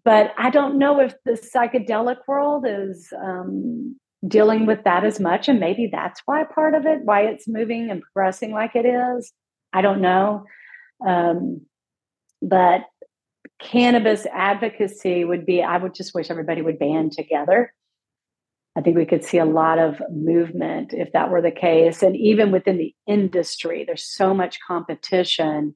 but 0.03 0.33
I 0.37 0.49
don't 0.49 0.77
know 0.77 0.99
if 0.99 1.13
the 1.25 1.31
psychedelic 1.31 2.17
world 2.27 2.65
is 2.67 3.11
um, 3.17 3.97
dealing 4.27 4.65
with 4.65 4.83
that 4.83 5.05
as 5.05 5.19
much. 5.19 5.47
And 5.47 5.59
maybe 5.59 5.89
that's 5.91 6.21
why 6.25 6.43
part 6.43 6.75
of 6.75 6.85
it, 6.85 6.99
why 7.03 7.21
it's 7.21 7.47
moving 7.47 7.89
and 7.89 8.01
progressing 8.01 8.51
like 8.51 8.75
it 8.75 8.85
is. 8.85 9.31
I 9.73 9.81
don't 9.81 10.01
know. 10.01 10.43
Um, 11.07 11.61
but 12.41 12.81
cannabis 13.59 14.25
advocacy 14.33 15.25
would 15.25 15.45
be, 15.45 15.61
I 15.61 15.77
would 15.77 15.93
just 15.93 16.13
wish 16.13 16.29
everybody 16.29 16.61
would 16.61 16.79
band 16.79 17.11
together. 17.11 17.73
I 18.75 18.81
think 18.81 18.95
we 18.95 19.05
could 19.05 19.25
see 19.25 19.37
a 19.37 19.45
lot 19.45 19.79
of 19.79 20.01
movement 20.09 20.93
if 20.93 21.11
that 21.11 21.29
were 21.29 21.41
the 21.41 21.51
case. 21.51 22.01
And 22.01 22.15
even 22.15 22.51
within 22.51 22.77
the 22.77 22.93
industry, 23.07 23.83
there's 23.85 24.05
so 24.05 24.33
much 24.33 24.59
competition. 24.65 25.75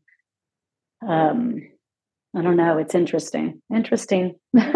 Um, 1.06 1.62
I 2.36 2.42
don't 2.42 2.56
know. 2.56 2.78
It's 2.78 2.96
interesting. 2.96 3.62
Interesting. 3.74 4.36
yeah, 4.54 4.70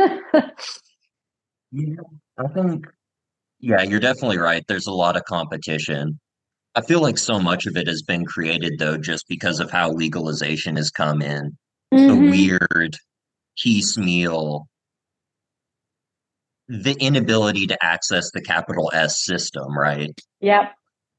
I 2.38 2.47
think, 2.53 2.86
yeah, 3.60 3.82
you're 3.84 3.99
definitely 3.99 4.39
right. 4.39 4.64
There's 4.68 4.88
a 4.88 4.93
lot 4.93 5.16
of 5.16 5.24
competition. 5.24 6.20
I 6.76 6.82
feel 6.82 7.01
like 7.01 7.18
so 7.18 7.39
much 7.39 7.66
of 7.66 7.78
it 7.78 7.88
has 7.88 8.01
been 8.01 8.26
created, 8.26 8.74
though, 8.78 8.97
just 8.97 9.28
because 9.28 9.60
of 9.60 9.72
how 9.72 9.91
legalization 9.91 10.76
has 10.76 10.91
come 10.91 11.22
in 11.22 11.58
mm-hmm. 11.94 12.08
the 12.08 12.32
weird 12.32 12.98
piecemeal 13.58 14.68
the 16.70 16.96
inability 17.00 17.66
to 17.66 17.78
access 17.82 18.32
the 18.32 18.42
capital 18.42 18.92
S 18.94 19.24
system, 19.24 19.78
right? 19.78 20.12
Yep. 20.42 20.74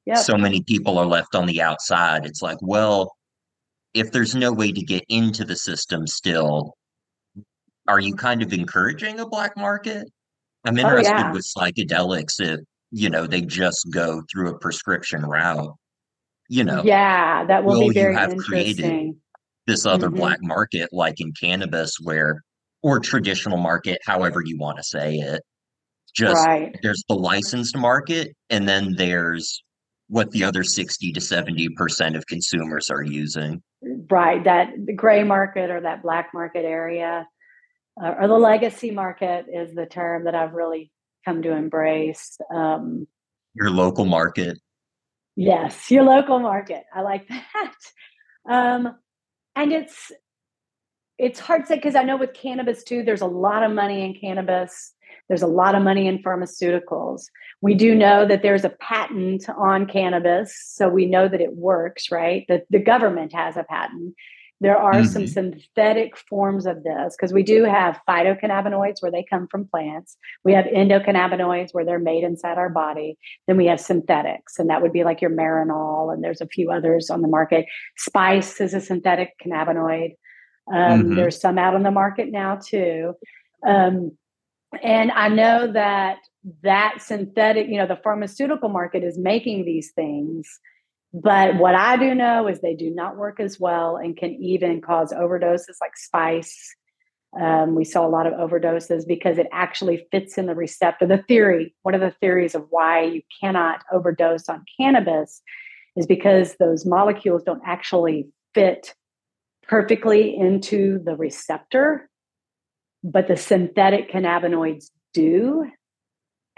Yep. 0.05 0.19
So 0.19 0.37
many 0.37 0.63
people 0.63 0.99
are 0.99 1.07
left 1.07 1.35
on 1.35 1.47
the 1.47 1.63
outside. 1.63 2.27
It's 2.27 2.43
like, 2.43 2.59
well, 2.61 3.15
if 3.95 4.13
there's 4.13 4.35
no 4.35 4.53
way 4.53 4.73
to 4.73 4.83
get 4.83 5.05
into 5.09 5.45
the 5.47 5.57
system 5.57 6.07
still, 6.07 6.75
are 7.87 7.99
you 7.99 8.15
kind 8.15 8.43
of 8.43 8.53
encouraging 8.53 9.21
a 9.21 9.27
black 9.27 9.57
market? 9.57 10.07
I'm 10.67 10.77
oh, 10.77 10.81
interested 10.81 11.15
oh, 11.15 11.19
yeah. 11.19 11.33
with 11.33 11.47
psychedelics 11.47 12.41
if, 12.41 12.61
you 12.91 13.09
know, 13.09 13.27
they 13.27 13.41
just 13.41 13.91
go 13.91 14.23
through 14.31 14.51
a 14.51 14.59
prescription 14.59 15.23
route. 15.23 15.75
you 16.49 16.65
know, 16.65 16.83
yeah, 16.83 17.45
that 17.47 17.65
will, 17.65 17.81
will 17.81 17.89
be 17.89 17.95
very 17.95 18.15
you 18.15 18.19
have 18.19 18.37
created 18.37 18.85
interesting. 18.85 19.17
This 19.69 19.87
other 19.87 20.09
Mhm. 20.09 20.17
black 20.17 20.43
market 20.43 20.89
like 20.93 21.21
in 21.21 21.33
cannabis 21.33 22.01
where 22.03 22.43
or 22.83 22.99
traditional 22.99 23.59
market, 23.59 24.01
however 24.07 24.41
you 24.45 24.57
want 24.59 24.79
to 24.79 24.83
say 24.83 25.17
it. 25.17 25.43
Just 26.15 26.47
Right. 26.47 26.75
there's 26.83 27.05
the 27.09 27.15
licensed 27.15 27.77
market 27.77 28.35
and 28.51 28.69
then 28.69 28.95
there's 28.97 29.63
what 30.09 30.31
the 30.31 30.43
other 30.43 30.65
60 30.65 31.13
to 31.13 31.21
70% 31.21 32.17
of 32.17 32.27
consumers 32.27 32.89
are 32.89 33.03
using. 33.03 33.63
Right. 34.11 34.43
That 34.43 34.71
the 34.87 34.95
gray 34.95 35.23
market 35.23 35.71
or 35.71 35.81
that 35.83 36.03
black 36.03 36.33
market 36.33 36.65
area 36.65 37.29
uh, 38.03 38.15
or 38.19 38.29
the 38.29 38.39
legacy 38.39 38.91
market 38.93 39.47
is 39.53 39.75
the 39.75 39.85
term 39.87 40.25
that 40.25 40.35
I've 40.35 40.55
really 40.55 40.91
come 41.25 41.43
to 41.43 41.51
embrace. 41.53 42.39
Um, 42.51 43.07
Your 43.55 43.71
local 43.71 44.05
market. 44.07 44.57
Yes, 45.37 45.91
your 45.91 46.05
local 46.05 46.39
market. 46.39 46.85
I 46.95 47.01
like 47.03 47.29
that. 47.55 47.75
Um, 48.49 48.97
and 49.59 49.73
it's 49.73 50.13
it's 51.19 51.41
hard 51.41 51.63
to 51.63 51.67
say 51.67 51.75
because 51.75 51.97
I 51.97 52.05
know 52.05 52.17
with 52.17 52.33
cannabis 52.33 52.85
too, 52.85 53.03
there's 53.03 53.23
a 53.23 53.27
lot 53.27 53.65
of 53.65 53.73
money 53.73 54.05
in 54.05 54.15
cannabis. 54.15 54.95
There's 55.29 55.43
a 55.43 55.49
lot 55.49 55.75
of 55.75 55.83
money 55.83 56.07
in 56.07 56.23
pharmaceuticals. 56.23 57.25
We 57.61 57.75
do 57.75 57.95
know 57.95 58.27
that 58.27 58.43
there's 58.43 58.65
a 58.65 58.71
patent 58.71 59.49
on 59.49 59.87
cannabis, 59.87 60.57
so 60.65 60.89
we 60.89 61.07
know 61.07 61.29
that 61.29 61.41
it 61.41 61.57
works, 61.57 62.13
right? 62.13 62.45
That 62.49 62.67
the 62.71 62.79
government 62.79 63.35
has 63.35 63.57
a 63.57 63.65
patent. 63.65 64.15
There 64.61 64.77
are 64.77 65.05
some 65.05 65.23
Mhm. 65.23 65.29
synthetic 65.29 66.17
forms 66.17 66.67
of 66.67 66.83
this 66.83 67.15
because 67.17 67.33
we 67.33 67.45
do 67.45 67.63
have 67.65 68.01
phytocannabinoids 68.09 69.01
where 69.01 69.13
they 69.13 69.23
come 69.23 69.47
from 69.47 69.69
plants. 69.69 70.17
We 70.45 70.53
have 70.53 70.65
endocannabinoids 70.65 71.73
where 71.73 71.85
they're 71.85 72.01
made 72.01 72.25
inside 72.25 72.59
our 72.59 72.69
body. 72.69 73.17
Then 73.47 73.57
we 73.57 73.67
have 73.67 73.81
synthetics, 73.81 74.59
and 74.59 74.69
that 74.69 74.83
would 74.83 74.93
be 74.93 75.05
like 75.05 75.21
your 75.21 75.31
Marinol, 75.31 76.13
and 76.13 76.25
there's 76.25 76.41
a 76.41 76.47
few 76.47 76.73
others 76.73 77.09
on 77.09 77.23
the 77.23 77.29
market. 77.29 77.67
Spice 77.97 78.61
is 78.61 78.75
a 78.75 78.81
synthetic 78.81 79.35
cannabinoid. 79.39 80.17
Um, 80.73 81.05
Mhm. 81.05 81.17
There's 81.17 81.41
some 81.41 81.57
out 81.59 81.75
on 81.75 81.85
the 81.85 81.91
market 81.91 82.31
now 82.31 82.57
too. 82.57 83.15
Um, 83.65 84.19
and 84.83 85.11
I 85.13 85.29
know 85.29 85.73
that 85.73 86.19
that 86.63 87.01
synthetic, 87.01 87.69
you 87.69 87.77
know, 87.79 87.87
the 87.87 87.97
pharmaceutical 87.97 88.69
market 88.69 89.03
is 89.03 89.19
making 89.19 89.65
these 89.65 89.93
things. 89.93 90.61
But 91.13 91.57
what 91.57 91.75
I 91.75 91.97
do 91.97 92.15
know 92.15 92.49
is 92.49 92.61
they 92.61 92.75
do 92.75 92.91
not 92.91 93.17
work 93.17 93.41
as 93.41 93.59
well 93.59 93.97
and 93.97 94.17
can 94.17 94.35
even 94.35 94.81
cause 94.81 95.13
overdoses 95.13 95.77
like 95.81 95.97
spice. 95.97 96.75
Um, 97.39 97.75
we 97.75 97.85
saw 97.85 98.07
a 98.07 98.09
lot 98.09 98.27
of 98.27 98.35
overdoses 98.35 99.07
because 99.07 99.39
it 99.39 99.49
actually 99.53 100.07
fits 100.11 100.39
in 100.39 100.47
the 100.47 100.55
receptor. 100.55 101.07
The 101.07 101.25
theory, 101.29 101.75
one 101.83 101.95
of 101.95 102.01
the 102.01 102.15
theories 102.21 102.55
of 102.55 102.67
why 102.71 103.03
you 103.05 103.23
cannot 103.41 103.83
overdose 103.93 104.49
on 104.49 104.65
cannabis 104.79 105.41
is 105.97 106.07
because 106.07 106.57
those 106.57 106.87
molecules 106.87 107.43
don't 107.43 107.63
actually 107.67 108.29
fit 108.55 108.95
perfectly 109.67 110.35
into 110.37 111.01
the 111.05 111.17
receptor, 111.17 112.09
but 113.05 113.29
the 113.29 113.37
synthetic 113.37 114.11
cannabinoids 114.11 114.87
do. 115.13 115.71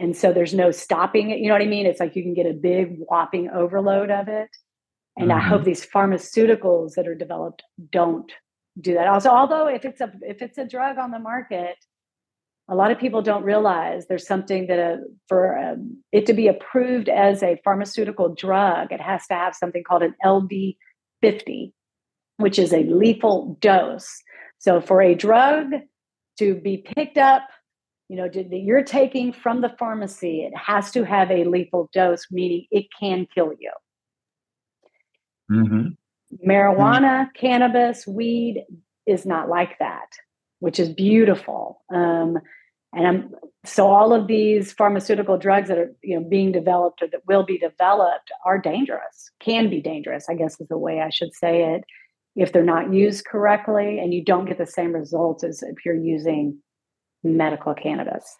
And 0.00 0.16
so 0.16 0.32
there's 0.32 0.54
no 0.54 0.70
stopping 0.70 1.30
it. 1.30 1.40
You 1.40 1.48
know 1.48 1.54
what 1.54 1.62
I 1.62 1.66
mean? 1.66 1.84
It's 1.84 2.00
like 2.00 2.16
you 2.16 2.22
can 2.22 2.32
get 2.32 2.46
a 2.46 2.54
big 2.54 2.96
whopping 3.10 3.50
overload 3.50 4.10
of 4.10 4.28
it. 4.28 4.48
And 5.18 5.30
I 5.30 5.38
hope 5.38 5.64
these 5.64 5.86
pharmaceuticals 5.86 6.94
that 6.94 7.06
are 7.06 7.14
developed 7.14 7.62
don't 7.90 8.32
do 8.80 8.94
that. 8.94 9.06
Also, 9.06 9.28
although 9.28 9.66
if 9.68 9.84
it's 9.84 10.00
a 10.00 10.10
if 10.22 10.40
it's 10.40 10.56
a 10.56 10.64
drug 10.64 10.96
on 10.96 11.10
the 11.10 11.18
market, 11.18 11.76
a 12.70 12.74
lot 12.74 12.90
of 12.90 12.98
people 12.98 13.20
don't 13.20 13.44
realize 13.44 14.06
there's 14.06 14.26
something 14.26 14.68
that 14.68 14.78
uh 14.78 14.96
for 15.28 15.58
um, 15.58 15.98
it 16.12 16.24
to 16.26 16.32
be 16.32 16.48
approved 16.48 17.10
as 17.10 17.42
a 17.42 17.60
pharmaceutical 17.62 18.34
drug, 18.34 18.92
it 18.92 19.00
has 19.00 19.26
to 19.26 19.34
have 19.34 19.54
something 19.54 19.82
called 19.84 20.02
an 20.02 20.14
LD50, 20.24 21.72
which 22.38 22.58
is 22.58 22.72
a 22.72 22.84
lethal 22.84 23.58
dose. 23.60 24.22
So 24.58 24.80
for 24.80 25.02
a 25.02 25.14
drug 25.14 25.66
to 26.38 26.54
be 26.54 26.78
picked 26.78 27.18
up, 27.18 27.42
you 28.10 28.16
know, 28.16 28.28
that 28.28 28.58
you're 28.58 28.82
taking 28.82 29.32
from 29.32 29.60
the 29.60 29.68
pharmacy, 29.78 30.42
it 30.42 30.52
has 30.56 30.90
to 30.90 31.04
have 31.04 31.30
a 31.30 31.44
lethal 31.44 31.88
dose, 31.92 32.26
meaning 32.28 32.66
it 32.72 32.86
can 32.98 33.24
kill 33.32 33.52
you. 33.56 33.70
Mhm. 35.48 35.96
Marijuana, 36.44 37.32
cannabis, 37.34 38.08
weed 38.08 38.64
is 39.06 39.24
not 39.24 39.48
like 39.48 39.78
that, 39.78 40.08
which 40.58 40.80
is 40.80 40.88
beautiful. 40.88 41.84
Um, 41.88 42.40
and 42.92 43.06
I'm, 43.06 43.34
so 43.64 43.86
all 43.86 44.12
of 44.12 44.26
these 44.26 44.72
pharmaceutical 44.72 45.38
drugs 45.38 45.68
that 45.68 45.78
are 45.78 45.94
you 46.02 46.18
know 46.18 46.28
being 46.28 46.50
developed 46.50 47.02
or 47.02 47.06
that 47.12 47.24
will 47.28 47.44
be 47.44 47.58
developed 47.58 48.32
are 48.44 48.58
dangerous, 48.58 49.30
can 49.38 49.70
be 49.70 49.80
dangerous, 49.80 50.28
I 50.28 50.34
guess 50.34 50.60
is 50.60 50.66
the 50.66 50.76
way 50.76 51.00
I 51.00 51.10
should 51.10 51.32
say 51.32 51.74
it, 51.74 51.84
if 52.34 52.52
they're 52.52 52.64
not 52.64 52.92
used 52.92 53.24
correctly, 53.24 54.00
and 54.00 54.12
you 54.12 54.24
don't 54.24 54.46
get 54.46 54.58
the 54.58 54.66
same 54.66 54.92
results 54.92 55.44
as 55.44 55.62
if 55.62 55.84
you're 55.84 55.94
using 55.94 56.60
medical 57.22 57.74
cannabis. 57.74 58.36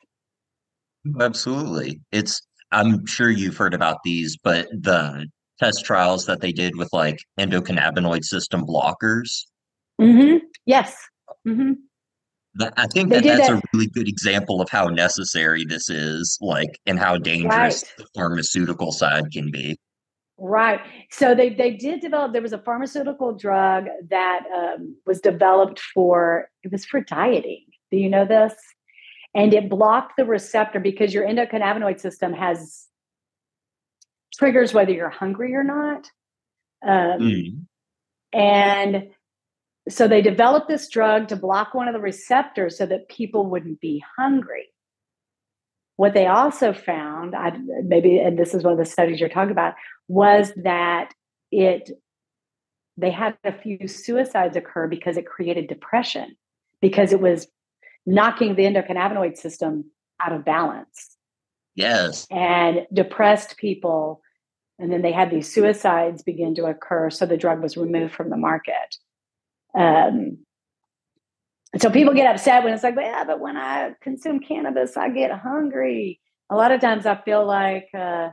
Absolutely. 1.20 2.00
It's 2.12 2.40
I'm 2.72 3.04
sure 3.06 3.30
you've 3.30 3.56
heard 3.56 3.74
about 3.74 3.98
these, 4.04 4.36
but 4.42 4.68
the 4.70 5.26
test 5.58 5.84
trials 5.84 6.26
that 6.26 6.40
they 6.40 6.52
did 6.52 6.76
with 6.76 6.88
like 6.92 7.18
endocannabinoid 7.38 8.24
system 8.24 8.64
blockers, 8.66 9.44
Mm-hmm. 10.00 10.38
Yes. 10.66 10.96
hmm 11.46 11.72
I 12.76 12.86
think 12.88 13.10
that 13.10 13.22
that's 13.22 13.48
that- 13.48 13.58
a 13.58 13.62
really 13.72 13.86
good 13.88 14.08
example 14.08 14.60
of 14.60 14.68
how 14.70 14.86
necessary 14.86 15.64
this 15.64 15.88
is, 15.88 16.36
like, 16.40 16.80
and 16.84 16.98
how 16.98 17.16
dangerous 17.16 17.84
Right. 17.84 17.92
the 17.98 18.06
pharmaceutical 18.14 18.90
side 18.92 19.30
can 19.32 19.50
be. 19.52 19.78
Right. 20.36 20.80
So 21.12 21.34
they 21.34 21.50
they 21.50 21.72
did 21.72 22.00
develop. 22.00 22.32
There 22.32 22.42
was 22.42 22.54
a 22.54 22.58
pharmaceutical 22.58 23.34
drug 23.36 23.86
that 24.08 24.40
um, 24.56 24.96
was 25.06 25.20
developed 25.20 25.80
for 25.94 26.48
it 26.64 26.72
was 26.72 26.84
for 26.86 27.00
dieting. 27.02 27.66
Do 27.90 27.96
you 27.96 28.08
know 28.08 28.24
this? 28.24 28.54
And 29.34 29.54
it 29.54 29.68
blocked 29.68 30.16
the 30.16 30.24
receptor 30.24 30.80
because 30.80 31.14
your 31.14 31.26
endocannabinoid 31.26 32.00
system 32.00 32.32
has 32.32 32.86
triggers 34.34 34.72
whether 34.74 34.92
you're 34.92 35.08
hungry 35.10 35.54
or 35.54 35.64
not. 35.64 36.10
Um, 36.86 37.20
Mm. 37.20 37.66
And 38.32 39.08
so 39.88 40.06
they 40.06 40.22
developed 40.22 40.68
this 40.68 40.88
drug 40.88 41.28
to 41.28 41.36
block 41.36 41.74
one 41.74 41.88
of 41.88 41.94
the 41.94 42.00
receptors 42.00 42.78
so 42.78 42.86
that 42.86 43.08
people 43.08 43.46
wouldn't 43.46 43.80
be 43.80 44.02
hungry. 44.16 44.68
What 45.96 46.14
they 46.14 46.26
also 46.26 46.72
found, 46.72 47.34
I, 47.34 47.52
maybe, 47.84 48.18
and 48.18 48.38
this 48.38 48.54
is 48.54 48.62
one 48.62 48.72
of 48.72 48.78
the 48.78 48.84
studies 48.84 49.20
you're 49.20 49.28
talking 49.28 49.50
about, 49.50 49.74
was 50.08 50.52
that 50.62 51.12
it 51.50 51.90
they 52.96 53.10
had 53.10 53.36
a 53.44 53.52
few 53.52 53.88
suicides 53.88 54.56
occur 54.56 54.86
because 54.86 55.16
it 55.16 55.26
created 55.26 55.68
depression 55.68 56.36
because 56.82 57.12
it 57.12 57.20
was 57.20 57.48
knocking 58.06 58.54
the 58.54 58.64
endocannabinoid 58.64 59.36
system 59.36 59.90
out 60.22 60.32
of 60.32 60.44
balance. 60.44 61.16
Yes. 61.76 62.26
and 62.30 62.86
depressed 62.92 63.56
people 63.56 64.20
and 64.78 64.90
then 64.92 65.02
they 65.02 65.12
had 65.12 65.30
these 65.30 65.50
suicides 65.52 66.22
begin 66.22 66.54
to 66.56 66.64
occur 66.66 67.10
so 67.10 67.26
the 67.26 67.36
drug 67.36 67.62
was 67.62 67.76
removed 67.76 68.12
from 68.12 68.28
the 68.28 68.36
market. 68.36 68.96
Um, 69.78 70.38
so 71.78 71.90
people 71.90 72.12
get 72.12 72.34
upset 72.34 72.64
when 72.64 72.74
it's 72.74 72.82
like 72.82 72.96
yeah 72.98 73.22
but 73.24 73.38
when 73.38 73.56
i 73.56 73.92
consume 74.02 74.40
cannabis 74.40 74.96
i 74.96 75.08
get 75.08 75.30
hungry. 75.30 76.20
A 76.50 76.56
lot 76.56 76.72
of 76.72 76.80
times 76.80 77.06
i 77.06 77.14
feel 77.14 77.46
like 77.46 77.88
uh, 77.96 78.30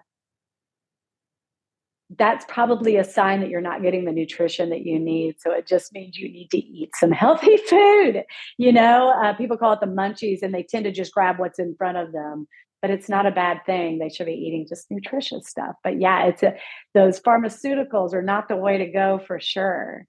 that's 2.18 2.45
probably 2.47 2.97
a 2.97 3.03
sign 3.03 3.39
that 3.41 3.49
you're 3.49 3.61
not 3.61 3.82
getting 3.82 4.05
the 4.05 4.11
nutrition 4.11 4.70
that 4.70 4.86
you 4.86 4.99
need 4.99 5.36
so 5.39 5.51
it 5.51 5.68
just 5.68 5.93
means 5.93 6.18
you 6.18 6.30
need 6.32 6.49
to 6.49 6.57
eat 6.57 6.89
some 6.95 7.11
healthy 7.11 7.57
food 7.70 8.24
you 8.57 8.72
know 8.72 9.09
uh, 9.24 9.34
people 9.34 9.57
call 9.57 9.74
it 9.74 9.80
the 9.80 9.86
munchies 9.86 10.41
and 10.41 10.53
they 10.53 10.63
tend 10.63 10.86
to 10.86 10.91
just 10.91 11.13
grab 11.13 11.39
what's 11.39 11.59
in 11.59 11.76
front 11.76 11.97
of 11.97 12.11
them 12.11 12.47
but 12.82 12.91
it's 12.91 13.09
not 13.09 13.26
a 13.26 13.32
bad 13.32 13.65
thing. 13.65 13.97
They 13.97 14.09
should 14.09 14.28
be 14.28 14.34
eating 14.34 14.68
just 14.68 14.91
nutritious 14.91 15.47
stuff. 15.47 15.76
But 15.84 15.99
yeah, 15.99 16.26
it's 16.26 16.43
a, 16.43 16.55
those 16.93 17.20
pharmaceuticals 17.20 18.13
are 18.13 18.22
not 18.22 18.47
the 18.47 18.55
way 18.55 18.78
to 18.78 18.86
go 18.86 19.20
for 19.26 19.39
sure. 19.39 20.05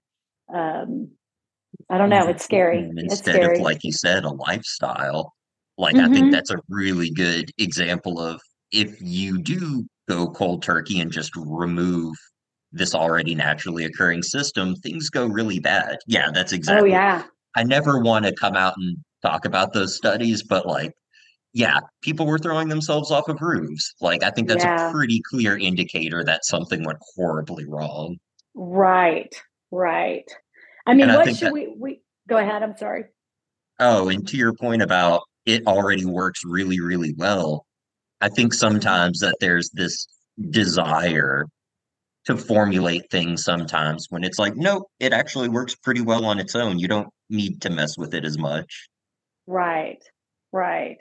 Um, 0.53 1.09
I 1.89 1.97
don't 1.97 2.09
know. 2.09 2.27
It's 2.27 2.43
scary. 2.43 2.79
And 2.79 2.99
It's 2.99 3.15
instead 3.15 3.35
scary. 3.35 3.57
of, 3.57 3.61
like 3.63 3.83
you 3.83 3.91
said, 3.91 4.23
a 4.23 4.29
lifestyle, 4.29 5.33
like 5.77 5.95
I 5.95 6.07
think 6.09 6.27
Mhm. 6.27 6.31
that's 6.31 6.51
a 6.51 6.59
really 6.69 7.09
good 7.09 7.51
example 7.57 8.19
of 8.19 8.39
if 8.71 8.95
you 9.01 9.41
do 9.41 9.85
go 10.09 10.27
cold 10.27 10.61
turkey 10.63 10.99
and 10.99 11.11
just 11.11 11.31
remove 11.35 12.15
this 12.71 12.93
already 12.93 13.33
naturally 13.35 13.85
occurring 13.85 14.21
system, 14.23 14.75
things 14.75 15.09
go 15.09 15.25
really 15.25 15.59
bad. 15.59 15.97
Yeah, 16.07 16.29
that's 16.33 16.51
oh 16.53 16.55
exactly. 16.55 16.91
yeah, 16.91 17.23
I 17.55 17.63
never 17.63 17.99
want 17.99 18.25
to 18.25 18.33
come 18.35 18.55
out 18.55 18.73
and 18.77 18.97
talk 19.21 19.45
about 19.45 19.73
those 19.73 19.95
studies, 19.95 20.43
but 20.43 20.65
like, 20.65 20.93
yeah, 21.53 21.79
people 22.01 22.25
were 22.27 22.37
throwing 22.37 22.67
themselves 22.69 23.09
off 23.11 23.27
of 23.27 23.41
roofs. 23.41 23.93
Like, 24.01 24.23
I 24.23 24.29
think 24.29 24.47
that's 24.47 24.63
Yeah. 24.63 24.89
a 24.89 24.91
pretty 24.91 25.21
clear 25.29 25.57
indicator 25.57 26.23
that 26.25 26.45
something 26.45 26.83
went 26.83 26.99
horribly 27.15 27.65
wrong. 27.65 28.17
right, 28.55 29.33
right. 29.71 30.29
I 30.85 30.93
mean, 30.93 31.09
And 31.09 31.13
what 31.17 31.25
think 31.25 31.37
should 31.37 31.47
that- 31.47 31.53
we? 31.53 31.73
We 31.77 32.01
go 32.27 32.37
ahead. 32.37 32.61
I'm 32.63 32.75
sorry. 32.77 33.05
Oh, 33.79 34.09
and 34.09 34.27
to 34.27 34.37
your 34.37 34.53
point 34.53 34.81
about 34.81 35.21
it 35.45 35.65
already 35.67 36.03
works 36.05 36.41
really, 36.45 36.79
really 36.81 37.13
well, 37.17 37.65
I 38.21 38.29
think 38.29 38.53
sometimes 38.53 39.19
that 39.19 39.35
there's 39.39 39.69
this 39.71 40.07
desire 40.49 41.45
to 42.25 42.37
formulate 42.37 43.09
things 43.09 43.43
sometimes 43.43 44.07
when 44.09 44.23
it's 44.23 44.37
like, 44.37 44.55
nope, 44.55 44.83
it 44.99 45.13
actually 45.13 45.49
works 45.49 45.75
pretty 45.75 46.01
well 46.01 46.25
on 46.25 46.39
its 46.39 46.55
own. 46.55 46.79
You 46.79 46.87
don't 46.87 47.09
need 47.29 47.61
to 47.61 47.69
mess 47.69 47.97
with 47.97 48.13
it 48.13 48.25
as 48.25 48.37
much. 48.37 48.87
Right, 49.47 50.03
right. 50.51 50.99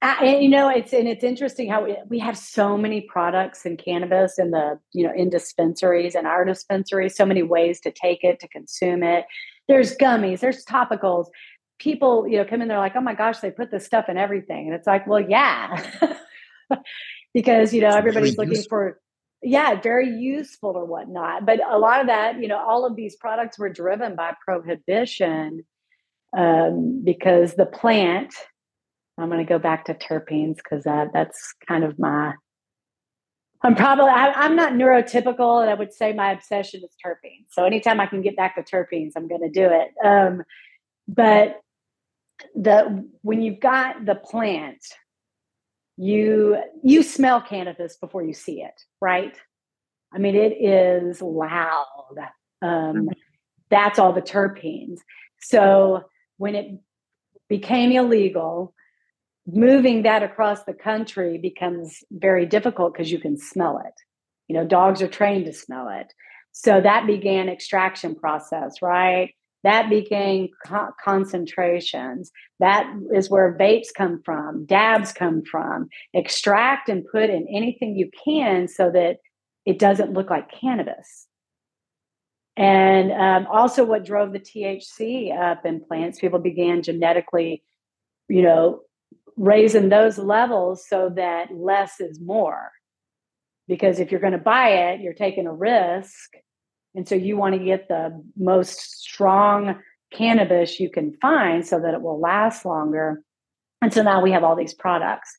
Uh, 0.00 0.14
and 0.22 0.42
you 0.42 0.48
know, 0.48 0.68
it's 0.68 0.92
and 0.92 1.08
it's 1.08 1.24
interesting 1.24 1.68
how 1.68 1.84
we, 1.84 1.96
we 2.08 2.18
have 2.20 2.38
so 2.38 2.78
many 2.78 3.00
products 3.00 3.66
in 3.66 3.76
cannabis 3.76 4.38
in 4.38 4.52
the 4.52 4.78
you 4.92 5.04
know 5.04 5.12
in 5.12 5.28
dispensaries 5.28 6.14
and 6.14 6.24
our 6.24 6.44
dispensaries. 6.44 7.16
So 7.16 7.26
many 7.26 7.42
ways 7.42 7.80
to 7.80 7.90
take 7.90 8.22
it 8.22 8.38
to 8.40 8.48
consume 8.48 9.02
it. 9.02 9.24
There's 9.66 9.96
gummies. 9.96 10.38
There's 10.38 10.64
topicals. 10.64 11.26
People, 11.80 12.28
you 12.28 12.36
know, 12.36 12.44
come 12.44 12.62
in. 12.62 12.68
They're 12.68 12.78
like, 12.78 12.94
"Oh 12.94 13.00
my 13.00 13.14
gosh, 13.14 13.40
they 13.40 13.50
put 13.50 13.72
this 13.72 13.84
stuff 13.84 14.08
in 14.08 14.16
everything," 14.16 14.66
and 14.66 14.74
it's 14.74 14.86
like, 14.86 15.04
"Well, 15.08 15.20
yeah," 15.20 15.82
because 17.34 17.72
you 17.72 17.80
know 17.80 17.90
everybody's 17.90 18.36
looking 18.38 18.62
for 18.68 18.98
yeah, 19.42 19.80
very 19.80 20.10
useful 20.10 20.70
or 20.70 20.84
whatnot. 20.84 21.46
But 21.46 21.60
a 21.68 21.78
lot 21.78 22.00
of 22.00 22.08
that, 22.08 22.40
you 22.40 22.48
know, 22.48 22.58
all 22.58 22.84
of 22.84 22.96
these 22.96 23.16
products 23.16 23.58
were 23.58 23.68
driven 23.68 24.16
by 24.16 24.34
prohibition 24.44 25.64
um, 26.36 27.02
because 27.04 27.54
the 27.54 27.66
plant. 27.66 28.34
I'm 29.20 29.28
going 29.28 29.44
to 29.44 29.48
go 29.48 29.58
back 29.58 29.86
to 29.86 29.94
terpenes 29.94 30.56
because 30.56 30.84
that 30.84 31.08
that's 31.12 31.54
kind 31.66 31.82
of 31.82 31.98
my. 31.98 32.34
I'm 33.62 33.74
probably 33.74 34.10
I, 34.10 34.44
am 34.44 34.54
not 34.54 34.74
neurotypical, 34.74 35.60
and 35.60 35.68
I 35.68 35.74
would 35.74 35.92
say 35.92 36.12
my 36.12 36.30
obsession 36.30 36.82
is 36.84 36.94
terpenes. 37.04 37.46
So 37.50 37.64
anytime 37.64 37.98
I 37.98 38.06
can 38.06 38.22
get 38.22 38.36
back 38.36 38.54
to 38.54 38.62
terpenes, 38.62 39.12
I'm 39.16 39.26
going 39.26 39.40
to 39.40 39.50
do 39.50 39.68
it. 39.68 39.88
Um, 40.06 40.44
but 41.08 41.60
the 42.54 43.08
when 43.22 43.42
you've 43.42 43.58
got 43.58 44.04
the 44.06 44.14
plant 44.14 44.84
you 45.98 46.56
you 46.82 47.02
smell 47.02 47.40
cannabis 47.40 47.96
before 47.96 48.22
you 48.22 48.32
see 48.32 48.62
it 48.62 48.82
right? 49.00 49.36
I 50.12 50.18
mean 50.18 50.36
it 50.36 50.52
is 50.52 51.20
loud. 51.20 52.16
Um, 52.62 52.70
mm-hmm. 52.70 53.08
that's 53.68 53.98
all 53.98 54.12
the 54.12 54.22
terpenes. 54.22 55.00
So 55.40 56.04
when 56.36 56.54
it 56.54 56.80
became 57.48 57.92
illegal 57.92 58.74
moving 59.46 60.02
that 60.02 60.22
across 60.22 60.64
the 60.64 60.74
country 60.74 61.38
becomes 61.38 62.04
very 62.10 62.46
difficult 62.46 62.92
because 62.92 63.10
you 63.10 63.18
can 63.18 63.36
smell 63.36 63.82
it. 63.84 63.94
You 64.46 64.54
know 64.54 64.64
dogs 64.64 65.02
are 65.02 65.08
trained 65.08 65.46
to 65.46 65.52
smell 65.52 65.88
it. 65.88 66.14
So 66.52 66.80
that 66.80 67.06
began 67.06 67.48
extraction 67.48 68.14
process 68.14 68.80
right 68.80 69.34
that 69.64 69.90
became 69.90 70.48
co- 70.66 70.92
concentrations. 71.04 72.30
That 72.60 72.92
is 73.12 73.28
where 73.28 73.56
vapes 73.58 73.88
come 73.96 74.22
from, 74.24 74.66
dabs 74.66 75.12
come 75.12 75.42
from. 75.42 75.88
Extract 76.14 76.88
and 76.88 77.04
put 77.10 77.30
in 77.30 77.46
anything 77.48 77.96
you 77.96 78.10
can 78.24 78.68
so 78.68 78.90
that 78.90 79.16
it 79.66 79.78
doesn't 79.78 80.12
look 80.12 80.30
like 80.30 80.50
cannabis. 80.50 81.26
And 82.56 83.12
um, 83.12 83.46
also, 83.52 83.84
what 83.84 84.04
drove 84.04 84.32
the 84.32 84.40
THC 84.40 85.36
up 85.36 85.64
in 85.64 85.84
plants, 85.84 86.18
people 86.18 86.40
began 86.40 86.82
genetically, 86.82 87.62
you 88.28 88.42
know, 88.42 88.80
raising 89.36 89.88
those 89.88 90.18
levels 90.18 90.84
so 90.88 91.12
that 91.14 91.54
less 91.54 92.00
is 92.00 92.20
more. 92.20 92.72
Because 93.68 94.00
if 94.00 94.10
you're 94.10 94.20
going 94.20 94.32
to 94.32 94.38
buy 94.38 94.70
it, 94.70 95.00
you're 95.00 95.12
taking 95.12 95.46
a 95.46 95.52
risk 95.52 96.30
and 96.98 97.06
so 97.06 97.14
you 97.14 97.36
want 97.36 97.54
to 97.54 97.64
get 97.64 97.86
the 97.86 98.20
most 98.36 98.98
strong 99.00 99.78
cannabis 100.12 100.80
you 100.80 100.90
can 100.90 101.16
find 101.22 101.64
so 101.64 101.78
that 101.78 101.94
it 101.94 102.02
will 102.02 102.18
last 102.18 102.64
longer. 102.64 103.22
And 103.80 103.94
so 103.94 104.02
now 104.02 104.20
we 104.20 104.32
have 104.32 104.42
all 104.42 104.56
these 104.56 104.74
products. 104.74 105.38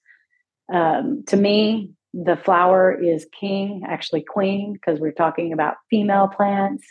Um, 0.74 1.26
to 1.28 1.36
me, 1.36 1.92
the 2.14 2.38
flower 2.38 2.94
is 2.94 3.28
king, 3.38 3.84
actually 3.86 4.22
queen, 4.22 4.72
because 4.72 5.02
we're 5.02 5.12
talking 5.12 5.52
about 5.52 5.76
female 5.90 6.30
plants. 6.30 6.88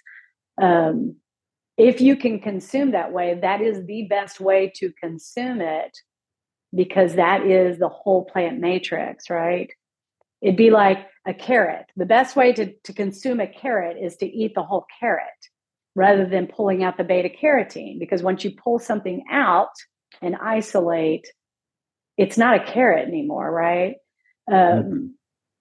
Um, 0.60 1.16
if 1.78 2.02
you 2.02 2.14
can 2.14 2.38
consume 2.38 2.90
that 2.90 3.10
way, 3.10 3.38
that 3.40 3.62
is 3.62 3.86
the 3.86 4.02
best 4.02 4.38
way 4.38 4.70
to 4.76 4.92
consume 5.02 5.62
it 5.62 5.96
because 6.74 7.14
that 7.14 7.46
is 7.46 7.78
the 7.78 7.88
whole 7.88 8.26
plant 8.26 8.60
matrix, 8.60 9.30
right? 9.30 9.70
It'd 10.41 10.57
be 10.57 10.70
like 10.70 10.99
a 11.26 11.34
carrot. 11.34 11.86
The 11.97 12.07
best 12.07 12.36
way 12.36 12.53
to, 12.53 12.72
to 12.84 12.93
consume 12.93 13.41
a 13.41 13.47
carrot 13.47 13.97
is 14.01 14.16
to 14.16 14.26
eat 14.26 14.55
the 14.55 14.62
whole 14.62 14.86
carrot 15.01 15.24
rather 15.95 16.26
than 16.26 16.47
pulling 16.47 16.84
out 16.84 16.97
the 16.97 17.05
beta 17.05 17.28
carotene. 17.28 17.99
Because 17.99 18.22
once 18.22 18.45
you 18.45 18.53
pull 18.53 18.78
something 18.78 19.24
out 19.30 19.72
and 20.22 20.36
isolate, 20.36 21.26
it's 22.16 22.39
not 22.39 22.61
a 22.61 22.64
carrot 22.64 23.09
anymore, 23.09 23.51
right? 23.51 23.97
Um, 24.51 24.57
mm-hmm. 24.57 25.07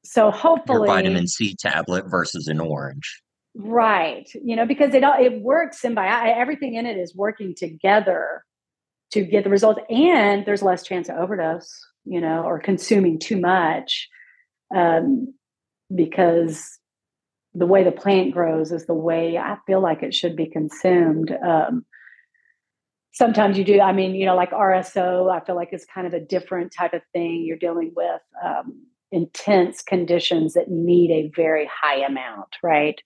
So 0.06 0.32
hopefully, 0.32 0.88
Your 0.88 0.96
vitamin 0.96 1.28
C 1.28 1.56
tablet 1.60 2.06
versus 2.08 2.48
an 2.48 2.62
orange, 2.62 3.22
right? 3.56 4.30
You 4.34 4.56
know, 4.56 4.66
because 4.66 4.94
it 4.94 5.04
all 5.04 5.22
it 5.22 5.42
works 5.42 5.82
symbiotic. 5.82 6.38
Everything 6.38 6.76
in 6.76 6.86
it 6.86 6.98
is 6.98 7.14
working 7.14 7.54
together 7.56 8.44
to 9.12 9.24
get 9.24 9.44
the 9.44 9.50
results, 9.50 9.82
and 9.90 10.46
there's 10.46 10.62
less 10.62 10.84
chance 10.84 11.10
of 11.10 11.18
overdose. 11.18 11.70
You 12.06 12.22
know, 12.22 12.44
or 12.44 12.60
consuming 12.60 13.20
too 13.20 13.38
much 13.38 14.08
um, 14.76 15.34
because 15.93 16.80
the 17.53 17.65
way 17.65 17.84
the 17.84 17.91
plant 17.91 18.34
grows 18.34 18.72
is 18.72 18.86
the 18.86 18.93
way 18.93 19.38
I 19.38 19.57
feel 19.65 19.82
like 19.82 20.03
it 20.03 20.13
should 20.13 20.36
be 20.36 20.47
consumed. 20.47 21.36
Um, 21.45 21.86
sometimes 23.13 23.57
you 23.57 23.63
do, 23.63 23.82
I 23.82 23.93
mean, 23.93 24.13
you 24.13 24.26
know, 24.26 24.36
like 24.36 24.51
RSO, 24.51 25.32
I 25.32 25.43
feel 25.43 25.55
like 25.55 25.70
it's 25.72 25.86
kind 25.86 26.05
of 26.05 26.13
a 26.13 26.20
different 26.20 26.72
type 26.72 26.93
of 26.93 27.01
thing. 27.13 27.43
You're 27.45 27.57
dealing 27.57 27.93
with 27.95 28.22
um, 28.45 28.86
intense 29.11 29.82
conditions 29.82 30.53
that 30.53 30.70
need 30.70 31.09
a 31.09 31.32
very 31.36 31.68
high 31.82 32.05
amount, 32.05 32.49
right? 32.61 33.01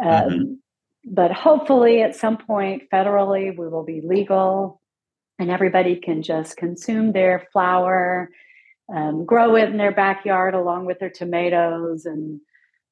Mm-hmm. 0.00 0.32
Um, 0.32 0.62
but 1.04 1.32
hopefully, 1.32 2.02
at 2.02 2.16
some 2.16 2.38
point, 2.38 2.84
federally, 2.92 3.56
we 3.56 3.68
will 3.68 3.84
be 3.84 4.00
legal 4.02 4.80
and 5.38 5.50
everybody 5.50 5.96
can 5.96 6.22
just 6.22 6.56
consume 6.56 7.12
their 7.12 7.46
flower 7.52 8.30
um, 8.94 9.24
grow 9.24 9.56
it 9.56 9.68
in 9.68 9.76
their 9.76 9.92
backyard 9.92 10.54
along 10.54 10.86
with 10.86 10.98
their 10.98 11.10
tomatoes 11.10 12.06
and 12.06 12.40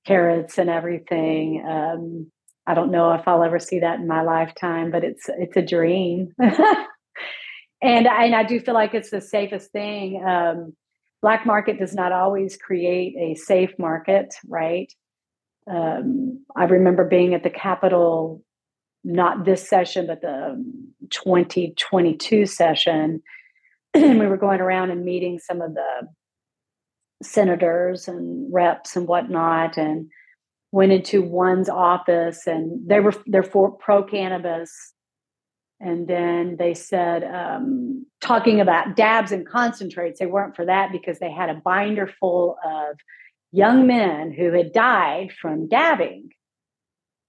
carrots 0.07 0.59
and 0.59 0.71
everything. 0.71 1.65
Um, 1.67 2.31
I 2.67 2.75
don't 2.75 2.91
know 2.91 3.13
if 3.13 3.27
I'll 3.27 3.45
ever 3.45 3.59
see 3.59 3.81
that 3.81 4.01
in 4.01 4.07
my 4.07 4.23
lifetime, 4.23 4.91
but 4.91 5.05
it's 5.05 5.29
it's 5.29 5.57
a 5.57 5.63
dream. 5.63 6.35
and 6.39 8.09
I, 8.09 8.25
and 8.25 8.35
I 8.35 8.43
do 8.43 8.61
feel 8.61 8.75
like 8.75 8.95
it's 8.95 9.11
the 9.11 9.21
safest 9.21 9.71
thing. 9.71 10.23
Um, 10.25 10.75
black 11.23 11.47
market 11.47 11.79
does 11.79 11.95
not 11.95 12.13
always 12.13 12.57
create 12.57 13.15
a 13.17 13.35
safe 13.37 13.73
market, 13.79 14.35
right? 14.49 14.93
Um, 15.71 16.45
I 16.57 16.65
remember 16.65 17.05
being 17.05 17.35
at 17.35 17.43
the 17.43 17.51
Capitol, 17.51 18.43
not 19.03 19.45
this 19.45 19.69
session, 19.69 20.07
but 20.07 20.21
the 20.21 20.63
2022 21.11 22.47
session, 22.47 23.23
we 24.03 24.27
were 24.27 24.37
going 24.37 24.61
around 24.61 24.91
and 24.91 25.05
meeting 25.05 25.39
some 25.39 25.61
of 25.61 25.75
the 25.75 26.09
senators 27.23 28.09
and 28.09 28.53
reps 28.53 28.97
and 28.97 29.09
whatnot 29.09 29.77
and 29.77 30.11
went 30.73 30.93
into 30.93 31.23
one's 31.23 31.69
office 31.69 32.47
and 32.47 32.89
they 32.89 33.01
were 33.01 33.15
they're 33.27 33.43
for 33.43 33.71
pro 33.73 34.03
cannabis. 34.03 34.93
And 35.79 36.09
then 36.09 36.57
they 36.59 36.75
said 36.75 37.23
um, 37.23 38.07
talking 38.21 38.61
about 38.61 38.97
dabs 38.97 39.33
and 39.33 39.47
concentrates 39.47 40.19
they 40.19 40.27
weren't 40.27 40.57
for 40.57 40.65
that 40.65 40.91
because 40.91 41.19
they 41.19 41.31
had 41.31 41.51
a 41.51 41.61
binder 41.65 42.07
full 42.07 42.57
of 42.65 42.97
young 43.53 43.87
men 43.87 44.33
who 44.33 44.53
had 44.53 44.73
died 44.73 45.33
from 45.33 45.69
dabbing. 45.69 46.31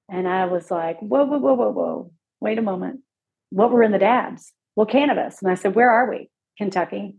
And 0.09 0.27
i 0.27 0.45
was 0.45 0.71
like 0.71 0.99
whoa 0.99 1.25
whoa 1.25 1.37
whoa 1.37 1.53
whoa 1.53 1.71
whoa 1.71 2.11
wait 2.41 2.57
a 2.57 2.61
moment. 2.61 3.01
What 3.49 3.71
were 3.71 3.83
in 3.83 3.91
the 3.91 3.99
dabs? 3.99 4.51
Well 4.75 4.85
cannabis. 4.85 5.41
And 5.41 5.51
i 5.51 5.55
said 5.55 5.75
where 5.75 5.91
are 5.91 6.09
we 6.09 6.29
Kentucky. 6.57 7.15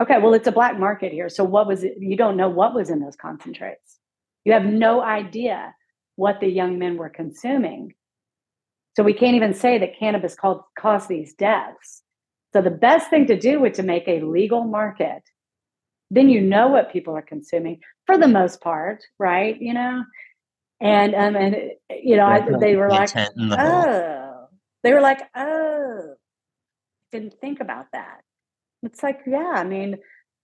Okay, 0.00 0.18
well, 0.18 0.34
it's 0.34 0.48
a 0.48 0.52
black 0.52 0.78
market 0.78 1.12
here. 1.12 1.28
So, 1.28 1.44
what 1.44 1.66
was 1.66 1.84
it? 1.84 1.94
You 1.98 2.16
don't 2.16 2.36
know 2.36 2.48
what 2.48 2.74
was 2.74 2.90
in 2.90 3.00
those 3.00 3.16
concentrates. 3.16 3.98
You 4.44 4.52
have 4.52 4.64
no 4.64 5.02
idea 5.02 5.74
what 6.16 6.40
the 6.40 6.48
young 6.48 6.78
men 6.78 6.96
were 6.96 7.08
consuming. 7.08 7.94
So, 8.96 9.02
we 9.02 9.14
can't 9.14 9.36
even 9.36 9.54
say 9.54 9.78
that 9.78 9.98
cannabis 9.98 10.34
called, 10.34 10.62
caused 10.78 11.08
these 11.08 11.34
deaths. 11.34 12.02
So, 12.52 12.60
the 12.60 12.70
best 12.70 13.08
thing 13.08 13.26
to 13.26 13.38
do 13.38 13.60
would 13.60 13.74
to 13.74 13.82
make 13.82 14.06
a 14.06 14.20
legal 14.20 14.64
market. 14.64 15.22
Then 16.10 16.28
you 16.28 16.40
know 16.40 16.68
what 16.68 16.92
people 16.92 17.16
are 17.16 17.22
consuming 17.22 17.80
for 18.04 18.16
the 18.16 18.28
most 18.28 18.60
part, 18.60 19.02
right? 19.18 19.60
You 19.60 19.74
know, 19.74 20.04
and 20.80 21.14
um, 21.14 21.36
and 21.36 21.56
you 21.90 22.16
know, 22.16 22.26
I, 22.26 22.46
they 22.60 22.76
were 22.76 22.90
like, 22.90 23.10
oh, 23.16 24.48
they 24.84 24.92
were 24.92 25.00
like, 25.00 25.22
oh, 25.34 26.14
didn't 27.12 27.34
think 27.40 27.60
about 27.60 27.86
that. 27.92 28.20
It's 28.82 29.02
like, 29.02 29.20
yeah, 29.26 29.52
I 29.54 29.64
mean, 29.64 29.98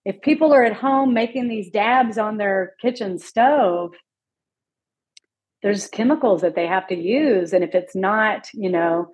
if 0.04 0.20
people 0.20 0.52
are 0.52 0.64
at 0.64 0.74
home 0.74 1.14
making 1.14 1.48
these 1.48 1.70
dabs 1.70 2.18
on 2.18 2.36
their 2.36 2.74
kitchen 2.80 3.18
stove, 3.18 3.92
there's 5.62 5.86
chemicals 5.86 6.40
that 6.40 6.56
they 6.56 6.66
have 6.66 6.88
to 6.88 6.96
use. 6.96 7.52
And 7.52 7.62
if 7.62 7.74
it's 7.74 7.94
not, 7.94 8.48
you 8.52 8.70
know, 8.70 9.10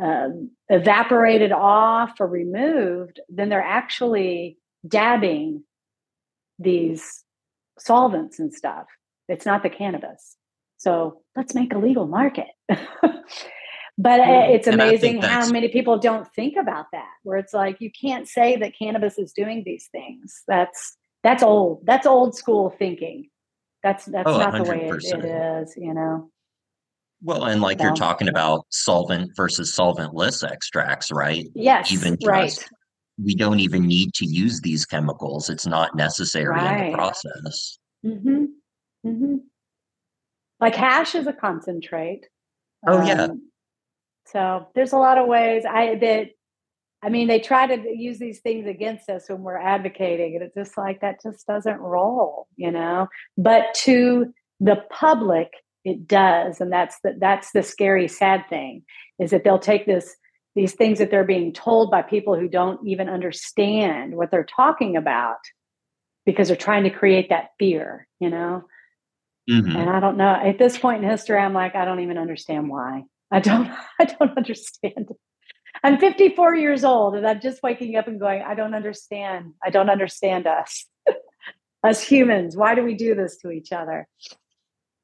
um, 0.00 0.52
evaporated 0.68 1.50
off 1.50 2.20
or 2.20 2.28
removed, 2.28 3.20
then 3.28 3.48
they're 3.48 3.60
actually 3.60 4.58
dabbing 4.86 5.64
these 6.58 7.24
solvents 7.78 8.38
and 8.38 8.54
stuff. 8.54 8.86
It's 9.28 9.46
not 9.46 9.62
the 9.62 9.70
cannabis. 9.70 10.36
So 10.76 11.22
let's 11.34 11.54
make 11.54 11.74
a 11.74 11.78
legal 11.78 12.06
market. 12.06 12.46
but 13.98 14.20
uh, 14.20 14.46
it's 14.48 14.68
amazing 14.68 15.20
how 15.22 15.50
many 15.50 15.68
people 15.68 15.98
don't 15.98 16.26
think 16.32 16.56
about 16.56 16.86
that, 16.92 17.10
where 17.24 17.36
it's 17.36 17.52
like 17.52 17.80
you 17.80 17.90
can't 17.90 18.28
say 18.28 18.56
that 18.56 18.78
cannabis 18.78 19.18
is 19.18 19.32
doing 19.32 19.64
these 19.66 19.88
things. 19.90 20.44
That's 20.46 20.96
that's 21.24 21.42
old. 21.42 21.84
That's 21.84 22.06
old 22.06 22.36
school 22.36 22.70
thinking. 22.78 23.28
That's 23.82 24.04
that's 24.04 24.28
oh, 24.28 24.38
not 24.38 24.54
100%. 24.54 24.64
the 24.64 24.70
way 24.70 24.88
it, 24.88 25.04
it 25.04 25.24
is, 25.24 25.74
you 25.76 25.92
know. 25.92 26.30
Well, 27.22 27.44
and 27.44 27.60
like 27.60 27.78
so. 27.78 27.86
you're 27.86 27.96
talking 27.96 28.28
about 28.28 28.66
solvent 28.70 29.32
versus 29.34 29.74
solventless 29.76 30.48
extracts, 30.48 31.10
right? 31.10 31.48
Yes, 31.56 31.92
even 31.92 32.14
just, 32.14 32.26
right. 32.26 32.68
We 33.20 33.34
don't 33.34 33.58
even 33.58 33.84
need 33.84 34.14
to 34.14 34.24
use 34.24 34.60
these 34.60 34.86
chemicals. 34.86 35.50
It's 35.50 35.66
not 35.66 35.96
necessary 35.96 36.46
right. 36.46 36.84
in 36.84 36.90
the 36.92 36.96
process. 36.96 37.78
Mm-hmm. 38.06 38.44
Mm-hmm. 39.04 39.34
Like 40.60 40.76
hash 40.76 41.16
is 41.16 41.26
a 41.26 41.32
concentrate. 41.32 42.26
Oh 42.86 43.00
um, 43.00 43.06
yeah. 43.08 43.26
So 44.32 44.66
there's 44.74 44.92
a 44.92 44.98
lot 44.98 45.18
of 45.18 45.26
ways 45.26 45.64
I 45.68 45.96
that 45.96 46.28
I 47.02 47.08
mean 47.08 47.28
they 47.28 47.40
try 47.40 47.66
to 47.66 47.96
use 47.96 48.18
these 48.18 48.40
things 48.40 48.66
against 48.66 49.08
us 49.08 49.28
when 49.28 49.42
we're 49.42 49.58
advocating, 49.58 50.34
and 50.34 50.44
it's 50.44 50.54
just 50.54 50.76
like 50.76 51.00
that 51.00 51.22
just 51.22 51.46
doesn't 51.46 51.78
roll, 51.78 52.46
you 52.56 52.70
know. 52.70 53.08
But 53.36 53.74
to 53.84 54.32
the 54.60 54.82
public, 54.90 55.48
it 55.84 56.06
does, 56.06 56.60
and 56.60 56.72
that's 56.72 56.98
the 57.02 57.16
that's 57.18 57.52
the 57.52 57.62
scary, 57.62 58.08
sad 58.08 58.44
thing 58.48 58.82
is 59.18 59.30
that 59.30 59.44
they'll 59.44 59.58
take 59.58 59.86
this 59.86 60.16
these 60.54 60.74
things 60.74 60.98
that 60.98 61.10
they're 61.10 61.24
being 61.24 61.52
told 61.52 61.90
by 61.90 62.02
people 62.02 62.38
who 62.38 62.48
don't 62.48 62.86
even 62.86 63.08
understand 63.08 64.16
what 64.16 64.30
they're 64.30 64.44
talking 64.44 64.96
about 64.96 65.38
because 66.26 66.48
they're 66.48 66.56
trying 66.56 66.84
to 66.84 66.90
create 66.90 67.28
that 67.30 67.50
fear, 67.58 68.06
you 68.20 68.28
know. 68.28 68.64
Mm-hmm. 69.48 69.76
And 69.76 69.88
I 69.88 70.00
don't 70.00 70.16
know. 70.16 70.34
At 70.34 70.58
this 70.58 70.76
point 70.76 71.02
in 71.02 71.08
history, 71.08 71.38
I'm 71.38 71.54
like, 71.54 71.74
I 71.74 71.84
don't 71.84 72.00
even 72.00 72.18
understand 72.18 72.68
why. 72.68 73.04
I 73.30 73.40
don't. 73.40 73.70
I 74.00 74.04
don't 74.04 74.36
understand. 74.36 75.10
I'm 75.84 75.98
54 75.98 76.54
years 76.56 76.84
old, 76.84 77.14
and 77.14 77.26
I'm 77.26 77.40
just 77.40 77.62
waking 77.62 77.96
up 77.96 78.08
and 78.08 78.18
going, 78.18 78.42
I 78.42 78.54
don't 78.54 78.74
understand. 78.74 79.52
I 79.64 79.70
don't 79.70 79.90
understand 79.90 80.46
us, 80.46 80.86
us 81.84 82.02
humans. 82.02 82.56
Why 82.56 82.74
do 82.74 82.82
we 82.82 82.94
do 82.94 83.14
this 83.14 83.36
to 83.38 83.50
each 83.50 83.72
other? 83.72 84.08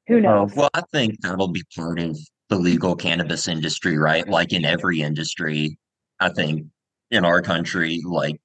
Who 0.07 0.21
knows? 0.21 0.53
well, 0.55 0.69
I 0.73 0.81
think 0.91 1.21
that'll 1.21 1.47
be 1.47 1.63
part 1.75 1.99
of 1.99 2.17
the 2.49 2.57
legal 2.57 2.95
cannabis 2.95 3.47
industry, 3.47 3.97
right? 3.97 4.27
Like 4.27 4.53
in 4.53 4.65
every 4.65 5.01
industry, 5.01 5.79
I 6.19 6.29
think 6.29 6.67
in 7.09 7.25
our 7.25 7.41
country, 7.41 8.01
like 8.05 8.39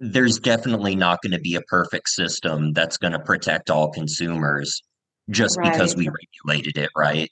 there's 0.00 0.38
definitely 0.38 0.94
not 0.94 1.22
going 1.22 1.32
to 1.32 1.40
be 1.40 1.54
a 1.54 1.62
perfect 1.62 2.08
system 2.08 2.72
that's 2.72 2.98
going 2.98 3.12
to 3.12 3.18
protect 3.18 3.70
all 3.70 3.90
consumers 3.90 4.82
just 5.30 5.56
right. 5.56 5.72
because 5.72 5.96
we 5.96 6.08
regulated 6.08 6.76
it, 6.76 6.90
right? 6.96 7.30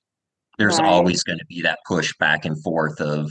There's 0.59 0.79
right. 0.79 0.89
always 0.89 1.23
going 1.23 1.39
to 1.39 1.47
be 1.47 1.63
that 1.63 1.81
push 1.87 2.13
back 2.19 2.45
and 2.45 2.61
forth 2.63 3.01
of, 3.01 3.31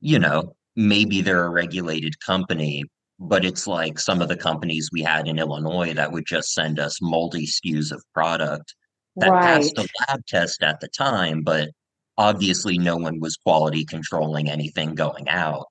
you 0.00 0.18
know, 0.18 0.54
maybe 0.76 1.22
they're 1.22 1.46
a 1.46 1.50
regulated 1.50 2.20
company, 2.20 2.84
but 3.18 3.44
it's 3.44 3.66
like 3.66 3.98
some 3.98 4.20
of 4.20 4.28
the 4.28 4.36
companies 4.36 4.90
we 4.92 5.02
had 5.02 5.26
in 5.26 5.38
Illinois 5.38 5.94
that 5.94 6.12
would 6.12 6.26
just 6.26 6.52
send 6.52 6.78
us 6.78 7.00
moldy 7.00 7.46
SKUs 7.46 7.90
of 7.92 8.02
product 8.12 8.74
that 9.16 9.30
right. 9.30 9.42
passed 9.42 9.74
the 9.74 9.88
lab 10.08 10.24
test 10.26 10.62
at 10.62 10.80
the 10.80 10.88
time, 10.88 11.42
but 11.42 11.70
obviously 12.18 12.78
no 12.78 12.96
one 12.96 13.20
was 13.20 13.36
quality 13.36 13.84
controlling 13.84 14.50
anything 14.50 14.94
going 14.94 15.28
out. 15.28 15.66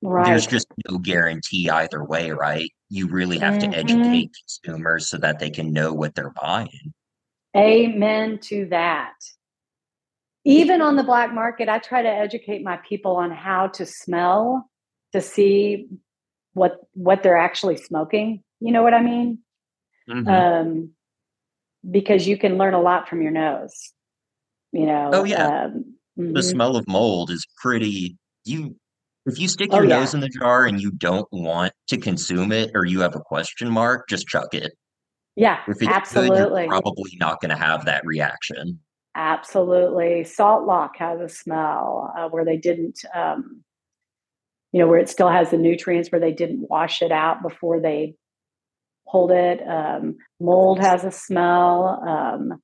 Right. 0.00 0.26
There's 0.26 0.46
just 0.46 0.66
no 0.90 0.98
guarantee 0.98 1.70
either 1.70 2.02
way, 2.02 2.30
right? 2.32 2.68
You 2.88 3.08
really 3.08 3.38
have 3.38 3.54
mm-hmm. 3.54 3.70
to 3.70 3.78
educate 3.78 4.30
consumers 4.64 5.08
so 5.08 5.18
that 5.18 5.38
they 5.38 5.50
can 5.50 5.72
know 5.72 5.92
what 5.92 6.14
they're 6.14 6.32
buying. 6.40 6.92
Amen 7.56 8.38
to 8.44 8.66
that. 8.70 9.12
Even 10.44 10.82
on 10.82 10.96
the 10.96 11.04
black 11.04 11.32
market, 11.32 11.68
I 11.68 11.78
try 11.78 12.02
to 12.02 12.08
educate 12.08 12.64
my 12.64 12.78
people 12.88 13.16
on 13.16 13.30
how 13.30 13.68
to 13.68 13.86
smell 13.86 14.68
to 15.12 15.20
see 15.20 15.88
what 16.54 16.78
what 16.94 17.22
they're 17.22 17.36
actually 17.36 17.76
smoking. 17.76 18.42
You 18.60 18.72
know 18.72 18.82
what 18.82 18.94
I 18.94 19.02
mean? 19.02 19.38
Mm-hmm. 20.08 20.28
Um, 20.28 20.90
because 21.88 22.26
you 22.26 22.36
can 22.36 22.58
learn 22.58 22.74
a 22.74 22.80
lot 22.80 23.08
from 23.08 23.22
your 23.22 23.30
nose. 23.30 23.92
You 24.72 24.86
know. 24.86 25.10
Oh 25.12 25.24
yeah. 25.24 25.46
Um, 25.46 25.96
mm-hmm. 26.18 26.32
The 26.32 26.42
smell 26.42 26.76
of 26.76 26.88
mold 26.88 27.30
is 27.30 27.46
pretty. 27.60 28.16
You 28.44 28.76
if 29.26 29.38
you 29.38 29.46
stick 29.46 29.70
oh, 29.72 29.76
your 29.76 29.84
oh, 29.84 30.00
nose 30.00 30.12
yeah. 30.12 30.18
in 30.18 30.20
the 30.20 30.28
jar 30.28 30.66
and 30.66 30.80
you 30.80 30.90
don't 30.90 31.28
want 31.30 31.72
to 31.88 31.96
consume 31.96 32.50
it 32.50 32.72
or 32.74 32.84
you 32.84 33.00
have 33.00 33.14
a 33.14 33.20
question 33.20 33.70
mark, 33.70 34.08
just 34.08 34.26
chuck 34.26 34.52
it. 34.54 34.72
Yeah, 35.36 35.60
if 35.68 35.80
it's 35.80 35.86
absolutely. 35.86 36.38
Good, 36.38 36.60
you're 36.62 36.68
probably 36.68 37.16
not 37.18 37.40
going 37.40 37.50
to 37.50 37.56
have 37.56 37.84
that 37.86 38.04
reaction. 38.04 38.80
Absolutely. 39.14 40.24
Salt 40.24 40.64
Lock 40.66 40.96
has 40.98 41.20
a 41.20 41.28
smell 41.28 42.12
uh, 42.16 42.28
where 42.28 42.44
they 42.44 42.56
didn't, 42.56 43.00
um, 43.14 43.62
you 44.72 44.80
know, 44.80 44.88
where 44.88 44.98
it 45.00 45.08
still 45.10 45.28
has 45.28 45.50
the 45.50 45.58
nutrients, 45.58 46.10
where 46.10 46.20
they 46.20 46.32
didn't 46.32 46.68
wash 46.70 47.02
it 47.02 47.12
out 47.12 47.42
before 47.42 47.80
they 47.80 48.14
pulled 49.10 49.32
it. 49.32 49.60
Um, 49.66 50.16
mold 50.40 50.80
has 50.80 51.04
a 51.04 51.10
smell. 51.10 52.02
Um, 52.06 52.62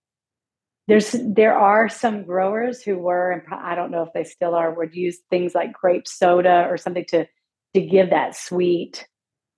there's 0.88 1.14
there 1.26 1.56
are 1.56 1.88
some 1.88 2.24
growers 2.24 2.82
who 2.82 2.98
were, 2.98 3.32
and 3.32 3.42
I 3.54 3.74
don't 3.74 3.90
know 3.90 4.02
if 4.02 4.12
they 4.14 4.24
still 4.24 4.54
are, 4.54 4.72
would 4.74 4.94
use 4.94 5.18
things 5.30 5.54
like 5.54 5.72
grape 5.72 6.08
soda 6.08 6.66
or 6.70 6.78
something 6.78 7.04
to 7.10 7.26
to 7.74 7.80
give 7.82 8.10
that 8.10 8.36
sweet 8.36 9.06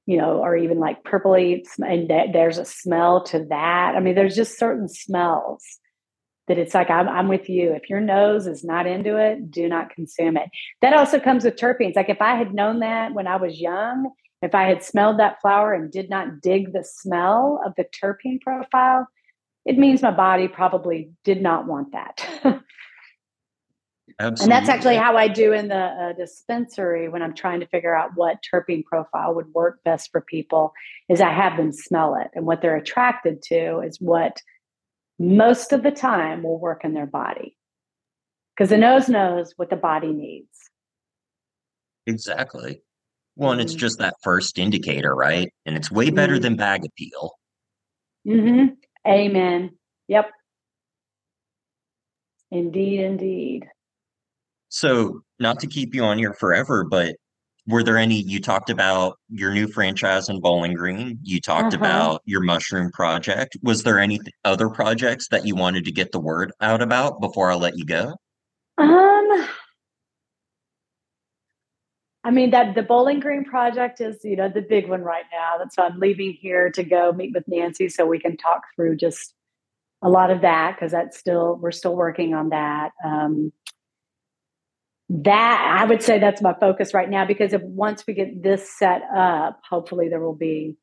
you 0.07 0.19
know, 0.19 0.39
or 0.41 0.57
even 0.57 0.81
like 0.81 1.05
purpley, 1.05 1.63
and 1.79 2.11
there's 2.35 2.59
a 2.59 2.65
smell 2.65 3.25
to 3.25 3.45
that. 3.51 3.95
I 3.97 4.01
mean, 4.01 4.17
there's 4.17 4.37
just 4.37 4.59
certain 4.59 4.89
smells 4.89 5.80
that 6.49 6.59
it's 6.59 6.75
like 6.75 6.91
I'm, 6.91 7.09
I'm 7.09 7.29
with 7.29 7.49
you. 7.49 7.73
If 7.73 7.89
your 7.89 8.01
nose 8.01 8.47
is 8.47 8.65
not 8.65 8.87
into 8.87 9.17
it, 9.17 9.51
do 9.51 9.69
not 9.69 9.91
consume 9.91 10.37
it. 10.37 10.49
That 10.81 10.95
also 10.95 11.21
comes 11.21 11.45
with 11.45 11.57
terpenes. 11.57 11.97
Like 11.97 12.09
if 12.09 12.21
I 12.21 12.35
had 12.35 12.55
known 12.55 12.81
that 12.81 13.15
when 13.15 13.27
I 13.27 13.37
was 13.37 13.61
young, 13.61 14.11
if 14.43 14.55
I 14.55 14.65
had 14.65 14.83
smelled 14.83 15.19
that 15.19 15.41
flower 15.41 15.75
and 15.75 15.91
did 15.91 16.09
not 16.09 16.41
dig 16.41 16.73
the 16.73 16.85
smell 16.85 17.61
of 17.65 17.75
the 17.77 17.85
terpene 17.85 18.41
profile, 18.41 19.07
it 19.65 19.79
means 19.79 20.03
my 20.03 20.11
body 20.11 20.49
probably 20.49 21.13
did 21.25 21.43
not 21.43 21.67
want 21.67 21.93
that. 21.93 22.19
Absolutely. 22.19 22.61
And 24.21 24.53
that's 24.53 24.69
actually 24.69 24.97
how 24.97 25.17
I 25.17 25.29
do 25.29 25.55
in 25.55 25.69
the 25.69 25.77
uh, 25.77 26.13
dispensary 26.13 27.09
when 27.09 27.23
I'm 27.23 27.33
trying 27.33 27.61
to 27.61 27.67
figure 27.67 27.95
out 27.95 28.11
what 28.17 28.37
terpene 28.53 28.85
profile 28.85 29.35
would 29.35 29.47
work 29.55 29.83
best 29.83 30.11
for 30.13 30.21
people 30.21 30.75
is 31.09 31.23
I 31.23 31.33
have 31.33 31.57
them 31.57 31.73
smell 31.73 32.17
it 32.17 32.29
and 32.35 32.45
what 32.45 32.61
they're 32.61 32.77
attracted 32.77 33.41
to 33.45 33.81
is 33.81 33.99
what 33.99 34.43
most 35.21 35.75
of 35.75 35.83
the 35.83 35.91
time 35.91 36.43
will 36.43 36.59
work 36.59 36.83
in 36.83 36.95
their 36.95 37.07
body. 37.07 37.55
Because 38.57 38.71
the 38.71 38.79
nose 38.79 39.09
knows 39.09 39.53
what 39.57 39.69
the 39.69 39.77
body 39.77 40.13
needs. 40.13 40.49
Exactly. 42.07 42.83
Well, 43.37 43.53
and 43.53 43.61
it's 43.61 43.73
mm-hmm. 43.73 43.81
just 43.81 43.99
that 43.99 44.17
first 44.23 44.59
indicator, 44.59 45.15
right? 45.15 45.53
And 45.67 45.77
it's 45.77 45.91
way 45.91 46.11
better 46.11 46.35
mm-hmm. 46.35 46.43
than 46.43 46.57
bag 46.57 46.85
appeal. 46.85 47.33
Mm-hmm. 48.27 48.75
Amen. 49.07 49.71
Yep. 50.09 50.31
Indeed, 52.51 53.01
indeed. 53.01 53.67
So, 54.71 55.23
not 55.39 55.61
to 55.61 55.67
keep 55.67 55.95
you 55.95 56.03
on 56.05 56.19
here 56.19 56.33
forever, 56.33 56.85
but 56.85 57.17
were 57.71 57.83
there 57.83 57.97
any 57.97 58.23
you 58.23 58.41
talked 58.41 58.71
about 58.71 59.19
your 59.29 59.53
new 59.53 59.69
franchise 59.69 60.29
in 60.29 60.41
Bowling 60.41 60.75
Green? 60.75 61.19
You 61.23 61.41
talked 61.41 61.75
uh-huh. 61.75 61.85
about 61.85 62.23
your 62.25 62.41
mushroom 62.41 62.91
project. 62.93 63.57
Was 63.63 63.83
there 63.83 63.99
any 63.99 64.21
other 64.45 64.69
projects 64.69 65.29
that 65.29 65.47
you 65.47 65.55
wanted 65.55 65.85
to 65.85 65.93
get 65.93 66.13
the 66.13 66.21
word 66.21 66.53
out 66.61 66.83
about 66.83 67.21
before 67.21 67.51
I 67.51 67.55
let 67.55 67.79
you 67.79 67.85
go? 67.85 68.15
Um 68.79 69.49
I 72.23 72.31
mean 72.31 72.51
that 72.51 72.75
the 72.75 72.83
Bowling 72.83 73.21
Green 73.21 73.45
project 73.45 74.01
is, 74.01 74.19
you 74.25 74.37
know, 74.37 74.49
the 74.49 74.61
big 74.61 74.89
one 74.89 75.03
right 75.03 75.25
now. 75.33 75.57
That's 75.59 75.77
why 75.77 75.87
I'm 75.87 75.99
leaving 75.99 76.35
here 76.35 76.71
to 76.73 76.85
go 76.85 77.13
meet 77.13 77.33
with 77.33 77.49
Nancy 77.49 77.89
so 77.89 78.05
we 78.05 78.19
can 78.19 78.37
talk 78.37 78.63
through 78.77 78.97
just 78.97 79.35
a 80.03 80.09
lot 80.09 80.31
of 80.31 80.43
that 80.43 80.77
because 80.77 80.93
that's 80.93 81.19
still 81.19 81.59
we're 81.61 81.73
still 81.73 81.97
working 81.97 82.35
on 82.35 82.51
that. 82.51 82.91
Um, 83.05 83.53
that 85.13 85.77
I 85.81 85.85
would 85.87 86.03
say 86.03 86.21
that's 86.21 86.41
my 86.41 86.55
focus 86.61 86.95
right 86.95 87.11
now 87.11 87.27
because 87.27 87.53
if 87.53 87.63
once 87.63 88.07
we 88.07 88.15
get 88.15 88.45
this 88.45 88.71
set 88.79 89.03
up, 89.15 89.61
hopefully 89.69 90.09
there 90.09 90.21
will 90.21 90.37
be, 90.37 90.77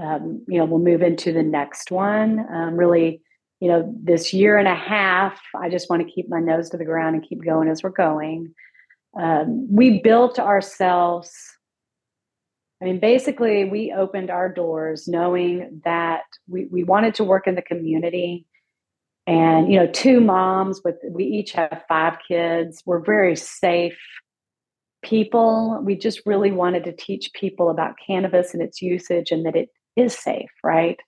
um, 0.00 0.44
you 0.46 0.58
know, 0.58 0.64
we'll 0.64 0.78
move 0.78 1.02
into 1.02 1.32
the 1.32 1.42
next 1.42 1.90
one. 1.90 2.46
Um, 2.54 2.76
really, 2.76 3.20
you 3.58 3.68
know, 3.68 3.92
this 4.00 4.32
year 4.32 4.58
and 4.58 4.68
a 4.68 4.76
half, 4.76 5.40
I 5.60 5.68
just 5.68 5.90
want 5.90 6.06
to 6.06 6.12
keep 6.12 6.28
my 6.28 6.38
nose 6.38 6.70
to 6.70 6.76
the 6.76 6.84
ground 6.84 7.16
and 7.16 7.28
keep 7.28 7.44
going 7.44 7.68
as 7.68 7.82
we're 7.82 7.90
going. 7.90 8.54
Um, 9.18 9.66
we 9.68 10.00
built 10.02 10.38
ourselves. 10.38 11.32
I 12.80 12.84
mean, 12.84 13.00
basically, 13.00 13.64
we 13.64 13.92
opened 13.92 14.30
our 14.30 14.48
doors 14.48 15.08
knowing 15.08 15.82
that 15.84 16.22
we, 16.46 16.66
we 16.66 16.84
wanted 16.84 17.16
to 17.16 17.24
work 17.24 17.48
in 17.48 17.56
the 17.56 17.62
community 17.62 18.46
and 19.28 19.70
you 19.70 19.78
know 19.78 19.86
two 19.86 20.20
moms 20.20 20.80
with 20.82 20.96
we 21.10 21.22
each 21.22 21.52
have 21.52 21.84
five 21.88 22.16
kids 22.26 22.82
we're 22.86 23.04
very 23.04 23.36
safe 23.36 23.98
people 25.02 25.80
we 25.84 25.94
just 25.94 26.22
really 26.26 26.50
wanted 26.50 26.82
to 26.82 26.92
teach 26.92 27.30
people 27.34 27.70
about 27.70 27.94
cannabis 28.04 28.52
and 28.52 28.62
its 28.62 28.82
usage 28.82 29.30
and 29.30 29.46
that 29.46 29.54
it 29.54 29.68
is 29.94 30.16
safe 30.16 30.50
right 30.64 30.98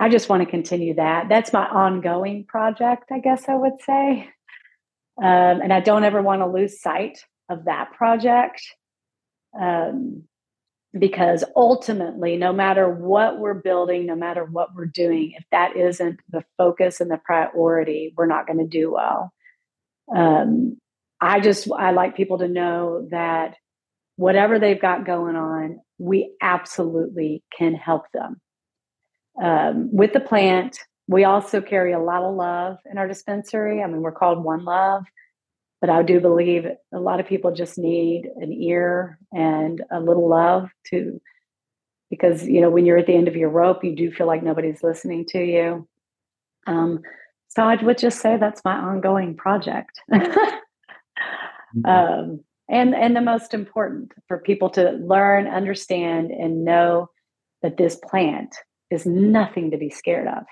I 0.00 0.08
just 0.08 0.30
want 0.30 0.42
to 0.42 0.48
continue 0.48 0.94
that. 0.94 1.28
That's 1.28 1.52
my 1.52 1.66
ongoing 1.66 2.46
project, 2.46 3.12
I 3.12 3.18
guess 3.18 3.50
I 3.50 3.54
would 3.54 3.82
say. 3.84 4.30
Um, 5.22 5.60
and 5.60 5.74
I 5.74 5.80
don't 5.80 6.04
ever 6.04 6.22
want 6.22 6.40
to 6.40 6.46
lose 6.46 6.80
sight 6.80 7.22
of 7.50 7.66
that 7.66 7.92
project 7.92 8.62
um, 9.60 10.24
because 10.98 11.44
ultimately, 11.54 12.36
no 12.36 12.52
matter 12.52 12.88
what 12.88 13.38
we're 13.38 13.54
building, 13.54 14.06
no 14.06 14.16
matter 14.16 14.44
what 14.44 14.74
we're 14.74 14.86
doing, 14.86 15.34
if 15.36 15.44
that 15.52 15.76
isn't 15.76 16.18
the 16.30 16.44
focus 16.58 17.00
and 17.00 17.10
the 17.10 17.20
priority, 17.24 18.12
we're 18.16 18.26
not 18.26 18.46
going 18.46 18.58
to 18.58 18.66
do 18.66 18.92
well. 18.92 19.32
Um, 20.14 20.78
I 21.20 21.40
just 21.40 21.70
I 21.70 21.92
like 21.92 22.16
people 22.16 22.38
to 22.38 22.48
know 22.48 23.06
that 23.10 23.54
whatever 24.16 24.58
they've 24.58 24.80
got 24.80 25.06
going 25.06 25.36
on, 25.36 25.80
we 25.98 26.34
absolutely 26.40 27.42
can 27.56 27.74
help 27.74 28.04
them. 28.12 28.40
Um, 29.40 29.90
with 29.92 30.12
the 30.12 30.20
plant, 30.20 30.78
we 31.06 31.24
also 31.24 31.60
carry 31.60 31.92
a 31.92 31.98
lot 31.98 32.22
of 32.22 32.34
love 32.34 32.78
in 32.90 32.98
our 32.98 33.06
dispensary. 33.06 33.82
I 33.82 33.86
mean, 33.86 34.00
we're 34.00 34.12
called 34.12 34.42
One 34.42 34.64
Love, 34.64 35.04
but 35.80 35.90
I 35.90 36.02
do 36.02 36.20
believe 36.20 36.66
a 36.92 36.98
lot 36.98 37.20
of 37.20 37.26
people 37.26 37.52
just 37.52 37.78
need 37.78 38.28
an 38.36 38.52
ear 38.52 39.18
and 39.32 39.82
a 39.90 40.00
little 40.00 40.28
love 40.28 40.70
to, 40.88 41.20
because, 42.10 42.46
you 42.46 42.60
know, 42.60 42.70
when 42.70 42.84
you're 42.84 42.98
at 42.98 43.06
the 43.06 43.14
end 43.14 43.28
of 43.28 43.36
your 43.36 43.50
rope, 43.50 43.82
you 43.84 43.96
do 43.96 44.12
feel 44.12 44.26
like 44.26 44.42
nobody's 44.42 44.82
listening 44.82 45.24
to 45.26 45.38
you. 45.42 45.88
Um, 46.66 47.00
so 47.48 47.62
I 47.62 47.82
would 47.82 47.98
just 47.98 48.20
say 48.20 48.36
that's 48.36 48.64
my 48.64 48.74
ongoing 48.76 49.36
project. 49.36 50.00
Mm-hmm. 51.76 51.88
um, 51.88 52.40
and 52.68 52.96
and 52.96 53.14
the 53.14 53.20
most 53.20 53.54
important 53.54 54.12
for 54.26 54.38
people 54.38 54.70
to 54.70 54.90
learn, 54.90 55.46
understand, 55.46 56.30
and 56.30 56.64
know 56.64 57.10
that 57.62 57.76
this 57.76 57.96
plant 57.96 58.54
is 58.90 59.06
nothing 59.06 59.70
to 59.70 59.76
be 59.76 59.90
scared 59.90 60.26
of. 60.26 60.44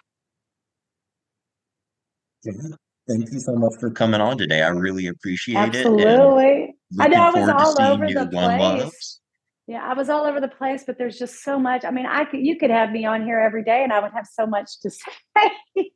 Thank 3.09 3.33
you 3.33 3.41
so 3.41 3.55
much 3.55 3.75
for 3.81 3.91
coming 3.91 4.21
on 4.21 4.37
today. 4.37 4.63
I 4.63 4.69
really 4.69 5.07
appreciate 5.07 5.57
Absolutely. 5.57 6.03
it. 6.03 6.09
Absolutely. 6.09 6.75
I 7.01 7.09
know 7.09 7.23
I 7.23 7.31
was 7.31 7.49
all 7.49 7.93
over 7.93 8.07
the 8.07 8.27
place. 8.27 9.21
Yeah, 9.67 9.83
I 9.83 9.95
was 9.95 10.09
all 10.09 10.25
over 10.25 10.41
the 10.41 10.49
place, 10.49 10.85
but 10.87 10.99
there's 10.99 11.19
just 11.19 11.43
so 11.43 11.59
much. 11.59 11.85
I 11.85 11.91
mean, 11.91 12.07
I 12.07 12.25
could 12.25 12.41
you 12.41 12.57
could 12.57 12.71
have 12.71 12.91
me 12.91 13.05
on 13.05 13.25
here 13.25 13.39
every 13.39 13.63
day 13.65 13.83
and 13.83 13.93
I 13.93 14.01
would 14.01 14.13
have 14.13 14.27
so 14.27 14.47
much 14.47 14.81
to 14.81 14.91
say. 14.91 15.91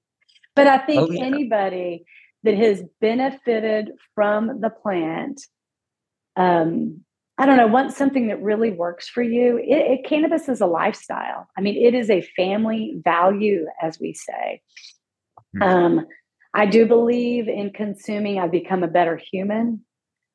but 0.55 0.67
I 0.67 0.79
think 0.79 1.01
oh, 1.01 1.11
yeah. 1.11 1.25
anybody 1.25 2.05
that 2.45 2.55
has 2.55 2.83
benefited 3.01 3.93
from 4.15 4.61
the 4.61 4.71
plant 4.71 5.41
um, 6.37 7.05
I 7.39 7.47
don't 7.47 7.57
know, 7.57 7.67
want 7.67 7.93
something 7.93 8.29
that 8.29 8.43
really 8.43 8.71
works 8.71 9.09
for 9.09 9.23
you. 9.23 9.57
It, 9.59 10.01
it, 10.01 10.05
cannabis 10.05 10.49
is 10.49 10.61
a 10.61 10.67
lifestyle. 10.67 11.49
I 11.57 11.61
mean, 11.61 11.77
it 11.77 11.95
is 11.95 12.11
a 12.11 12.21
family 12.37 13.01
value, 13.03 13.67
as 13.81 13.99
we 13.99 14.15
say. 14.15 14.61
Mm-hmm. 15.57 15.63
Um, 15.63 16.07
I 16.55 16.67
do 16.67 16.87
believe 16.87 17.49
in 17.49 17.71
consuming. 17.71 18.39
I've 18.39 18.51
become 18.51 18.83
a 18.83 18.89
better 18.89 19.17
human. 19.17 19.85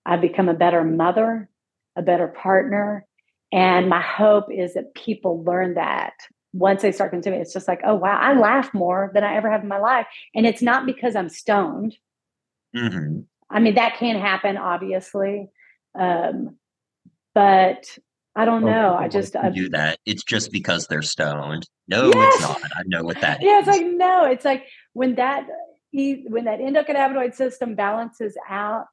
I've 0.05 0.21
become 0.21 0.49
a 0.49 0.53
better 0.53 0.83
mother, 0.83 1.49
a 1.95 2.01
better 2.01 2.27
partner. 2.27 3.05
And 3.51 3.89
my 3.89 4.01
hope 4.01 4.45
is 4.51 4.73
that 4.73 4.95
people 4.95 5.43
learn 5.43 5.75
that 5.75 6.13
once 6.53 6.81
they 6.81 6.91
start 6.91 7.11
consuming. 7.11 7.41
It's 7.41 7.53
just 7.53 7.67
like, 7.67 7.81
oh, 7.85 7.95
wow, 7.95 8.17
I 8.19 8.37
laugh 8.37 8.73
more 8.73 9.11
than 9.13 9.23
I 9.23 9.35
ever 9.35 9.51
have 9.51 9.61
in 9.61 9.67
my 9.67 9.79
life. 9.79 10.07
And 10.33 10.45
it's 10.45 10.61
not 10.61 10.85
because 10.85 11.15
I'm 11.15 11.29
stoned. 11.29 11.95
Mm-hmm. 12.75 13.21
I 13.49 13.59
mean, 13.59 13.75
that 13.75 13.97
can 13.97 14.19
happen, 14.19 14.57
obviously. 14.57 15.49
Um, 15.97 16.57
but 17.33 17.97
I 18.35 18.45
don't 18.45 18.65
know. 18.65 18.95
I 18.95 19.07
just 19.07 19.35
I 19.35 19.49
do 19.49 19.69
that. 19.69 19.99
It's 20.05 20.23
just 20.23 20.51
because 20.51 20.87
they're 20.87 21.01
stoned. 21.01 21.67
No, 21.87 22.11
yes. 22.13 22.35
it's 22.35 22.41
not. 22.41 22.61
I 22.75 22.83
know 22.85 23.03
what 23.03 23.21
that 23.21 23.39
yeah, 23.41 23.59
is. 23.59 23.67
it's 23.67 23.77
like 23.77 23.87
no. 23.87 24.25
It's 24.25 24.45
like 24.45 24.65
when 24.93 25.15
that 25.15 25.47
when 25.91 26.45
that 26.45 26.59
endocannabinoid 26.59 27.33
system 27.33 27.75
balances 27.75 28.37
out, 28.49 28.85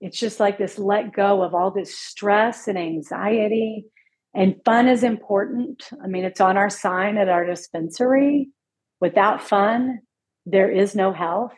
it's 0.00 0.18
just 0.18 0.40
like 0.40 0.58
this 0.58 0.78
let 0.78 1.12
go 1.12 1.42
of 1.42 1.54
all 1.54 1.70
this 1.70 1.96
stress 1.96 2.68
and 2.68 2.78
anxiety. 2.78 3.86
And 4.34 4.56
fun 4.64 4.88
is 4.88 5.02
important. 5.02 5.90
I 6.02 6.06
mean, 6.06 6.24
it's 6.24 6.40
on 6.40 6.56
our 6.56 6.70
sign 6.70 7.18
at 7.18 7.28
our 7.28 7.44
dispensary. 7.44 8.48
Without 9.00 9.42
fun, 9.42 10.00
there 10.46 10.70
is 10.70 10.94
no 10.94 11.12
health. 11.12 11.52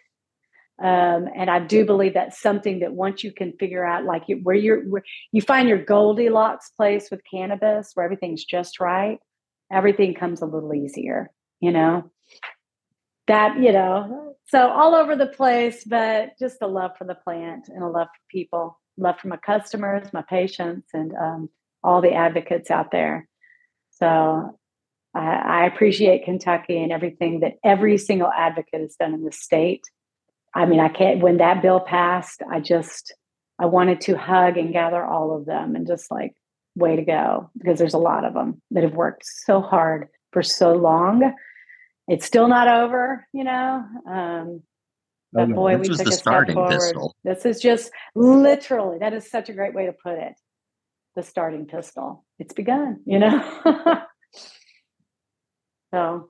Um, 0.82 1.28
and 1.36 1.48
I 1.48 1.60
do 1.60 1.84
believe 1.84 2.14
that's 2.14 2.40
something 2.40 2.80
that 2.80 2.92
once 2.92 3.22
you 3.22 3.32
can 3.32 3.52
figure 3.52 3.84
out, 3.84 4.04
like 4.04 4.24
where 4.42 4.56
you're, 4.56 4.82
where 4.82 5.04
you 5.30 5.42
find 5.42 5.68
your 5.68 5.84
Goldilocks 5.84 6.70
place 6.70 7.08
with 7.10 7.20
cannabis, 7.30 7.92
where 7.94 8.04
everything's 8.04 8.44
just 8.44 8.80
right, 8.80 9.18
everything 9.70 10.14
comes 10.14 10.42
a 10.42 10.46
little 10.46 10.74
easier. 10.74 11.30
You 11.60 11.70
know, 11.70 12.10
that 13.28 13.60
you 13.60 13.72
know, 13.72 14.31
so 14.46 14.70
all 14.70 14.94
over 14.94 15.16
the 15.16 15.26
place, 15.26 15.84
but 15.84 16.38
just 16.38 16.62
a 16.62 16.66
love 16.66 16.92
for 16.98 17.04
the 17.04 17.14
plant 17.14 17.68
and 17.68 17.82
a 17.82 17.88
love 17.88 18.08
for 18.08 18.20
people, 18.30 18.80
love 18.96 19.18
for 19.20 19.28
my 19.28 19.38
customers, 19.38 20.12
my 20.12 20.22
patients, 20.22 20.88
and 20.92 21.12
um, 21.14 21.48
all 21.82 22.00
the 22.00 22.12
advocates 22.12 22.70
out 22.70 22.90
there. 22.90 23.28
So 23.90 24.58
I, 25.14 25.20
I 25.20 25.66
appreciate 25.66 26.24
Kentucky 26.24 26.82
and 26.82 26.92
everything 26.92 27.40
that 27.40 27.58
every 27.64 27.98
single 27.98 28.30
advocate 28.30 28.80
has 28.80 28.96
done 28.96 29.14
in 29.14 29.24
the 29.24 29.32
state 29.32 29.84
I 30.54 30.66
mean, 30.66 30.80
I 30.80 30.88
can't, 30.88 31.20
when 31.20 31.38
that 31.38 31.62
bill 31.62 31.80
passed, 31.80 32.42
I 32.50 32.60
just, 32.60 33.14
I 33.58 33.66
wanted 33.66 34.00
to 34.02 34.16
hug 34.16 34.56
and 34.58 34.72
gather 34.72 35.04
all 35.04 35.36
of 35.36 35.46
them 35.46 35.74
and 35.76 35.86
just 35.86 36.10
like, 36.10 36.34
way 36.74 36.96
to 36.96 37.02
go, 37.02 37.50
because 37.58 37.78
there's 37.78 37.92
a 37.92 37.98
lot 37.98 38.24
of 38.24 38.32
them 38.32 38.62
that 38.70 38.82
have 38.82 38.94
worked 38.94 39.24
so 39.26 39.60
hard 39.60 40.08
for 40.32 40.42
so 40.42 40.72
long. 40.72 41.34
It's 42.12 42.26
still 42.26 42.46
not 42.46 42.68
over, 42.68 43.26
you 43.32 43.42
know. 43.42 43.84
Um, 44.06 44.62
but 45.32 45.50
oh, 45.50 45.54
boy, 45.54 45.78
we 45.78 45.88
took 45.88 46.06
a 46.06 46.12
step 46.12 46.50
forward. 46.50 46.70
Pistol. 46.70 47.16
This 47.24 47.46
is 47.46 47.58
just 47.58 47.90
literally, 48.14 48.98
that 48.98 49.14
is 49.14 49.30
such 49.30 49.48
a 49.48 49.54
great 49.54 49.72
way 49.72 49.86
to 49.86 49.94
put 49.94 50.18
it. 50.18 50.34
The 51.16 51.22
starting 51.22 51.64
pistol. 51.64 52.26
It's 52.38 52.52
begun, 52.52 53.00
you 53.06 53.18
know. 53.18 53.42
so 55.94 56.28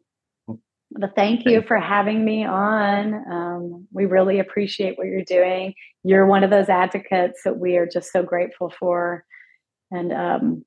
but 0.94 1.16
thank 1.16 1.46
you 1.46 1.62
for 1.62 1.78
having 1.78 2.24
me 2.24 2.44
on. 2.44 3.14
Um, 3.28 3.88
we 3.92 4.04
really 4.04 4.38
appreciate 4.38 4.96
what 4.96 5.08
you're 5.08 5.24
doing. 5.24 5.74
You're 6.04 6.26
one 6.26 6.44
of 6.44 6.50
those 6.50 6.68
advocates 6.68 7.40
that 7.44 7.58
we 7.58 7.76
are 7.76 7.86
just 7.86 8.12
so 8.12 8.22
grateful 8.22 8.72
for. 8.78 9.24
And 9.90 10.12
um, 10.12 10.64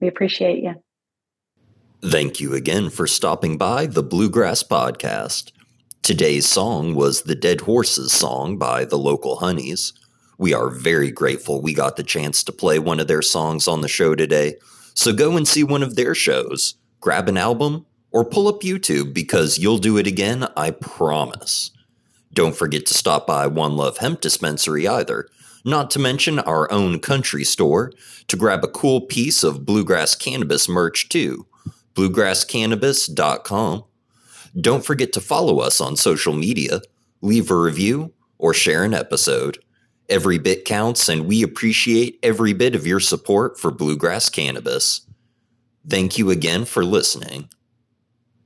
we 0.00 0.08
appreciate 0.08 0.62
you. 0.62 0.74
Thank 2.02 2.38
you 2.38 2.54
again 2.54 2.90
for 2.90 3.08
stopping 3.08 3.58
by 3.58 3.86
the 3.86 4.04
Bluegrass 4.04 4.62
Podcast. 4.62 5.50
Today's 6.04 6.48
song 6.48 6.94
was 6.94 7.22
the 7.22 7.34
Dead 7.34 7.62
Horses 7.62 8.12
song 8.12 8.56
by 8.56 8.84
the 8.84 8.96
local 8.96 9.34
Honeys. 9.40 9.92
We 10.38 10.54
are 10.54 10.70
very 10.70 11.10
grateful 11.10 11.60
we 11.60 11.74
got 11.74 11.96
the 11.96 12.04
chance 12.04 12.44
to 12.44 12.52
play 12.52 12.78
one 12.78 13.00
of 13.00 13.08
their 13.08 13.20
songs 13.20 13.66
on 13.66 13.80
the 13.80 13.88
show 13.88 14.14
today. 14.14 14.58
So 14.94 15.12
go 15.12 15.36
and 15.36 15.46
see 15.46 15.64
one 15.64 15.82
of 15.82 15.96
their 15.96 16.14
shows, 16.14 16.76
grab 17.00 17.28
an 17.28 17.36
album, 17.36 17.84
or 18.12 18.24
pull 18.24 18.46
up 18.46 18.60
YouTube 18.60 19.12
because 19.12 19.58
you'll 19.58 19.78
do 19.78 19.98
it 19.98 20.06
again, 20.06 20.46
I 20.56 20.70
promise. 20.70 21.72
Don't 22.32 22.54
forget 22.54 22.86
to 22.86 22.94
stop 22.94 23.26
by 23.26 23.48
One 23.48 23.76
Love 23.76 23.98
Hemp 23.98 24.20
Dispensary 24.20 24.86
either, 24.86 25.28
not 25.64 25.90
to 25.90 25.98
mention 25.98 26.38
our 26.38 26.70
own 26.70 27.00
country 27.00 27.42
store, 27.42 27.92
to 28.28 28.36
grab 28.36 28.62
a 28.62 28.68
cool 28.68 29.00
piece 29.00 29.42
of 29.42 29.66
bluegrass 29.66 30.14
cannabis 30.14 30.68
merch 30.68 31.08
too. 31.08 31.44
Bluegrasscannabis.com. 31.98 33.84
Don't 34.60 34.84
forget 34.84 35.12
to 35.14 35.20
follow 35.20 35.58
us 35.58 35.80
on 35.80 35.96
social 35.96 36.32
media, 36.32 36.80
leave 37.22 37.50
a 37.50 37.56
review, 37.56 38.12
or 38.38 38.54
share 38.54 38.84
an 38.84 38.94
episode. 38.94 39.58
Every 40.08 40.38
bit 40.38 40.64
counts, 40.64 41.08
and 41.08 41.26
we 41.26 41.42
appreciate 41.42 42.20
every 42.22 42.52
bit 42.52 42.76
of 42.76 42.86
your 42.86 43.00
support 43.00 43.58
for 43.58 43.72
bluegrass 43.72 44.28
cannabis. 44.28 45.00
Thank 45.88 46.18
you 46.18 46.30
again 46.30 46.64
for 46.66 46.84
listening. 46.84 47.48